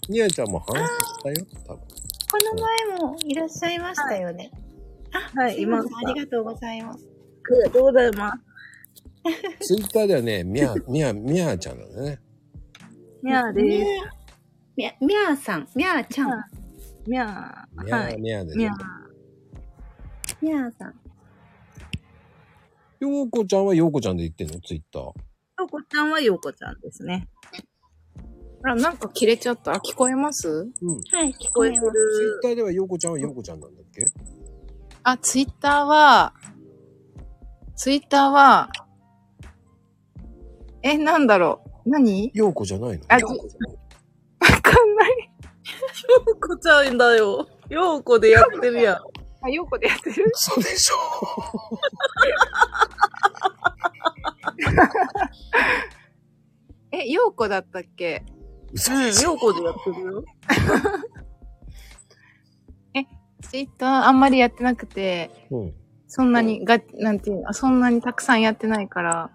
[0.10, 1.80] ミヤちゃんも話したよ、多分。
[1.80, 4.52] この前もいらっしゃいましたよね。
[5.12, 7.06] あ、はいすませんいましたありがとうございます。
[7.06, 8.40] ありがとうございます。
[9.68, 12.20] ツイッターではね、ミヤ、ミヤ、ミヤちゃんなんだね。
[13.22, 13.66] みやです。
[14.76, 16.44] みや、みやーさん、みやーちゃん。
[17.08, 18.20] みやミヤ、はい。
[18.20, 18.58] ミヤです
[20.42, 20.94] みやーさん。
[23.00, 24.60] ようこちゃんはようこちゃんで言ってんの？
[24.62, 25.04] ツイッター。
[25.04, 25.14] よ
[25.66, 27.28] うこちゃんはようこちゃんですね。
[28.64, 29.74] あら、なんか切れちゃった？
[29.74, 30.48] あ、聞こえます？
[30.50, 31.02] うん。
[31.12, 31.82] はい、聞聞こえます。
[31.82, 32.40] ツイッる。
[32.42, 34.06] ターではようこちゃんはようこちゃんなんだっけ？
[35.04, 36.34] あ、ツイッターは、
[37.76, 38.70] ツイッターは、
[40.82, 41.90] え、なんだろう？
[41.90, 42.32] 何？
[42.34, 43.06] ようこじゃないの？
[43.08, 45.12] あじわかんない。
[45.12, 47.48] ようこちゃんだよ。
[47.70, 49.00] ようこでやってるやん。
[49.46, 50.32] あ、ようこでやってる？
[50.34, 50.96] そうでしょ
[56.92, 58.24] え、ようこだったっけ？
[58.70, 58.80] うで
[59.14, 60.24] しょようこでやってるよ。
[63.42, 65.74] ツイッターあんまりやってなくて、うん。
[66.08, 69.30] そんなにが、なんていうの、そんなにたくさんやってないから、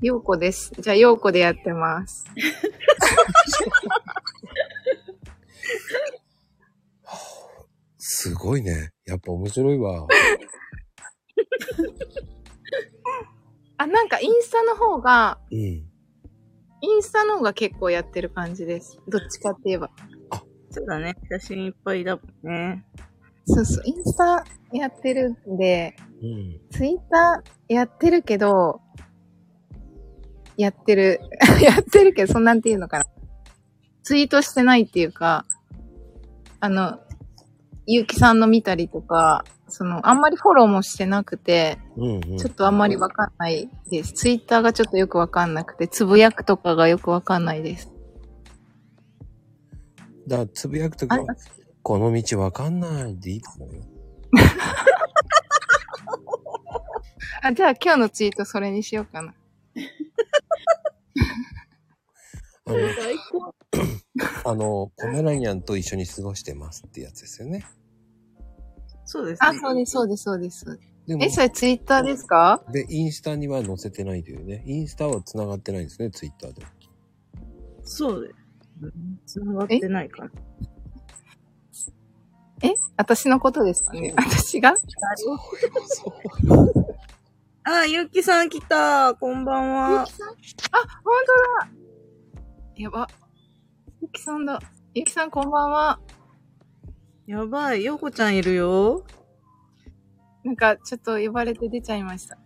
[0.00, 0.72] ようこです。
[0.78, 2.24] じゃあ、ようこでやってます。
[7.98, 8.92] すごいね。
[9.08, 10.06] やっぱ面白いわ。
[13.78, 15.58] あ、なんかインスタの方が、うん。
[15.58, 15.86] イ
[16.98, 19.00] ンスタの方が結構やってる感じです。
[19.08, 19.90] どっちかって言えば。
[20.70, 21.16] そうだね。
[21.30, 22.84] 写真いっぱいだもんね。
[23.46, 26.60] そうそう、インスタやってるんで、うん。
[26.70, 28.82] ツイッターやってるけど、
[30.58, 31.20] やってる、
[31.62, 33.06] やってるけど、そんなんていうのかな。
[34.02, 35.46] ツイートしてないっていうか、
[36.60, 36.98] あの、
[37.90, 42.36] ゆうきさんの見たりとか、その、あんまりフォローもしてなくて、うん、うん。
[42.36, 44.12] ちょっとあんまりわかんないです。
[44.12, 47.90] ツイッターがちょっとよくわかんなくて、つぶやくとかがよくわかんないです。
[50.26, 51.20] だから、つぶやくときはあ、
[51.82, 53.82] この道わかんないでいいと思うよ。
[57.42, 59.32] あ、じゃあ今日のツイートそれにしようかな。
[62.66, 62.76] あの。
[64.44, 67.64] あの、ポメラニアンと一緒に過ごしてますってやつですよね。
[69.10, 69.48] そうですね。
[69.48, 70.78] あ、そうです、そうです、そうです。
[71.06, 72.62] でもえ、、それツイッターですか？
[72.70, 74.62] で、インスタには載せてないというね。
[74.66, 76.66] インスタは繋がってないんですね、ツイッターで。
[77.82, 78.34] そうで
[79.26, 79.40] す。
[79.40, 80.30] 繋がってないから。
[82.62, 84.12] え私のことですかね？
[84.14, 84.74] 私が？
[87.64, 89.14] あ、ゆうきさん来た。
[89.14, 90.02] こんばんは。
[90.02, 90.14] あ、本
[91.62, 91.70] 当だ
[92.76, 93.08] やば。
[94.02, 94.60] ゆきさんだ。
[94.92, 95.98] ゆきさんこんばんは。
[97.28, 97.84] やばい。
[97.84, 99.04] ようこちゃんいるよ。
[100.44, 102.38] なんか、ちょっと呼ばれて出ちゃいました。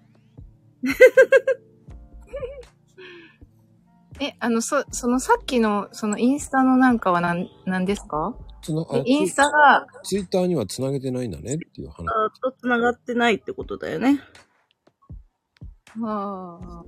[4.20, 8.36] え、あの、そ、そのさっきの、そのインスタのなんかはなん、なんですか？
[8.60, 12.04] つなえインスタが、ツイッターには繋げてないんだねっていう話。
[12.09, 14.20] あと繋がってないってことだよね。
[16.00, 16.84] はあ。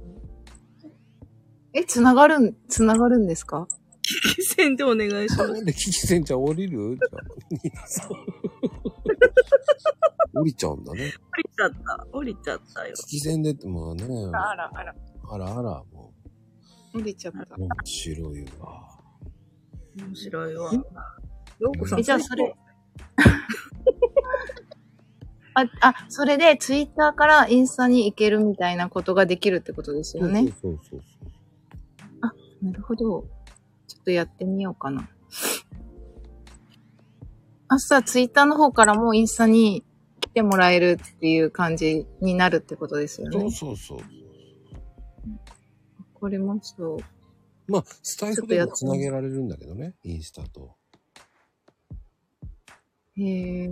[1.72, 3.68] え、つながるん、つながるんですか？
[4.04, 5.52] 危機戦でお願いします。
[5.52, 6.96] なんでキキセンちゃん降りる？
[6.96, 7.22] じゃあ、
[7.62, 8.10] 皆さん。
[10.36, 11.00] 降りちゃうんだね。
[11.00, 11.10] 降り
[11.56, 11.76] ちゃった。
[12.12, 12.94] 降りちゃったよ。
[12.96, 14.94] キキセンで、もうね、あら、あら。
[15.30, 16.12] あらあら、も
[16.94, 17.58] 降りちゃったう、。
[17.58, 18.82] 面白いわ。
[19.96, 20.72] 面白いわ。
[20.72, 20.84] よ
[21.74, 22.00] うこさん。
[22.00, 22.54] えじゃあそれ。
[25.56, 30.52] あ、あ、それでツイッターからインスタに行けるみたいなことができるってことですよね。
[30.60, 31.00] そうそうそう
[32.64, 33.24] なるほど。
[34.04, 35.08] ちょっとやってみようかな。
[37.68, 39.82] あ、さ、ツイッターの方からもインスタに
[40.20, 43.30] 来てもらえるっていう感じになるってことですよ。
[43.30, 43.40] ね。
[43.40, 43.98] そうそうそう。
[43.98, 44.04] わ
[46.20, 46.82] かりました。
[47.66, 50.76] まあ、スタイフでも繋げられるんだけどね、インスタと。
[53.16, 53.68] へえ。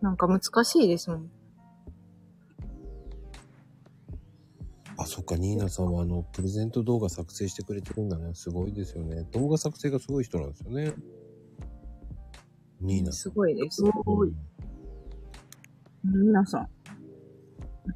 [0.00, 1.30] なんか難しいですもん。
[5.02, 8.34] あ、そっか、ニーナさんはあの、プレゼント動画作成してくれてるんだね。
[8.34, 9.24] すごいですよね。
[9.32, 10.94] 動画作成がすごい人なんですよね。
[12.80, 13.82] ニーナさすごいですす。
[14.04, 14.32] ごい。
[16.04, 16.68] 皆さん。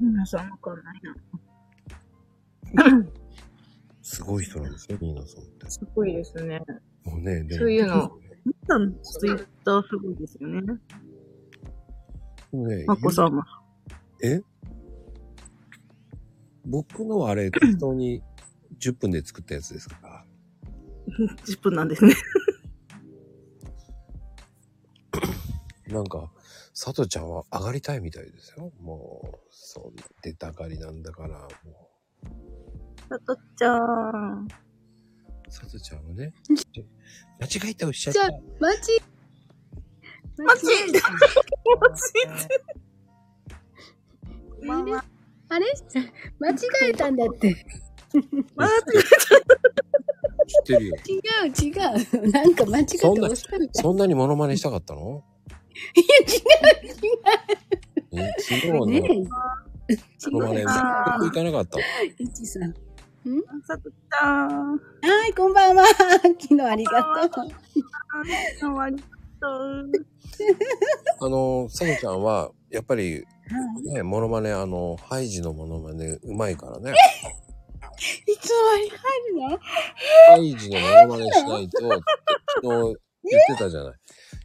[0.00, 1.00] 皆さんわかんない
[2.72, 2.98] な。
[2.98, 3.08] ん。
[4.02, 5.70] すごい人なんですよ、ニーナさんって。
[5.70, 6.60] すごいですね。
[7.04, 8.18] もうね、でそういうの。
[8.44, 10.62] 皆さん、ツイッターすごいですよね。
[12.52, 13.42] でもね、まこさんも。
[14.22, 14.40] え？
[16.66, 18.22] 僕のはあれ、適当に
[18.80, 20.26] 10分で作ったやつですから。
[21.46, 22.14] 10分なんですね。
[25.86, 26.30] なんか、
[26.74, 28.70] 佐藤ちゃんは上がりたいみたいですよ。
[28.80, 31.88] もう、そんな出たがりなんだから、も
[33.08, 34.44] さとちゃん。
[34.44, 34.48] う、
[35.44, 36.34] 佐藤ちゃんはね、
[37.38, 38.28] 間違えておっしゃった。
[38.58, 39.00] マジ
[40.38, 41.00] マジで
[44.68, 45.15] あれ
[45.48, 45.66] あれ？
[46.40, 46.54] 間違
[46.90, 47.56] えたんだって。
[48.54, 48.72] マ ジ
[50.46, 50.96] 知ってるよ。
[51.06, 51.18] 違
[51.48, 51.70] う違
[52.26, 52.30] う。
[52.30, 53.82] なんか間違ってそんな押したみたい。
[53.82, 55.22] そんなにモノマネしたかったの？
[55.94, 56.00] い
[58.16, 58.86] や、え昨日は違う。
[58.86, 59.00] ね。
[60.32, 60.66] モノマネ、違う。
[60.66, 60.74] 全
[61.18, 61.78] くいかなかった。
[62.18, 62.72] いちさん。
[63.66, 64.76] さとちゃん。
[64.76, 64.80] は
[65.28, 65.84] い、こんばんは。
[66.40, 67.48] 昨日ありがとう。
[68.62, 69.02] あわりと
[69.48, 69.90] う。
[71.20, 73.24] あの、佐藤ちゃんは、やっぱり、
[73.94, 76.92] ね、モノマネ、あの、ハイジのモノマネ、うまいからね。
[78.28, 78.98] いつもに入
[79.30, 79.58] るの？
[80.28, 83.94] ハイジのモノマネしないと、昨日言ってたじゃない。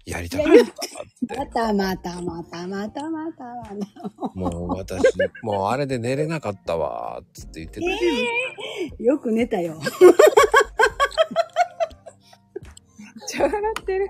[0.06, 1.36] やりたかった。
[1.36, 4.32] またまたまたまたまたまた。
[4.34, 5.03] もう私、
[5.44, 9.03] もうあれで寝れなかったわ、つって言ってた。
[9.03, 9.78] よく寝たよ。
[13.28, 14.10] ちゃ笑ってる。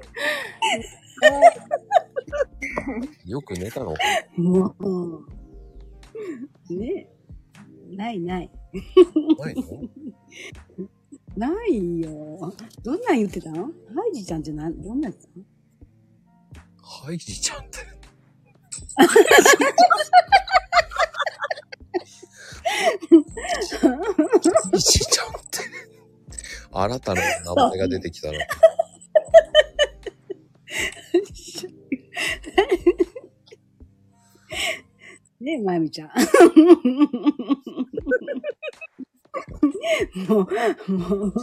[3.25, 3.93] よく寝たの？
[4.37, 6.73] もう。
[6.73, 7.95] ねえ。
[7.95, 8.49] ないない。
[9.37, 9.61] ないの？
[11.35, 12.53] ないよ。
[12.83, 13.65] どんなん言ってたの？
[13.65, 13.71] ハ
[14.11, 15.45] イジちゃんってな、どんなん言ってたの？
[16.81, 17.77] ハイジちゃんって。
[18.97, 19.05] ハ
[24.73, 25.59] イジちゃんって。
[26.73, 28.37] 新たな名前が出てきたな。
[35.41, 36.09] ねえ、まゆみちゃん。
[40.27, 40.47] も
[40.87, 41.33] う、もう。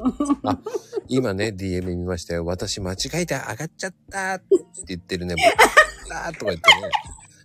[1.08, 2.44] 今ね、DM 見ましたよ。
[2.44, 4.46] 私間違えて上がっちゃったって
[4.88, 5.34] 言ってるね。
[6.12, 6.90] あーとか言ってね。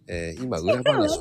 [0.08, 1.20] えー今裏話。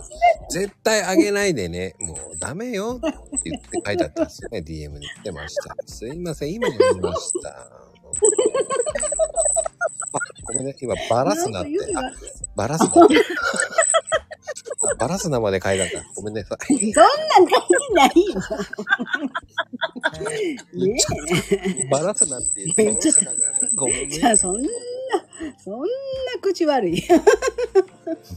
[0.51, 1.95] 絶対上げないでね。
[2.01, 4.59] もうダメよって言って書いてあったんですよね。
[4.59, 5.77] DM に来てました。
[5.87, 6.53] すいません。
[6.53, 7.51] 今読みました。
[10.13, 10.77] あ、ごめんね。
[10.81, 11.71] 今バラすなって。
[11.97, 12.03] あ
[12.57, 13.15] バラすなって。
[14.91, 16.05] あ バラすなまで書いてあった。
[16.15, 16.93] ごめんねさい。
[16.93, 18.41] そんなん書いてないよ。
[20.87, 23.15] ねバラすなって言って言っちゃっ
[23.75, 24.09] ごめんえ。
[24.09, 24.31] じゃね。
[24.33, 24.69] あ、そんな、
[25.63, 25.87] そんな
[26.41, 27.03] 口悪い。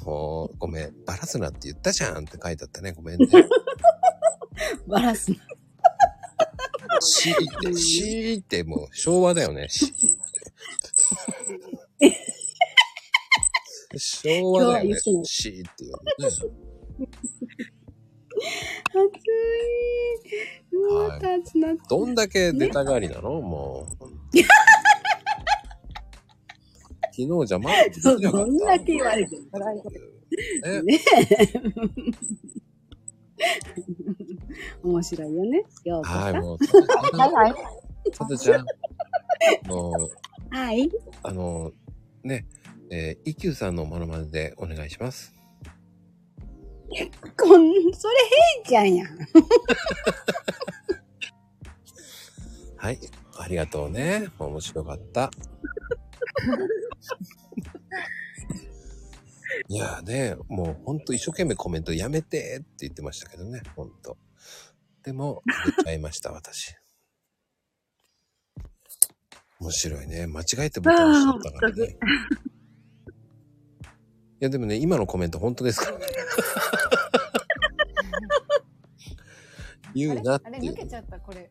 [0.06, 0.94] もう、ごめん。
[1.06, 2.92] バラすなって言ったじゃんって書いてあったね。
[2.94, 3.28] ごめんね。
[4.88, 5.38] バラすな。
[7.02, 9.68] しーって、しーってもう昭和だよね。
[9.70, 9.92] しーっ
[12.00, 12.18] て
[14.00, 14.90] 昭和だよね。
[14.90, 15.22] 今日は言ってな。
[15.22, 15.98] いシーっていうね。
[16.28, 16.38] 暑
[20.72, 20.76] い。
[20.76, 21.76] もうまた暑な。
[21.90, 23.42] どんだけ出たがりなのね。
[23.42, 24.06] もう。
[27.18, 28.32] 昨日じゃまだできなかった。
[28.32, 29.44] どんだけ言われても
[30.74, 30.82] ね。
[30.84, 31.00] ね。
[34.84, 35.64] 面白いよね。
[35.86, 36.58] ようこそはい、もう、
[37.18, 37.54] はい。
[38.14, 38.66] さとちゃん、
[39.68, 40.90] もう、はい。
[41.24, 41.72] あの、
[42.24, 42.46] ね、
[42.92, 45.34] えー、一休さんのモノマネでお願いします。
[47.38, 48.16] こん、それ
[48.64, 49.08] 変ちゃんやん。
[52.78, 53.00] はい、
[53.40, 54.30] ありがとうね。
[54.38, 55.32] 面白かった。
[59.68, 64.18] いやーね、もうほんと一生懸命コメントやめてって言ってましたけどね、ほんと。
[65.04, 65.42] でも、
[65.78, 66.76] 出ちゃいました、私。
[69.60, 70.28] 面白いね。
[70.28, 71.98] 間違えてボタン押しちゃったからね。
[74.42, 76.06] いや、でもね、今のコメント本当ですからね。
[79.96, 80.56] 言うなっていう。
[80.56, 80.76] あれ抜。
[80.76, 81.50] けちゃったこれ。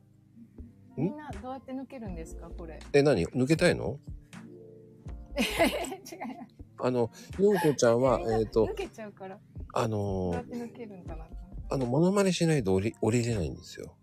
[0.96, 2.78] みんなどうやって抜けるんですかこれ。
[2.92, 3.26] え、何？
[3.28, 3.98] 抜けたいの？
[5.36, 5.48] 違う。
[6.78, 9.38] あの、ようこちゃんは、えっ、と抜、けちゃうから。
[9.72, 11.26] あどうのやって抜けるんかな
[11.70, 13.96] あの、モノマネしないと降り、降りれないんですよ。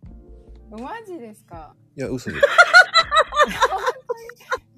[0.71, 1.75] マジですか？
[1.95, 2.47] いや、嘘です。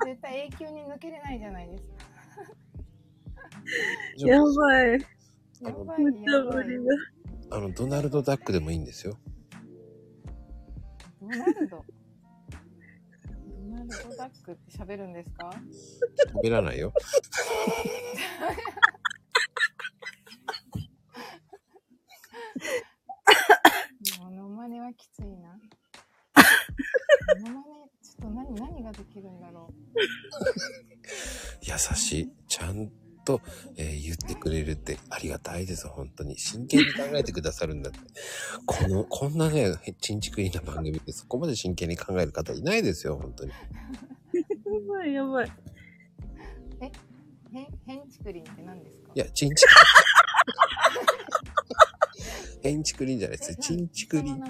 [0.05, 2.12] 絶対永久に抜けれないじゃないですか
[4.17, 4.91] やばい。
[5.61, 6.67] やばいやばい。
[7.51, 9.17] あの、ドナルド・ダックでもいいんですよ。
[11.21, 11.77] ドナルド？
[11.77, 11.83] ド
[13.77, 15.49] ナルドダックって喋るんですか？
[16.43, 16.93] 喋らないよ。
[24.19, 25.57] モノマネはきついな。
[27.41, 29.73] モノマネ、ちょっと何、何ができるんだろう。
[31.61, 32.31] 優しい。
[32.47, 32.91] ちゃん
[33.23, 33.41] と、
[33.77, 35.87] えー言ってくれるってありがたいです。
[35.87, 36.37] 本当に。
[36.37, 37.99] 真剣に考えてくださるんだって。
[38.65, 43.51] この、こんなね、ちんちくりな番組でそこまで真剣に考える方いないですよ、本当に。
[43.51, 43.55] や
[44.87, 45.51] ばいやばい。
[46.81, 46.91] へん、
[47.85, 49.11] ヘンチクリンって何ですか？
[49.15, 49.69] いや、ちんちく。
[52.63, 53.55] ヘンチクリンじゃないです。
[53.57, 54.41] ちんちくりん。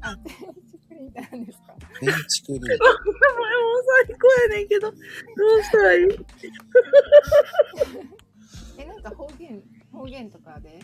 [0.00, 0.16] あ、
[0.98, 2.62] リンって何ですかヘンチクリン。
[2.62, 2.88] 名前もう
[4.06, 6.02] 最高やねんけど、どうしたらい？
[6.02, 6.04] い
[8.78, 9.62] え、なんか方言、
[9.92, 10.80] 方言とかで？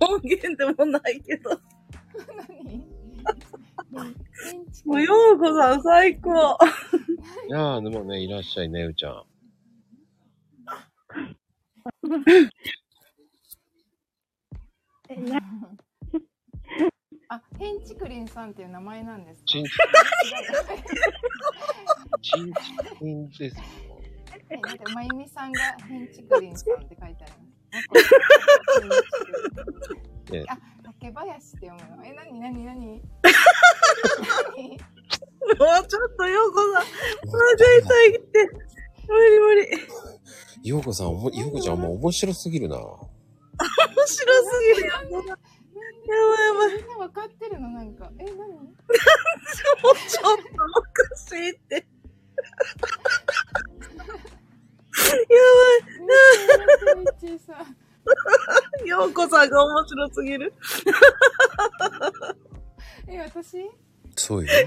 [0.00, 1.60] 方言でもないけど。
[2.48, 2.86] 何？
[4.44, 6.56] ヘンチクもう、ようこさん最高。
[7.48, 9.24] いやー、でもね、いらっしゃいね、うちゃん。
[15.08, 15.40] え な
[17.32, 19.46] あ、ヘンチクリンさんっていう名前なんですか？
[19.46, 19.70] ちんち、
[22.22, 22.60] ちんち
[22.98, 23.52] くりんですよ。
[24.50, 27.32] え、だって、まゆみさんがヘンチクリンさんって書いてあり
[28.88, 28.96] ま
[30.42, 30.50] す。
[30.50, 30.58] あ、
[31.00, 32.04] 竹林って読むの？
[32.04, 33.00] え、なになになにもう
[35.86, 36.84] ちょっとようこさん、
[37.28, 38.50] もう絶対来て。
[39.08, 40.68] 無理無理。
[40.68, 42.76] ようこさん、おもようこちゃんもう面白すぎるな。
[42.76, 42.98] 面
[44.04, 44.24] 白す
[44.74, 44.90] ぎる
[45.80, 46.76] ばいやばい。
[46.76, 47.68] みんなわかってるの？
[47.70, 48.10] なんか。
[48.18, 48.74] え、なにもう
[50.08, 50.42] ちょっと
[50.76, 51.74] おかしいって。
[51.76, 51.82] や
[55.02, 56.36] ば
[58.84, 58.88] い。
[58.88, 60.52] ようこさんが面白すぎる。
[63.08, 63.70] え、私？
[64.16, 64.52] そうよ。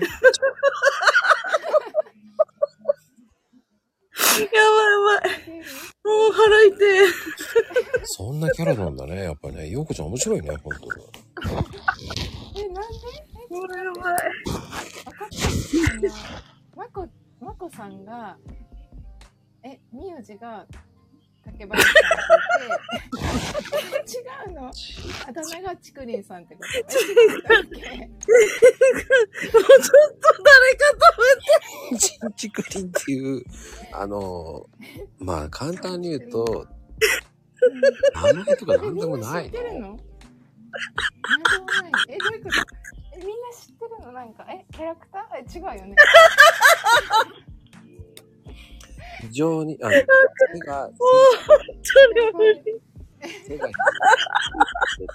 [4.40, 5.62] やばいやばい。
[6.04, 7.08] もう腹痛い。
[8.06, 9.24] そんなキャラなんだね。
[9.24, 10.92] やっぱね、ようこちゃん面白いね、本当に。
[12.56, 12.80] え、なんで？
[13.50, 14.14] もうやばい。
[14.14, 14.20] わ
[15.14, 16.78] かった。
[16.78, 17.08] まこ、
[17.40, 18.38] まこさんが、
[19.64, 20.66] え、名字が
[21.46, 22.10] 竹林さんって
[23.12, 23.28] 言
[24.02, 27.02] って、違うのあだ名がちくりんさんってこと違ううちょ
[29.52, 29.82] っ
[30.20, 30.86] と誰か
[32.00, 33.44] ちんちくりんっていう、
[33.92, 34.66] あの、
[35.20, 36.68] まあ簡単に言うと、
[38.16, 39.62] 名前とかなんでもないの。
[39.62, 40.00] のなんで
[41.60, 41.92] もない。
[42.10, 42.56] え、どういうこと？
[43.16, 44.12] え、みんな知ってるの？
[44.12, 45.38] なんか、え、キャラクター？
[45.38, 45.96] え、違うよね。
[49.28, 50.90] 非常に、あの、手が。
[53.48, 53.70] 手が、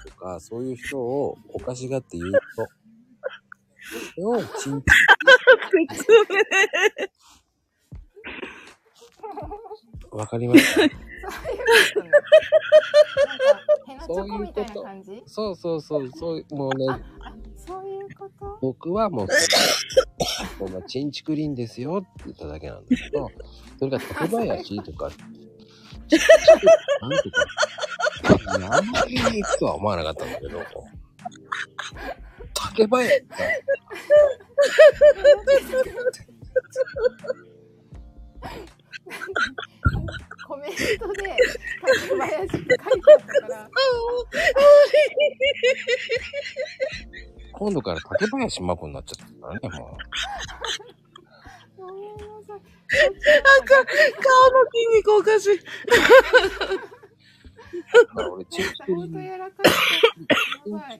[0.05, 0.73] とか、そうい。
[0.73, 2.39] う人をおかしがって言うと、
[4.15, 4.91] それをちんち
[5.91, 6.39] 説明。
[10.11, 10.93] わかります そういうこ
[11.93, 12.03] と。
[12.03, 12.09] ね。
[12.09, 16.99] なんか、ヘナチョコみたいな感じそうそうそう、そう、もうね、あ、
[17.55, 18.57] そういうこと？
[18.61, 19.27] 僕はもう、
[20.57, 23.29] そんなチンチクリンですよって言っただけなんだけど、
[23.77, 27.31] それが竹林とか、なんていう
[28.69, 30.59] か、あんまりとは思わなかったんだけど、
[32.53, 33.37] 竹林が、
[40.47, 41.35] コメントで、
[41.81, 43.69] 竹林って書いてあったから、
[47.53, 49.97] 今度から竹林真子になっちゃったからね、も
[51.77, 51.81] う。
[51.81, 52.61] ごめんなさい。
[53.69, 55.59] 顔の筋肉おかしい。
[58.15, 59.17] 俺、チクリ。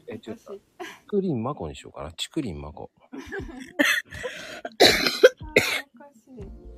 [0.07, 0.59] えちょっと私チ
[1.07, 1.21] ク
[1.67, 2.11] にしようかな。
[2.13, 2.91] チクリン真子。
[3.01, 3.19] あー
[5.95, 6.68] おかしい。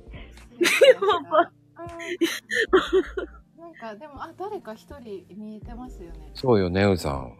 [3.58, 6.30] なんか、でも、あ、誰か一人見えてますよね。
[6.34, 7.32] そうよ、ネウさん。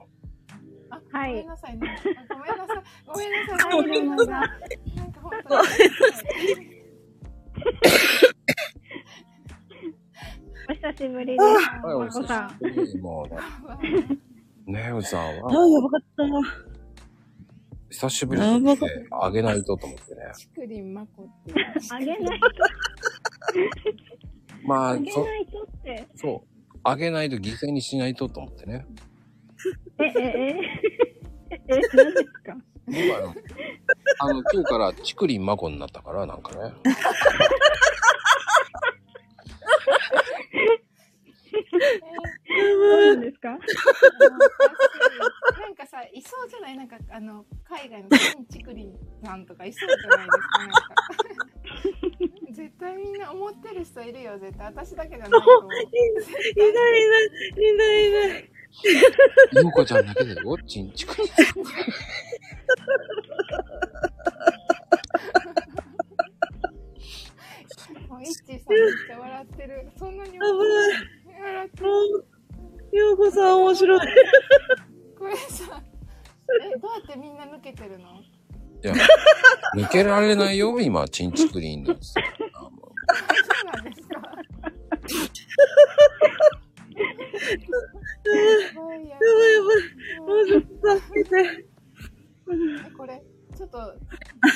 [0.91, 1.97] あ、はいごめんなさいね。
[2.29, 2.83] あごめんなさい。
[3.07, 3.59] ごめんなさい。
[3.59, 5.69] はい、どうもなんか本当に。
[10.69, 11.45] お久しぶりです。
[11.45, 12.27] はい、お久し。
[12.61, 13.01] ぶり。
[13.01, 13.41] もうね、
[14.67, 16.72] ネウさんあ、は、やばかった。
[17.93, 18.79] 久しぶりにね、
[19.11, 20.23] あげないとと思ってね。
[20.35, 21.57] チクリンマコっていう。
[21.91, 22.41] あげない
[24.65, 26.09] まと、ああげ、そないとって。
[26.17, 26.49] そう。
[26.85, 28.87] あげないと犠牲にしないとと思ってね。
[30.01, 30.57] え、え、え、
[31.51, 32.57] え、え、何ですか？
[32.87, 33.35] 僕はあの、
[34.21, 36.73] あの、今日からチクリンマコになったから、なんかね。
[42.53, 43.49] そうなんですか？
[43.51, 43.61] なん
[45.75, 46.77] かさ、いそうじゃない？
[46.77, 50.59] なんか、あの、海外のチンチクリンさんとかいそうじゃないですか？
[50.59, 50.79] なんか
[52.53, 54.67] 絶対みんな思ってる人いるよ、絶対。
[54.67, 55.71] 私だけじゃないと思う。
[55.73, 57.27] いないいない、
[57.57, 58.51] いないいない。
[59.53, 61.27] ゆうこちゃんだけだよ、チンチクリン。
[68.09, 69.91] もう、イッチーさんめっちゃ笑ってる。
[69.99, 72.25] そんなに笑ってる。
[72.93, 74.01] もう、ようこさん面白い。
[75.19, 75.83] これさ、
[76.61, 78.21] え、どうやってみんな抜けてるの？
[78.85, 78.95] いや、
[79.77, 81.95] 抜けられないよ、今、チンチクリンの。
[82.03, 82.23] そう
[83.73, 84.23] なんですかや
[88.83, 90.21] ばいややばい。
[90.21, 91.67] もうちょっと助けて。
[92.87, 93.23] えこれ、
[93.57, 93.85] ちょっと、こ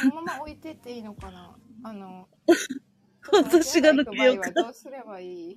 [0.09, 1.57] のまま置いてっていいのかな？
[1.85, 2.29] あの、
[3.33, 5.56] 私が抜けようか場合はどうすればいい？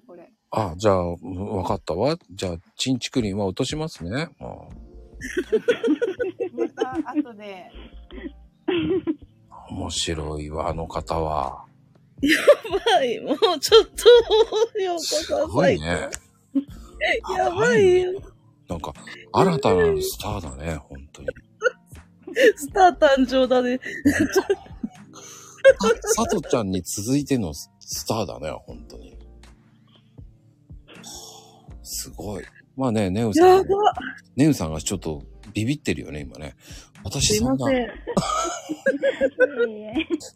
[0.68, 2.18] あ、じゃあ、うんわかったわ。
[2.31, 4.30] じゃあ、チンチクリンは落としますね。
[4.40, 4.69] も
[6.53, 7.72] また後で、
[9.69, 11.65] う 面白いわ、あの方は。
[12.91, 13.86] はい、もうちょっ
[14.76, 16.10] と、よすごいね。
[17.38, 18.22] やばいよ。
[18.68, 18.94] なんか、
[19.31, 21.27] 新たなスターだね、本当に。
[22.56, 23.80] スター誕生だね。
[26.15, 29.09] さとちゃんに続いてのススターだね、本当に。
[31.91, 32.44] すごい。
[32.78, 33.68] まあね、ネウさんやば。。
[34.36, 36.56] ネウさんがちょっとビビってるよね、今ね。
[37.03, 37.66] 私そんな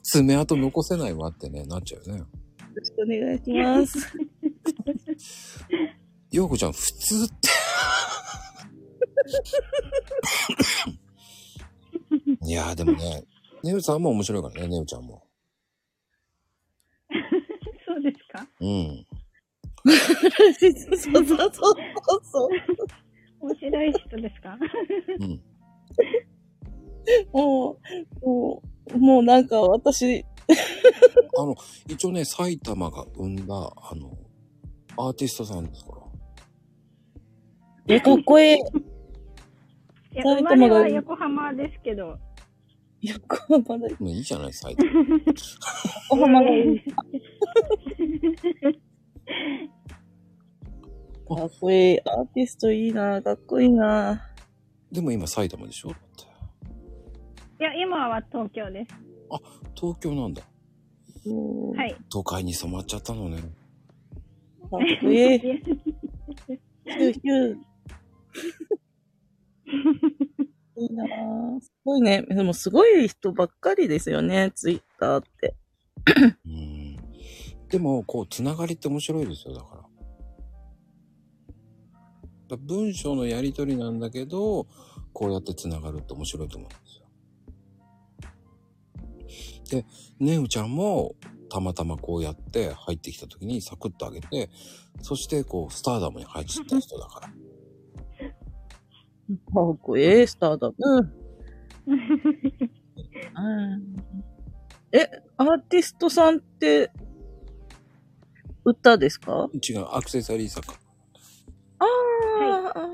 [0.02, 2.24] 爪痕残せないわってね、なっちゃうよね。
[2.76, 4.18] ろしくお願いします。
[6.32, 7.50] ようこちゃん、普通って。
[12.46, 13.24] いやーでもね、
[13.64, 15.24] ネウさんも面白いからね、ネウちゃんも。
[17.88, 18.48] そうですか？
[18.60, 19.06] うん。
[19.86, 21.54] そうそうそう
[22.24, 22.50] そう。
[23.42, 24.58] 面白い人ですか？
[25.20, 25.42] うん。
[27.34, 27.78] も
[28.22, 30.24] う、もう、もうなんか私、
[31.38, 31.56] あの、
[31.88, 34.18] 一応ね、埼玉が生んだ、あの、
[34.98, 35.84] アーティストさんです。
[35.84, 35.98] から。
[37.96, 38.58] え、かっこいい。
[40.16, 41.80] 埼生まれ玉がは横浜です。
[41.84, 42.18] けど。
[43.02, 43.90] 横浜だ。
[44.00, 44.90] もういいじゃない、埼玉。
[46.12, 46.82] 横浜がいい。
[51.28, 52.00] かっこいい。
[52.02, 53.22] アーティストいいな。
[53.22, 54.30] かっこいいな。
[54.92, 55.90] でも今埼玉でしょ？
[55.90, 55.94] い
[57.64, 58.94] や、今は東京です。
[59.76, 60.44] 東京なんだ。
[61.26, 61.96] うんはい。
[62.12, 63.38] 都会に染まっちゃったのね。
[63.42, 63.50] かっ
[65.02, 65.40] こいい。
[65.40, 67.56] ヒューヒュー。
[70.76, 71.62] いいなぁ。
[71.62, 72.24] すごいね。
[72.24, 75.56] でもすごい人ばっかりですよね、ツイッターって。
[76.46, 76.83] うん。
[77.74, 79.82] でも、こう、つながりって面白いですよ、だから。
[82.50, 84.68] だ文章のやりとりなんだけど、
[85.12, 86.76] こうやってつながるって面白いと思うんで
[89.72, 89.82] すよ。
[89.82, 89.86] で、
[90.20, 91.16] ねうちゃんも、
[91.50, 94.52] たまたまこうやって入ってきた時にサクッと上げて、
[95.02, 97.28] そしてこう、スターダムに入っちゃった人だから。
[97.28, 97.34] か
[99.72, 100.76] っこいい、スターダム。
[103.36, 103.42] う
[103.78, 103.96] ん、
[104.92, 106.92] え、アーティストさんって、
[108.66, 109.50] 歌ですか？
[109.68, 110.74] 違う、アクセサリー作家。
[111.80, 112.88] ああ、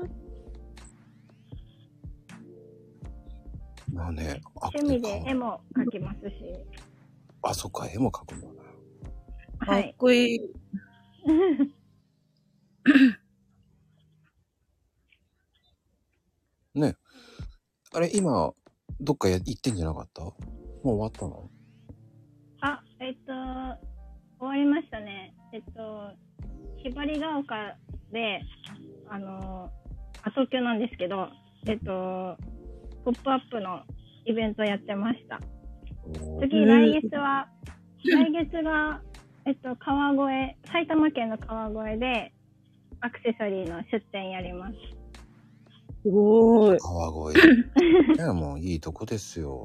[3.92, 6.34] まあね、あ趣味で絵も描きますし。
[7.42, 8.54] あ、そっか、絵も描くんだね。
[9.58, 9.94] かっはい。
[9.98, 10.40] こいい。
[16.74, 16.96] ね。
[17.92, 18.52] あれ、今、
[19.00, 20.22] どっかや行ってんじゃなかった？
[20.22, 20.36] もう
[20.82, 21.50] 終わったの？
[22.60, 23.32] あ、えっと、
[24.38, 25.34] 終わりましたね。
[25.52, 26.12] えっと、
[26.82, 27.76] ひばりが丘
[28.12, 28.40] で、
[29.08, 29.70] あの、
[30.22, 31.28] あ、東京なんですけど、
[31.66, 32.36] えっと、
[33.04, 33.82] ポップアップの
[34.24, 35.40] イベントやってました。
[36.40, 37.48] 次、うん来月は、
[38.04, 39.02] 来月が、
[39.46, 42.32] えっと、川越、埼玉県の川越で、
[43.00, 44.74] アクセサリーの出店やります。
[46.02, 46.78] すごい。
[46.78, 47.40] 川越。
[48.14, 49.64] いや、もういいとこですよ。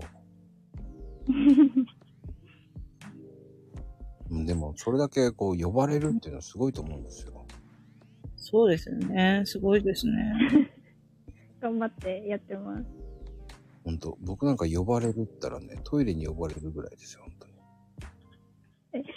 [4.36, 7.45] うんでも、それだけこう呼ばれるっていうのはすごいと思うんですよ。
[8.36, 9.41] そうですよね。
[9.45, 10.72] すごいですね。
[11.62, 12.84] 頑張ってやってます。
[13.84, 17.34] ほんと、僕なんか呼ばれるったらね、トイレに呼ばれるぐらいですよ、本
[18.91, 19.06] 当に。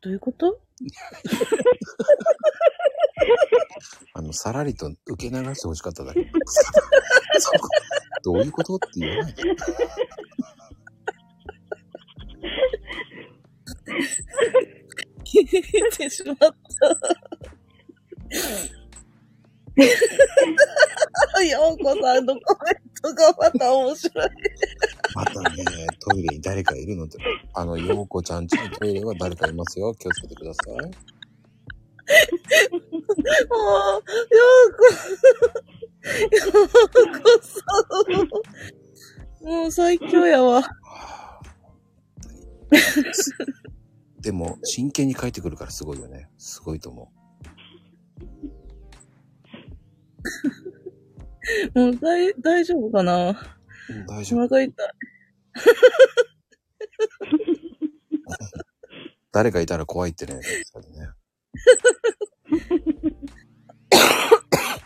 [0.00, 0.60] どういうこと？
[4.14, 6.30] あの、さらりと受け流してほしかっただけ。
[8.22, 8.76] どういうこと？
[8.76, 9.34] って言わない
[13.94, 14.84] で。
[15.24, 15.46] 聞い
[15.96, 16.44] てしまった。
[21.42, 24.28] ようこさんのコメントがまた面白い。
[25.14, 25.64] またね、
[25.98, 27.18] トイレに誰かいるのって。
[27.54, 29.92] あの、ようこちゃんちのトイレは誰かいますよ。
[29.94, 30.74] 気をつけてください。
[30.74, 30.90] もう、よ
[34.68, 34.84] うこ、
[36.36, 37.60] ようこさ
[39.42, 39.48] ん。
[39.48, 40.62] もう最強やわ。
[44.24, 46.28] はあでも、真剣に書いてくるからすごいよね。
[46.38, 47.04] すごいと思
[51.74, 53.30] もう大、大丈夫かな？
[53.30, 53.36] う。
[53.90, 54.44] うん大丈夫。
[54.44, 54.88] お腹痛い。
[59.30, 60.36] 誰かいたら怖いってね。
[60.36, 60.40] ね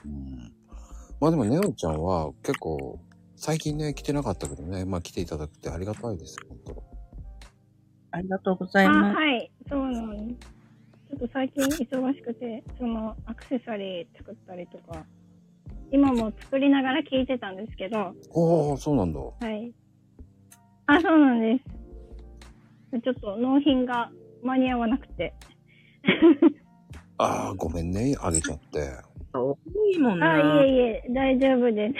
[0.04, 0.52] うん、
[1.20, 2.98] まあでも、ネオちゃんは結構、
[3.36, 4.84] 最近ね、来てなかったけどね。
[4.84, 6.97] まあ来ていただくってありがたいですよ、本当
[8.10, 9.16] ありがとうございあ、ます。
[9.16, 10.40] はい、そうなんです。
[11.10, 15.04] ちょっと最近忙しくて、そのアクセサリー作ったりとか、
[15.90, 18.14] 今も作りながら聞いてたんですけど、ああ、
[18.76, 19.20] そうなんだ。
[19.20, 19.72] はい。
[20.86, 21.62] あ、そうなんで
[22.92, 23.00] す。
[23.02, 24.10] ちょっと納品が
[24.42, 25.34] 間に合わなくて。
[27.18, 28.90] ああ、ごめんね、あげちゃって。
[29.34, 29.58] 多
[29.92, 30.62] いもんあ、な。
[30.64, 31.94] いえいえ、大丈夫です。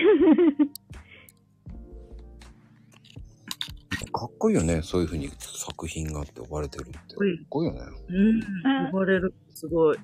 [4.12, 6.92] かっこいいよね、そういうふうに作品があって呼ばれてるって。
[6.92, 7.80] かっこいいこいいよね。
[8.08, 8.42] うん。
[8.66, 9.34] あ呼ばれる。
[9.54, 9.98] すごい。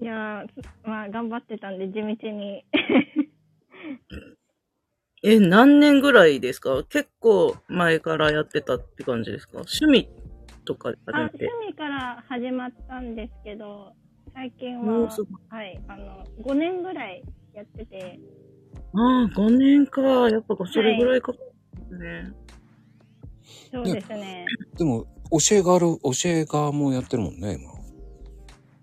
[0.00, 0.48] いやー、
[0.88, 2.00] まあ、頑張ってたんで、地道
[2.30, 2.64] に。
[5.24, 6.84] え、何年ぐらいですか？
[6.84, 9.58] 結構前からやってたって感じですか？
[9.58, 10.08] 趣味
[10.64, 11.46] とかであ、始めて。
[11.46, 13.92] 趣味から始まったんですけど、
[14.32, 15.32] 最近はもうす、ごい。
[15.48, 18.20] はい、あの、5年ぐらいやってて、
[18.94, 20.00] ああ、5年か。
[20.30, 21.38] やっぱそれぐらいかか
[21.90, 22.32] るね。
[23.72, 24.46] そうですね。
[24.76, 27.70] でも、教えがある、教えがもうやってるもんね、今。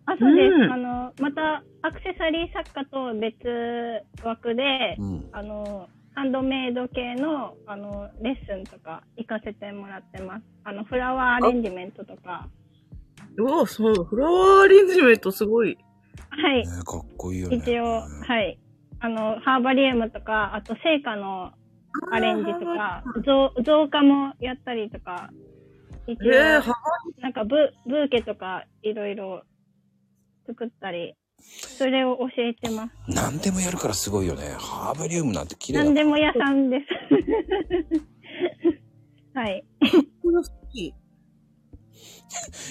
[0.07, 0.53] あ、そうです。
[0.53, 5.29] うんあの、また、アクセサリー作家と別枠で、うん。
[5.31, 10.43] あの、ハンドメイド系の、あの、レッスンとか行かせてもらってます。
[10.63, 12.47] あの、フラワーアレンジメントとか。
[13.37, 15.77] うわ、そう、フラワーアレンジメントすごい。
[16.29, 16.83] はいね。
[16.85, 17.57] かっこいいよね。
[17.57, 18.59] 一応、はい。
[18.99, 21.51] あの、ハーバリウムとか、あと、聖火の
[22.11, 25.29] アレンジとか、増増加もやったりとか、
[26.07, 26.75] 一応、えー、は
[27.19, 27.55] なんかブ、
[27.85, 29.43] ブーケとか、いろいろ
[30.47, 32.91] 作ったり、それを教えてます。
[33.07, 34.55] 何でもやるからすごいよね。
[34.57, 36.85] ハーバリウムなんて綺麗だ何でも屋さんです。
[39.33, 39.65] はい。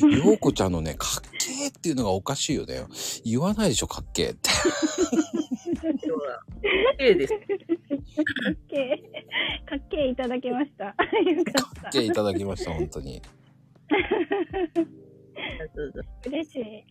[0.01, 0.26] これ好き。
[0.26, 2.82] ようこちゃんのね、かっけーっていうのがおかしいよね。
[3.24, 4.51] 言わないでしょ、かっけーって。
[4.51, 4.62] かっ
[8.68, 10.85] けー、かっけーいただきました。
[10.85, 11.05] よかっ
[11.74, 11.98] たかっけ。
[12.01, 13.22] ーいただきました、本当に。
[16.26, 16.85] 嬉し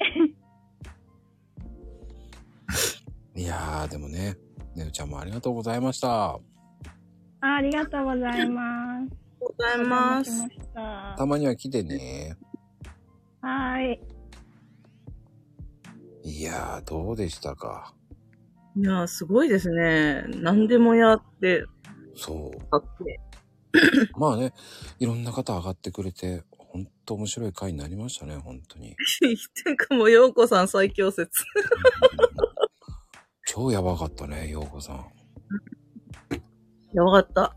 [3.36, 3.42] い。
[3.42, 4.38] いやー、でもね、
[4.76, 6.34] ねるちゃんもありがとうございました。
[6.34, 6.40] あ
[7.42, 9.14] ありがとうございます。
[9.40, 10.32] ございます。
[11.18, 12.38] たまには来てね。
[13.44, 13.92] はー
[16.24, 16.40] い。
[16.40, 17.94] いやー、どうでしたか？
[18.78, 20.24] いやー、すごいですね。
[20.30, 21.66] 何でもやって、
[22.16, 22.70] そう。
[22.70, 23.20] かっけ
[24.18, 24.54] まあね、
[25.00, 28.96] いろんな方上がってくれて、ほんと面白い回になりましたね、本当に。
[29.20, 29.28] て
[29.70, 31.44] いうかもう、ようこさん最強説。
[33.46, 35.06] 超やばかったね、ようこさん。
[36.96, 37.56] やばかった。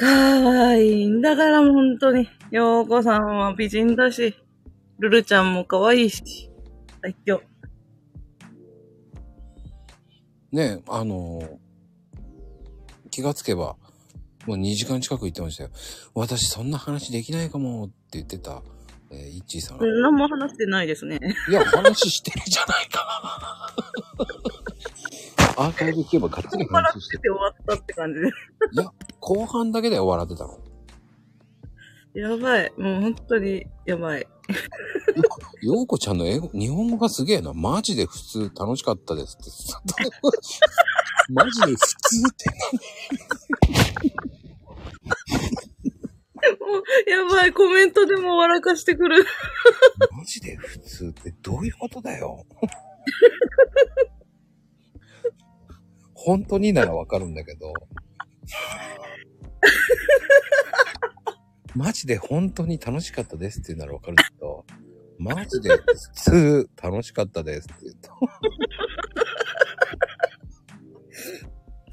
[0.00, 0.06] か
[0.40, 2.28] わいいんだから、本当に。
[2.50, 4.34] ようこさんは美人だし、
[4.98, 6.50] ルルちゃんも可愛いし、
[7.02, 7.42] 最強。
[10.52, 11.60] ね、あのー
[13.10, 13.76] 気がつけば、
[14.46, 15.70] もう2時間近く言ってましたよ。
[16.14, 18.62] 私そんな話できないかもって言ってた、
[19.10, 19.78] えー、イッチーさん。
[19.80, 21.18] 何も話してないですね。
[21.48, 23.74] いや、話してるじゃないか
[24.16, 24.49] な。
[25.60, 28.28] アーカイブ聞けばがっつり笑話してってて終わったって感じで。
[28.28, 28.30] い
[28.76, 30.58] や、後半だけで笑ってたの？
[32.14, 32.72] やばい。
[32.78, 34.26] もう本当に、やばい。
[35.62, 37.52] ようこちゃんの英語、日本語がすげえな。
[37.52, 39.50] マジで普通楽しかったですって。
[41.34, 41.86] マジで普通
[42.26, 42.46] って
[46.58, 47.52] もう、やばい。
[47.52, 49.26] コメントでも笑かしてくる。
[50.10, 52.46] マジで普通ってどういうことだよ？
[56.22, 57.72] 本当にならわかるんだけど。
[61.74, 64.66] マジで本当に楽しかったですって言うならわかるけど、
[65.18, 68.12] マジで普通楽しかったですって言うと。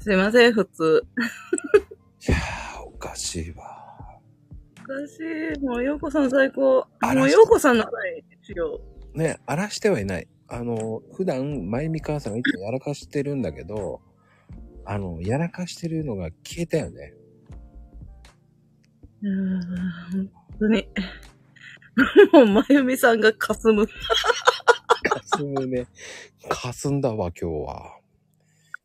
[0.00, 1.06] すいません、普通。
[2.28, 4.20] いやー、おかしいわ。
[4.82, 5.20] おかし
[5.56, 5.60] い。
[5.64, 6.86] もう、ようこさん最高。
[7.14, 8.78] もう、ようこさんの回しよ
[9.14, 10.28] ね、荒らしてはいない。
[10.48, 14.02] あの、普段、まゆみ母さんがいつもやらかしてるんだけど、
[14.90, 17.12] あの、やらかしてるのが消えたよね。
[19.22, 19.28] う。
[19.28, 19.60] ん、
[20.12, 20.88] 本当に。
[22.32, 23.86] もう、まゆみさんがかすむ。
[23.86, 23.92] か
[25.24, 25.86] すむね。
[26.48, 28.00] かすんだわ、今日は。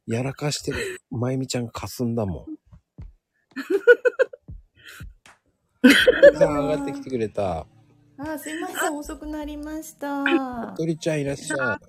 [0.05, 0.99] やらかしてる。
[1.09, 2.45] まゆみちゃんかすんだもん。
[6.37, 7.65] さん上がってきてくれた。
[8.17, 10.21] あ、すいません、遅くなりました。
[10.23, 11.79] はとりちゃんいらっしゃ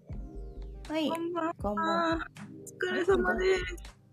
[0.96, 1.06] い。
[1.06, 1.18] いこ。
[1.18, 2.16] んばんこんばんは。
[2.18, 2.28] は。
[2.62, 4.03] お疲れ様です。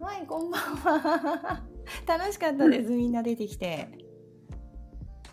[0.00, 1.62] はい、こんばんは。
[2.06, 3.88] 楽しかったです、みんな出てきて。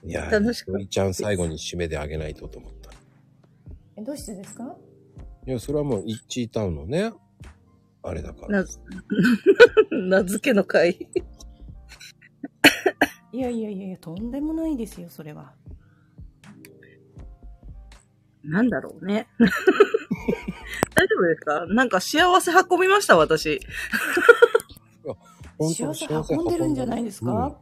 [0.03, 2.89] いや、楽しかったちゃん最後に締めであげないとと思った。
[3.97, 4.75] え、どうしてですか？
[5.47, 7.11] いや、それはもう、イッチータウンのね、
[8.03, 8.63] あれだから。
[8.63, 8.67] な、
[10.19, 10.91] 名付けの回。
[13.33, 15.53] いやいやいやいや、とんでもないですよ、それは。
[18.43, 19.27] なんだろうね。
[20.95, 21.65] 大丈夫ですか？
[21.67, 23.59] なんか幸せ運びました、私。
[25.69, 26.05] 幸せ
[26.35, 27.57] 運んでるんじゃないですか、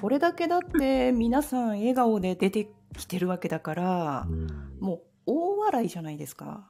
[0.00, 6.68] これだけだって皆さん笑顔で出てきてるわけだからう、んうんもう大笑いじゃないですか。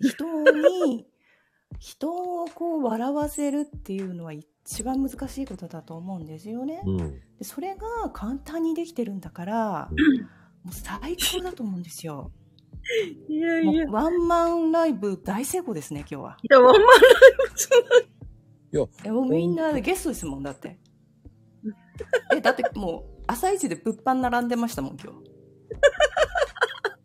[0.00, 1.06] 人に、
[1.78, 2.10] 人
[2.42, 6.82] をこう笑わせるっていうのは一番難しいことだと思うんですよね。
[6.86, 6.96] うん。
[6.98, 9.90] でそれが簡単にできてるんだから、
[10.64, 12.32] もう最高だと思うんですよ。
[13.28, 13.86] いやいや。
[13.90, 16.38] ワンマンライブ大成功ですね、今日は。
[16.42, 16.90] いや、ワンマンライ
[17.50, 18.08] ブじゃない。
[19.04, 20.78] えもうみんなゲストですもん、だって。
[22.34, 25.32] え、だってもう朝一で物販並んでましたもん、今日。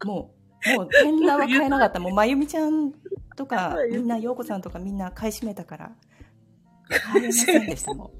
[0.05, 0.33] も
[0.65, 1.99] う、もう、変なは買えなかった。
[1.99, 2.93] もう、まゆみちゃん
[3.35, 5.91] とか、みんな、ようこさんとかみんな買い占めたから、
[6.89, 8.11] 買えませんでしたもん。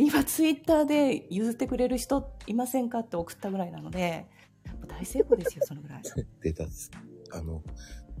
[0.00, 4.26] 今、ツイッターで譲ってくれる人いませんかって送ったぐらいなので、
[4.86, 6.02] 大成功ですよ、そのぐらい。
[6.42, 6.64] 出た。
[7.32, 7.62] あの、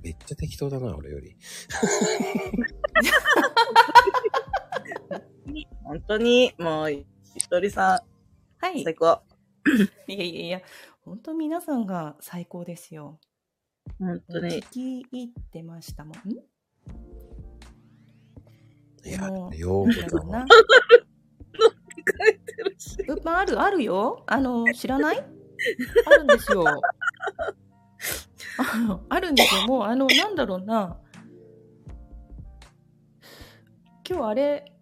[0.02, 1.36] めっちゃ適当だな、俺より。
[5.86, 7.06] 本当に、もう、ひ
[7.48, 8.02] とりさ
[8.58, 8.84] はいん、。
[8.84, 9.22] 最高。
[10.08, 10.60] いやいやいや、
[11.02, 13.20] 本当皆さんが最高ですよ。
[14.00, 14.70] 本当に聞。
[14.70, 16.28] き入ってましたもん。
[16.28, 16.32] ん？
[19.08, 20.46] いやも、うようこだな。
[23.06, 24.24] 物販ある、あるよ。
[24.26, 25.18] あの、知らない？
[25.18, 26.64] あるんですよ。
[28.58, 29.66] あの、あるんですよ。
[29.68, 31.00] もう、あの、なんだろうな。
[34.08, 34.72] 今日あれ、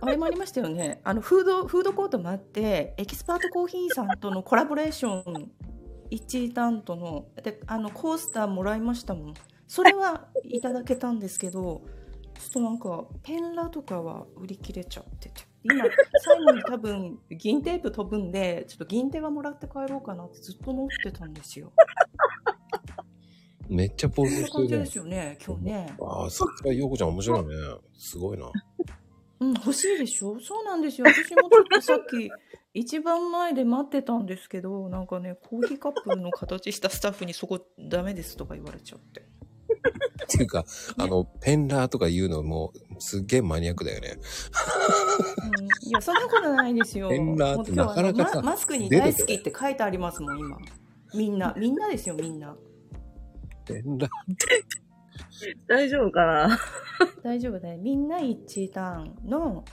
[0.00, 1.00] あれもありましたよね。
[1.04, 5.50] あの、フード、フードコートもあって、エキスパートコーヒーさんとのコラボレーション、
[6.10, 9.34] 一位担当の、で、あの、コースターもらいましたもん。
[9.66, 11.82] それはいただけたんですけど、
[12.38, 15.42] ちょっとなんか、ペンラとかは売り切れちゃってて。
[15.62, 15.84] 今、
[16.24, 21.72] 最後に多分、銀テープ飛ぶんで、ちょっと銀手はもらって帰ろうかなってずっと思ってたんですよ。
[23.68, 24.98] めっちゃポーズしてるねな感じです。
[24.98, 25.96] よね、今日ね。
[26.00, 27.54] ああ、さすがようこちゃん面白いね。
[27.96, 28.50] すごいな。
[29.40, 30.38] うん、欲しいでしょ？
[30.40, 31.06] そうなんですよ。
[31.06, 32.30] 私もちょっとさっき、
[32.74, 39.20] 一番前で待ってたんですけど、なんかね、コーヒーカップの形したスタッフにそこダメですとか言われちゃって。
[39.20, 39.24] っ
[40.28, 40.64] ていうか、
[40.98, 44.18] あの、ペンラーとか言うのも、すっげえマニアックだよね。
[44.18, 44.18] う
[45.86, 47.08] んいや、そんなことないですよ。
[47.08, 50.58] ペンラーってなかなかさママスクに大好きって書いてありますもん、今。
[51.14, 52.54] みんな、みんなですよ、みんな。
[53.66, 54.08] 連絡
[55.66, 56.58] 大丈夫かな？
[57.22, 57.78] 大丈夫だよ。
[57.78, 59.64] みんな一致ターンの、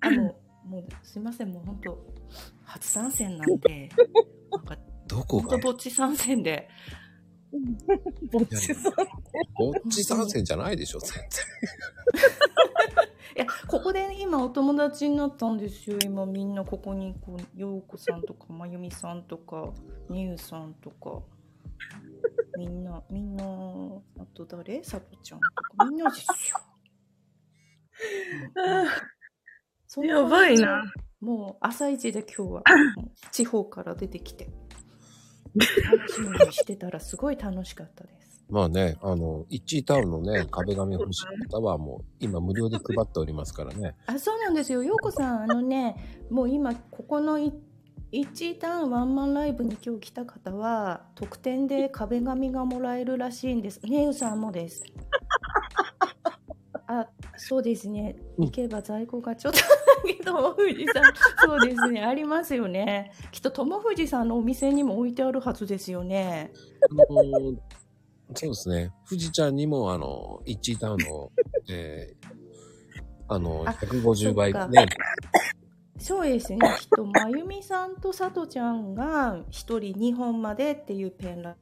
[0.00, 1.98] あの、もうすいません、もう本当
[2.64, 3.88] 初参戦なんで、
[4.50, 5.58] なんか、どこが？
[5.58, 6.68] ぼっち参戦で、
[8.32, 8.92] ぼっちさん。
[9.58, 11.22] ぼっち参戦じゃないでしょ、全然。
[13.36, 15.98] いや、ここで今お友達になったんですよ。
[16.04, 19.72] 今みんなここに、こう、ようこさんとか、まゆみさんとか、
[20.10, 21.22] にゅうさんとか、
[22.58, 24.82] みんな、みんな、あと誰？
[24.84, 25.46] さとちゃんと
[25.76, 26.58] か、みんなですよ。
[28.56, 28.88] うん
[29.86, 30.82] そんやばいな。
[31.20, 32.62] もう朝一で今日は
[32.96, 34.48] もう地方から出てきて
[35.54, 38.42] 楽しみにしてたらすごい楽しかったです。
[38.48, 43.94] まあね、あの、イッチータウンのね、壁紙欲しい方はもう今無料で配っておりますからね。
[44.06, 44.82] あそうなんですよ。
[44.82, 47.52] ようこさんあのねもう今ここのい
[48.14, 53.80] 一ターンワンマンライブに今日来た方は特典で壁紙がもらえるらしいんです。
[53.86, 54.84] ねうさんもです。
[56.86, 57.06] あ
[57.38, 58.16] そうですね。
[58.36, 59.64] うん行けば在庫がちょっとだ
[60.06, 61.04] けど富士さん
[61.42, 63.12] そうですねありますよね。
[63.30, 66.52] きっと友富さんのお店にも置いてあるはずですよね。
[67.08, 67.56] あのー
[68.34, 68.90] そうですね。
[69.08, 71.30] 富士ちゃんにも、あの、イッチータウンの、
[71.68, 72.26] えー
[73.28, 74.86] あの、あ150倍ね、
[76.02, 76.58] そうですね。
[76.80, 81.56] きっと、まゆみさんとさとちゃんが1人2本までっていうペンラ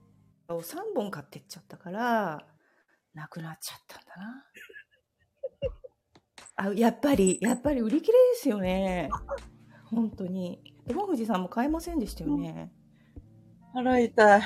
[0.48, 2.42] を3本買ってっちゃったから、
[3.12, 4.46] なくなっちゃったんだな。
[6.70, 9.10] あ、やっぱり、やっぱり売り切れですよね。
[9.90, 10.62] 本当に。
[10.88, 12.72] 友藤さんも買えませんでしたよね。
[13.74, 14.42] 腹痛い。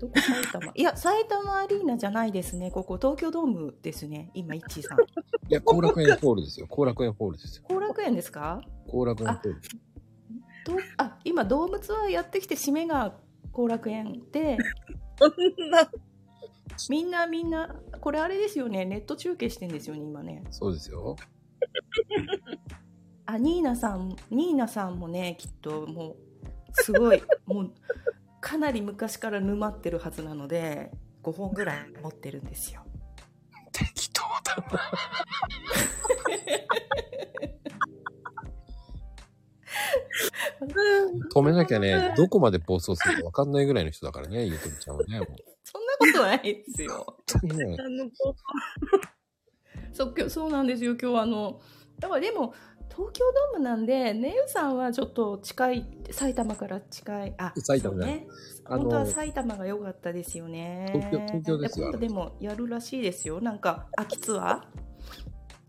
[0.00, 0.72] どこ埼玉？
[0.74, 2.70] いや、埼玉アリーナじゃないですね。
[2.70, 4.30] ここ東京ドームですね。
[4.32, 4.98] 今、イッチーさん。
[4.98, 5.02] い
[5.48, 6.66] や、後楽園ホールですよ。
[6.66, 7.64] 後楽園ホールですよ。
[7.68, 8.62] 後楽園ですか？
[8.90, 9.60] 後楽園ホール。
[10.64, 13.14] どあ今ドームツアーやってきて締めが
[13.52, 14.58] 後楽園で
[16.88, 21.16] みんなみんなこれあれですよねネット中継してんですよね今ねそうですよ。
[23.26, 26.16] あニーナさんニーナさんもねきっともう
[26.72, 27.72] すごい もう
[28.40, 30.90] かなり昔から沼ってるはずなので
[31.22, 32.82] 5本ぐらい持ってるんですよ
[33.72, 34.80] 適当だな。
[41.34, 45.20] 止めなきゃね、どこまで暴走するか分かんないぐらいの人だからね、ゆとりちゃんはね。
[45.64, 47.16] そんなことないですよ。
[47.42, 47.76] ね。
[49.92, 51.60] そうそうなんですよ今日あの
[51.98, 52.54] だからでも
[52.88, 58.26] 東京ドームなんでねゆさんはちょっと近い埼玉から近いあ埼玉ね。
[58.66, 60.92] 本当は埼玉が良かったですよね。
[60.94, 63.40] 東京東京ですよでもやるらしいですよ。
[63.40, 64.62] なんか秋ツアー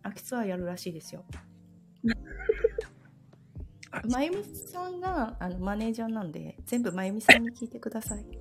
[0.04, 1.24] 秋ツアーやるらしいですよ
[4.10, 8.26] まゆみさんがあのマネージャーなんで全部まゆみさんに聞いてください。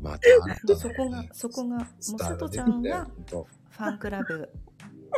[0.00, 1.86] また新でたなそこがそこがもう
[2.18, 4.48] さとちゃんがファンクラブ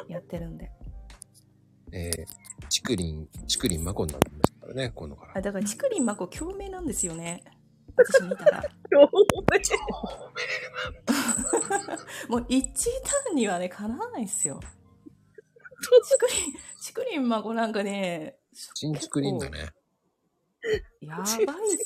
[0.08, 0.70] やってるんで。
[1.92, 5.32] えー、ちくりん、ちくりんまこになってましたからね、今度から。
[5.36, 7.42] あだからちくりんまこ共鳴なんですよね。
[7.96, 8.62] 私見たら。
[12.28, 12.64] もう一
[13.02, 14.60] ターンにはねかなわないですよ。
[15.80, 16.54] ちくりん
[16.90, 18.36] ちくりんまこなんかね
[18.74, 19.70] 新ちくりんだね。
[21.00, 21.26] やばいっ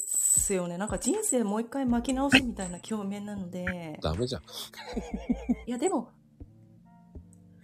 [0.06, 4.43] すよねなんか人生もう一回巻き直すみたいな共鳴なのでダメじゃん。
[5.66, 6.09] いやでも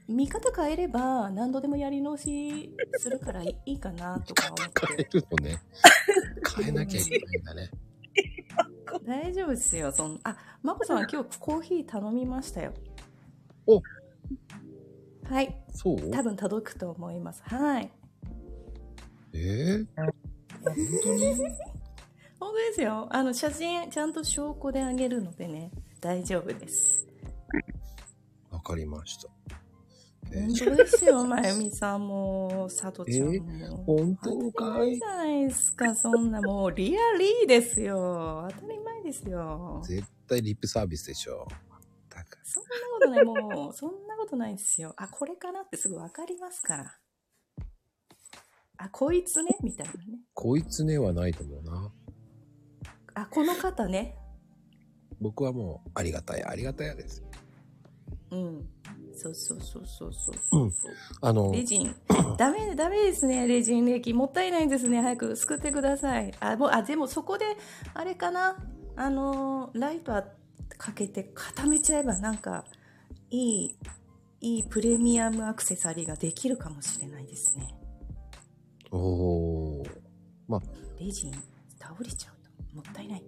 [0.07, 5.59] 見方変えれば何度でもやり直しするからいいかなとか思っ変えてるのね。
[6.57, 7.71] 変えなきゃいけないんだね。
[9.07, 12.75] 大丈夫ですよそんあまこさんは今日コーヒー頼みましたよ
[13.67, 13.81] お
[15.31, 15.57] はい。
[15.73, 16.11] そう？
[16.11, 17.41] 多分届くと思います。
[17.45, 17.93] はい。
[19.33, 20.13] えー、本
[20.65, 21.35] 当に
[22.41, 23.07] 本当ですよ。
[23.11, 25.71] あの写真ちゃんと証拠であげるのでね
[26.01, 27.07] 大丈夫です。
[28.51, 29.29] わかりました。
[30.33, 34.97] え本ー、当ですよまゆみさんもさとちゃんも、本当かい？
[34.97, 36.41] じゃないですかそんな。
[36.43, 38.49] もうリアリーですよ。
[38.51, 39.81] 当たり前ですよ。
[39.87, 41.47] 絶対リップサービスでしょ。
[41.49, 41.61] だか
[42.43, 44.95] そんなことない、もう、そんなことないですよ。
[44.97, 46.99] あ、これかなってすぐわかりますから。
[48.79, 50.21] あ、こいつね、みたいなね。
[50.35, 51.93] こいつねはないと思うな。
[53.15, 54.17] あ、この方ね。
[55.21, 57.23] 僕はもう、ありがたい、ありがたやです。
[58.31, 58.69] うん。
[59.15, 60.63] そうそうそうそうそうそう。
[60.63, 60.73] うん
[61.21, 61.95] あの、レジン。
[62.39, 64.15] ダメ、ダメですね、レジン歴。
[64.15, 65.03] もったいないですね。
[65.03, 66.33] 早く救ってください。
[66.41, 67.45] あ、もう、あ、でもそこで、
[67.93, 68.57] あれかな？
[68.97, 70.15] あのー、ライト
[70.77, 72.65] かけて固めちゃえばなんか、
[73.31, 73.77] いい、
[74.41, 77.75] いいプレミアムアクセサリーができるかもしれないですね。
[78.91, 79.91] おー。
[80.99, 81.33] レジン
[81.79, 82.35] 倒れちゃう
[82.71, 83.25] ともったいない。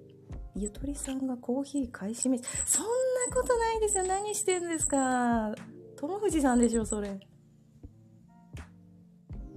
[0.54, 2.90] ゆとりさんがコーヒー買い占め、そんな
[3.34, 4.04] ことないですよ。
[4.04, 5.54] 何してんですか？
[5.96, 7.18] 友藤さんでしょ、それ。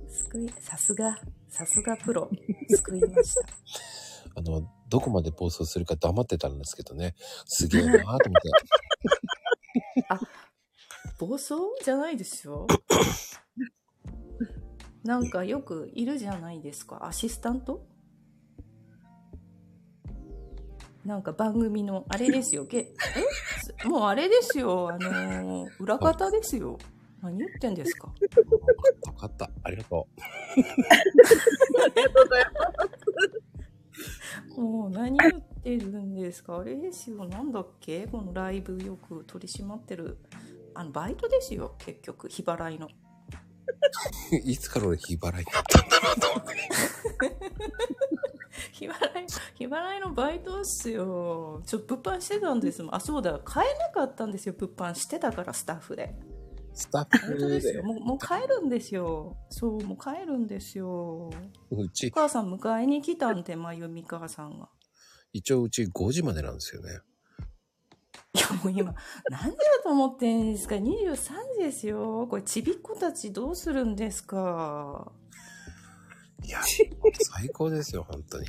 [0.08, 1.18] 救い、さすが、
[1.50, 2.30] さすがプロ。
[2.70, 3.42] 救いました。
[4.36, 7.16] あの、どこまで暴走するか黙ってたんですけどね。
[7.46, 8.28] すげえなーと思って。
[11.20, 11.54] 暴走
[11.84, 12.68] じゃないですよ。
[15.04, 17.06] なんかよくいるじゃないですか。
[17.06, 17.86] アシスタント？
[21.06, 22.66] なんか番組の、あれですよ。
[22.68, 22.92] け
[23.84, 23.88] え？
[23.88, 24.90] もうあれですよ。
[24.90, 26.78] あのー裏方ですよ。
[27.22, 28.08] 何言ってんですか？
[29.06, 29.50] わかった。
[29.64, 30.08] ありがと
[34.58, 35.32] もう何言っ
[35.64, 36.58] てるんですか？
[36.60, 37.26] あれですよ。
[37.26, 38.08] なんだっけ？
[38.08, 40.18] このライブよく取り締まってる。
[40.74, 41.76] あの、バイトですよ。
[41.80, 42.28] 結局。
[42.30, 42.88] 日払いの。
[42.88, 42.90] う。
[44.44, 46.56] いつから俺日払いだったんだろうと思って。
[48.74, 51.62] 日払い、日払いのバイトっすよ。
[51.66, 52.96] ちょっと物販してたんですもん。
[52.96, 53.40] あ、そうだ。
[53.44, 54.54] 買えなかったんですよ。
[54.58, 56.14] 物販してたから、スタッフで。
[56.76, 57.84] スタッ本当ですよ。
[57.84, 59.38] もう、もう帰るんですよ。
[59.50, 61.30] そう、もう帰るんですよ。
[61.72, 64.70] うちお、母さん迎えに来たんで、まゆみ母さんが。
[65.32, 67.00] 一応うち5時までなんですよね。
[68.34, 68.94] いや、もう今、
[69.30, 71.16] 何時だと思ってんですか ?23
[71.58, 72.28] 時ですよ。
[72.30, 75.12] これ、ちびっ子たちどうするんですか？
[76.44, 76.60] いや、
[77.32, 78.48] 最高ですよ、本当に。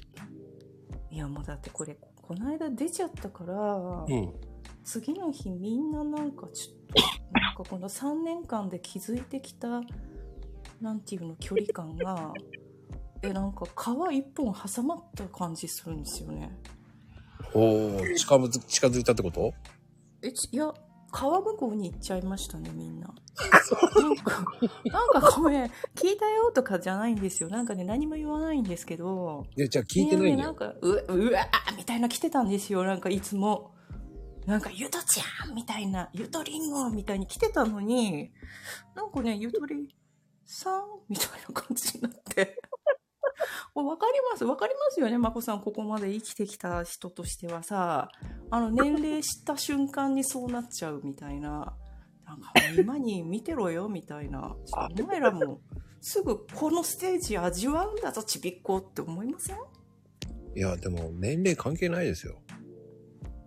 [1.10, 4.34] いや、もうだってこれ、この間出ちゃったから、うん。
[4.86, 7.02] 次の日みんななんかちょっと
[7.40, 9.82] なんかこの3年間で築いてきた
[10.80, 12.32] なんていうの距離感が
[13.22, 16.56] えなんか皮一本挟まった感じするんですよね。
[17.52, 19.52] おー、近づ近づいたってこと？
[20.22, 20.72] えちいや
[21.10, 23.08] 川向こうに行っちゃいましたねみんな。
[24.00, 24.46] なんか
[24.84, 25.64] なんかごめん
[25.96, 27.48] 聞いたよとかじゃないんですよ。
[27.48, 29.46] なんかね何も言わないんですけど。
[29.56, 30.36] いや、じゃあ聞いてないんだよ。
[30.36, 33.72] ねなんかううわーみたいな来てたんですよなんかいつも
[34.46, 38.32] なんかゆとちゃんみたいなゆとりんごみたいに来てたのに
[38.94, 39.94] なんかねゆとり
[40.44, 42.56] さんみたいな感じになって。
[43.74, 44.44] も うわかります。
[44.44, 45.18] わかりますよね。
[45.18, 48.08] まこさんここまで生きてきた人としてはさ。
[48.50, 51.76] あの年齢した瞬間にそうなっちゃうみたいな。
[52.24, 54.56] なんか今に見てろよみたいな。
[54.72, 55.60] お前らも
[56.00, 59.56] すぐこのステージ味わうんだぞちびっこって思いません？
[60.54, 62.40] いや、でも年齢関係ないですよ。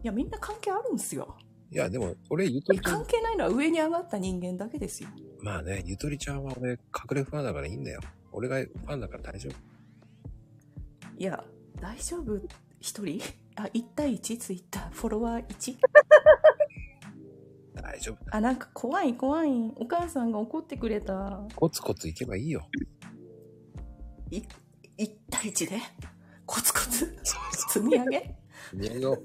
[0.03, 1.37] いや、みんな関係あるんですよ。
[1.71, 5.09] いや、でも俺、ゆとりちゃん関、係ないのは上に上がった人間だけですよ。
[5.41, 6.77] まあね、ゆとりちゃんは俺、隠
[7.11, 8.01] れファンだからいいんだよ。
[8.31, 9.53] 俺がファンだから大丈夫。
[11.17, 11.43] いや、
[11.81, 12.39] 大丈夫？
[12.79, 13.21] 一人？
[13.55, 14.39] あ、1対 1?
[14.39, 15.77] ツイッター、フォロワー 1?
[17.75, 18.17] 大丈夫。
[18.31, 19.49] あ、なんか怖い怖い。
[19.75, 21.45] お母さんが怒ってくれた。
[21.55, 22.67] コツコツいけばいいよ。
[24.31, 24.41] い
[24.97, 25.79] 1対1で？
[26.45, 27.17] コツコツ？
[27.73, 28.35] 積み上げ？
[28.73, 29.17] 見上げよ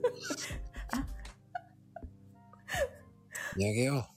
[3.55, 3.57] う。
[3.57, 4.09] あ見上げよ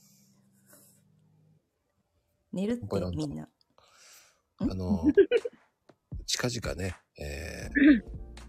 [2.52, 2.86] 寝るって
[3.16, 3.44] みんな。
[3.44, 3.48] う。
[4.60, 5.04] あの、
[6.26, 8.02] 近々ね、えー、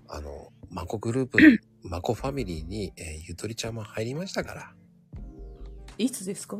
[0.08, 1.38] あの、マコグループ、
[1.84, 4.76] マコファミリーに、えーゆとりちゃんも入りましたから。
[5.98, 6.58] いつですか？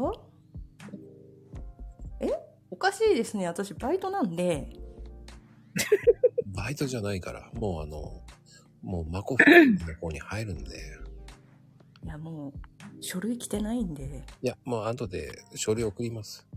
[2.20, 2.30] え？
[2.70, 3.48] おかしいですね。
[3.48, 4.70] 私、バイトなんで。
[6.56, 8.22] バイトじゃないから、もうあの、
[8.82, 11.00] もうマコファミリーの方に入るんで、
[12.04, 12.54] いや、もう、
[13.02, 14.24] 書類来てないんで。
[14.42, 16.48] いや、もう後で書類送ります。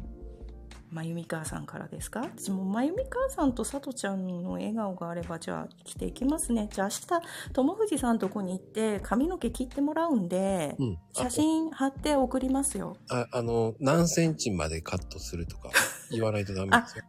[0.91, 2.21] まゆみ母さんからですか？
[2.21, 10.99] 私もまゆみ母さんとさとちゃんの笑顔があればじゃあ生きていきますねじゃあ明日友藤さんとこに行って髪の毛切ってもらうんでうん。
[11.17, 15.71] あ写真貼って送りますよああの、何センチまでカットするとか
[16.11, 17.05] 言わないとダメですよ。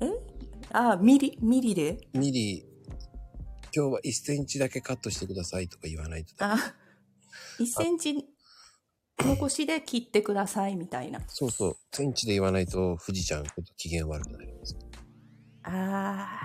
[0.70, 1.38] あミリ？
[1.40, 2.06] ミリで？
[2.12, 2.66] ミリ、
[3.74, 6.60] 今日は1センチだけカットしてくださいとか言わないとダメ。
[7.58, 8.26] あ1センチ
[9.18, 11.76] 残しで切ってくださいみたいなそうそう。
[11.92, 14.76] センチで言わないと、富士ちゃん、ちょっと機嫌悪くなります。
[15.62, 16.40] あ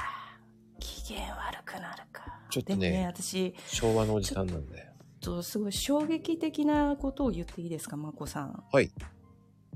[0.78, 4.88] ー機嫌悪くなるかちょっとねね私昭和のおじさんなんで。
[5.20, 8.90] とすごい衝撃的なことを言っていいですかまこさんはい。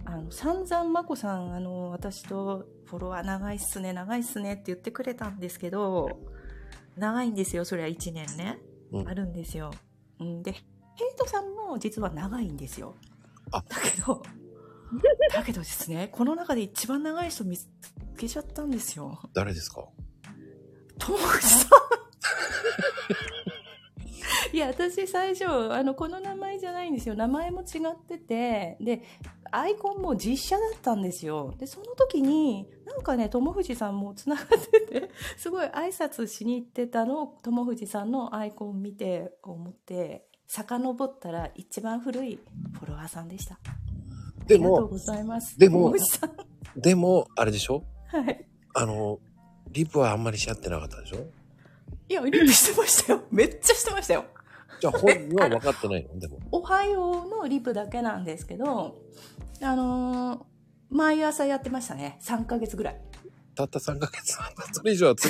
[0.06, 6.20] あの散々まこさんあの私とフォロワー長いっすね長いっすねって言ってくれたんですけど
[6.98, 8.60] 長いんですよそれは1年ね、
[8.92, 9.72] うんあるんですよ
[10.20, 10.56] うんで
[10.96, 12.96] ヘイトさんも実は長いんですよ。
[13.52, 13.64] あ。
[13.68, 14.22] だけど
[15.34, 17.68] だけどですねこの中で一番長い人見つ
[18.18, 19.20] けちゃったんですよ。
[19.34, 19.86] 誰ですか？
[21.00, 21.70] 友藤さん。
[24.54, 27.16] いや私最初あのこの名前じゃないんですよ。
[27.16, 29.02] 名前も違っててで
[29.52, 31.56] アイコンも実写だったんですよ。
[31.58, 42.40] でその時になんかね友藤さんもつながっててすごい挨拶しに行ってたのを友藤さんのアイコン見て思って遡ったら一番古い
[42.74, 43.56] フォロワーさんでした。
[43.56, 45.58] あでも、りがとうございます。
[45.58, 45.94] でも
[46.76, 47.84] でも、あれでしょ？
[48.08, 48.46] はい。
[48.76, 49.20] あの、
[49.72, 51.26] リプはあんまりし合ってなかったでしょ？
[52.10, 53.24] いやリプしてましたよ。
[53.32, 54.26] めっちゃしてましたよ。
[54.80, 56.20] じゃあ本人は分かってないの？
[56.20, 56.40] でも。
[56.52, 59.02] おはようのリプだけなんですけど、
[59.62, 60.44] あのー
[60.90, 62.20] 毎朝やってましたね。
[62.22, 63.02] 3ヶ月ぐらい。
[63.56, 64.38] たった3ヶ月。
[64.74, 65.28] それ以上はつ、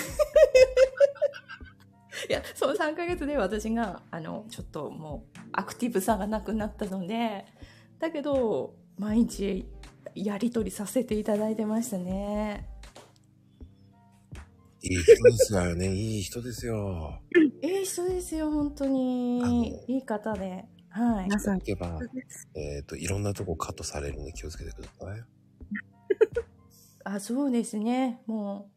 [2.30, 7.46] いや、その3ヶ月で私が、あの、ちょっともう、アクティブさがなくなったので、
[8.00, 9.66] だけど、毎日、
[10.16, 12.70] やりとりさせていただいてましたね。
[14.82, 15.96] いい人ですよね。
[15.96, 17.22] いい人ですよ。
[17.62, 19.82] いい人ですよ、本当に。
[19.88, 20.66] いい方で。
[20.90, 21.26] はい。
[21.26, 22.00] 皆さん行けば、
[22.56, 25.24] えっ、と、いろんなとこカットされるんで気をつけてください。
[27.06, 28.22] あ、そうですね。
[28.28, 28.73] もう、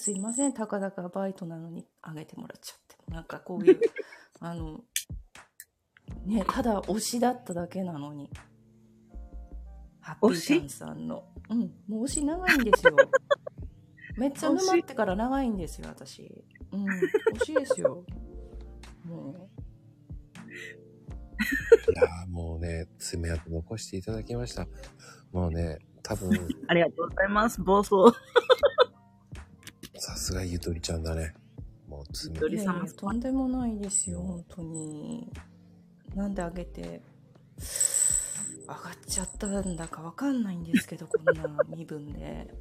[0.00, 0.54] すいません。
[0.54, 3.12] たかだかバイトなのにあげてもらっちゃって。
[3.12, 3.78] なんかこういう、
[4.40, 4.82] あの、
[6.24, 8.30] ね、ただ推しだっただけなのに。
[10.00, 11.28] ハッピータンさんの。
[11.50, 12.96] うん、もう推し長いんですよ。
[14.16, 16.46] めっちゃ沼ってから長いんですよ、私。
[16.72, 16.86] うん、
[17.34, 18.02] 推しですよ。
[19.04, 19.50] も
[21.94, 24.66] いやーもうね、爪痕残していただきました。
[25.30, 26.30] もうね、多分、
[26.68, 27.60] ありがとうございます。
[27.60, 28.16] 暴走。
[30.20, 31.32] さすがゆとりちゃんだね。
[31.88, 35.32] もうゆとり様やとんでもないですよ、本当に。
[36.14, 37.00] なんであげて、
[37.58, 38.78] 上がっ
[39.08, 42.54] ちゃったんだかわかんないんですけど、 こんな身分で。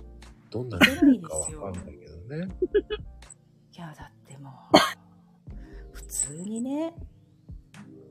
[0.50, 2.16] どんな偉いでかわかんないけど
[2.48, 2.48] ね。
[3.76, 6.96] いや、だってもう、普通にね、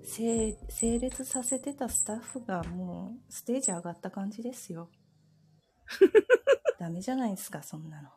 [0.05, 4.91] 整整列させてたスタッフがもうステージ上がった感じですよ。
[6.79, 8.11] ダメじゃないですか、そんなの。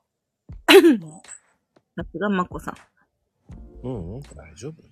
[0.99, 1.23] も
[1.97, 2.75] さすがまこさん。
[3.83, 4.81] うん、うん、大丈夫。
[4.81, 4.87] う、い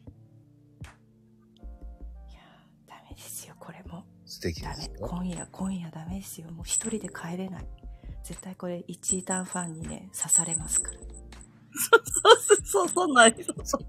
[2.33, 2.41] や、
[2.87, 4.03] ダメですよ、これも。
[4.25, 4.89] 素敵でダメす。
[4.89, 4.95] よ。
[5.07, 6.49] 今夜、今夜ダメですよ。
[6.51, 7.67] もう一人で帰れない。
[8.23, 10.99] 絶対これ、一ターンファンにね、刺されますから。
[10.99, 11.09] そう
[12.65, 13.81] そう、そんなんありそうそう。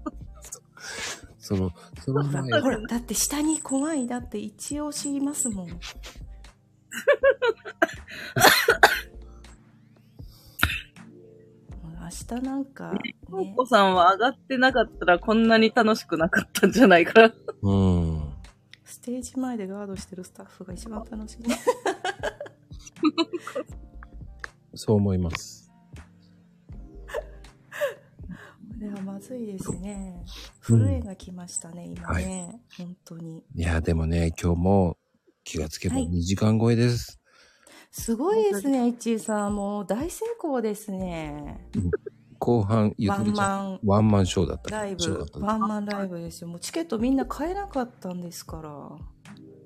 [1.37, 4.07] その、その前ほら、だって下に怖い。
[4.07, 5.67] だって一押しいますもん。
[12.11, 13.15] 明日なんか、ね
[13.69, 17.33] さんは上がってなかったらこんなに楽しくなかったんじゃないかな。
[17.61, 18.33] うん。
[18.83, 21.37] ステージ前でガードしてるスタッフが一番楽しい。
[24.75, 25.71] そう思います。
[28.77, 30.25] ではまずいですね。
[30.69, 32.61] うん震えが来ましたね、今ね。
[32.77, 33.43] 本当に。
[33.55, 34.97] いや、でもね、今日も
[35.43, 37.20] 気がつけばはい2時間超えです。
[37.91, 39.55] すごいですね、いちいさん。
[39.55, 41.67] もう大成功ですね。
[42.39, 44.71] 後半、ゆワンとりちゃん、マンワンマンショーだった。
[44.77, 46.47] ライブワンマンライブですよ。
[46.47, 48.89] もうチケットみんな買えなかったんですから。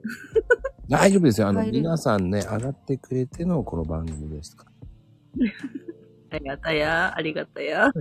[0.89, 1.49] 大丈夫ですよ。
[1.49, 4.65] あの、皆さんね、上がってくれてのこの番組ですか
[6.31, 7.91] ありがたや、ありがたや。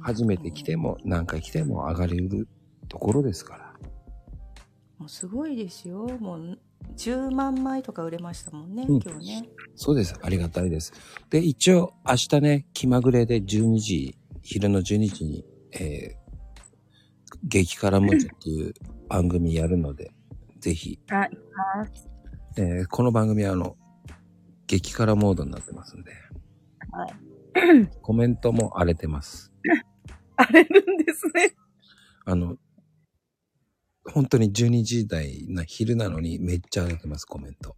[0.00, 2.46] 初めて来ても、何回来ても上がれる
[2.88, 3.74] ところですから。
[4.98, 6.06] もうすごいですよ。
[6.20, 6.58] もう
[6.96, 9.48] 10万枚とか売れましたもんね、うん今日ね。
[9.74, 10.14] そうです。
[10.22, 10.92] ありがたいです。
[11.30, 16.24] で、一応、明日ね、気まぐれで12時、昼の12時に、えー、
[17.44, 18.74] 激辛ムチっていう
[19.08, 20.12] 番組やるので、
[20.60, 21.28] ぜひ、あ、
[22.56, 23.76] えーこの番組はあの、
[24.66, 26.12] 激辛モードになってますんで、
[26.90, 27.88] はい。
[28.02, 29.52] コメントも荒れてます。
[30.36, 31.54] 荒れるんですね。
[32.24, 32.56] あの、
[34.12, 37.76] 本当に12時台な昼なのにめっちゃ荒れてます、コメント。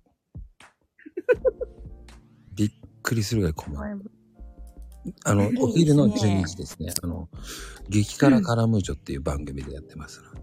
[2.55, 2.70] びっ
[3.03, 4.11] くりするぐらいコメント。
[5.24, 6.93] あの、いいですねお昼の12時ですね。
[7.03, 7.28] あの、
[7.89, 10.40] 激辛カラムーチョっていう番組でやってますので。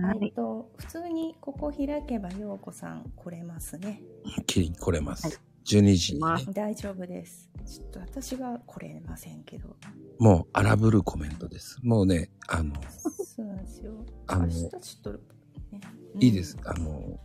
[0.00, 0.18] はい。
[0.22, 4.02] えっと、普通にここ開けば、ようこさん来れますね。
[4.46, 5.26] きり来れます。
[5.26, 6.46] はい12時に、まあね。
[6.52, 7.50] 大丈夫です。
[7.66, 9.76] ちょっと私は来れませんけど。
[10.18, 11.78] もう荒ぶるコメントです。
[11.82, 12.74] もうね、あの、
[13.36, 13.92] そうなんですよ。
[14.26, 15.18] あの明日ちょっと、ね。
[16.14, 16.56] うんいいです。。
[16.64, 17.20] あの、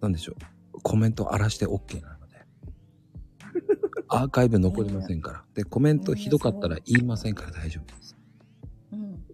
[0.00, 0.34] なんでしょ
[0.72, 0.80] う。
[0.82, 2.36] コメント荒らして OK なので。
[4.08, 5.44] アーカイブ残りませんから。
[5.54, 8.16] で、コメントひどかったら言いませんから大丈夫です。
[8.92, 9.24] うん。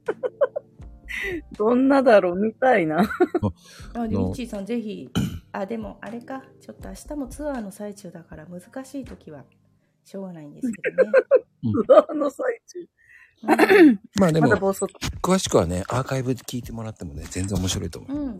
[1.56, 2.36] どんなだろう？
[2.36, 3.02] 見たいな。
[3.94, 5.10] あ、でのも、いちいさんぜひ。
[5.52, 6.42] あ、でも、あれか。
[6.60, 9.44] ちょっと明日もツアーの最中だから難しい時は、
[10.04, 11.12] しょうがないんですけどね。
[11.86, 12.88] ツアーの最中。
[14.18, 14.84] まあでもまだ、暴走。
[15.20, 18.16] 詳しくはね、アーカイブで聞いてもらってもね、全然面白いと思う。
[18.16, 18.28] うん。
[18.28, 18.38] うん。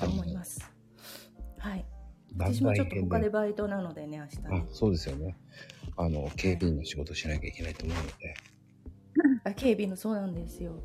[0.00, 0.60] と思います。
[1.58, 1.86] はい。
[2.34, 2.88] 番私もちょっ。
[2.88, 5.36] と他でバイトなのでね、明日そうですよね。
[5.96, 8.34] あの、警備員の仕事しなきゃいけないと思うので。
[9.44, 10.82] あ警備のそうなんですよ。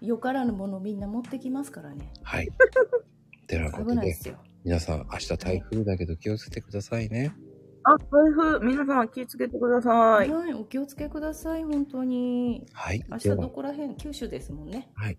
[0.00, 2.12] よからぬものをみんな持ってきますからね。
[2.22, 2.48] はい。
[3.46, 4.36] てなことで、危ないですよ。
[4.64, 7.32] 皆さん、明日台風だけど気をつけてくださいね。
[7.84, 9.90] あ、台風、皆さん気をつけてくださ。
[9.90, 12.66] はいい、お気をつけください、本当に。
[12.72, 13.04] はい。
[13.08, 14.90] 明日どこら辺九州ですもんね。
[14.94, 15.18] はい。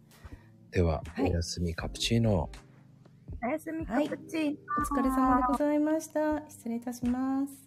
[0.71, 2.49] では、はいおやすみカプチーノ。
[3.41, 4.57] おやすみカはいプチーノ。
[4.95, 6.49] お疲れ様でございました。
[6.49, 7.66] 失礼いたします。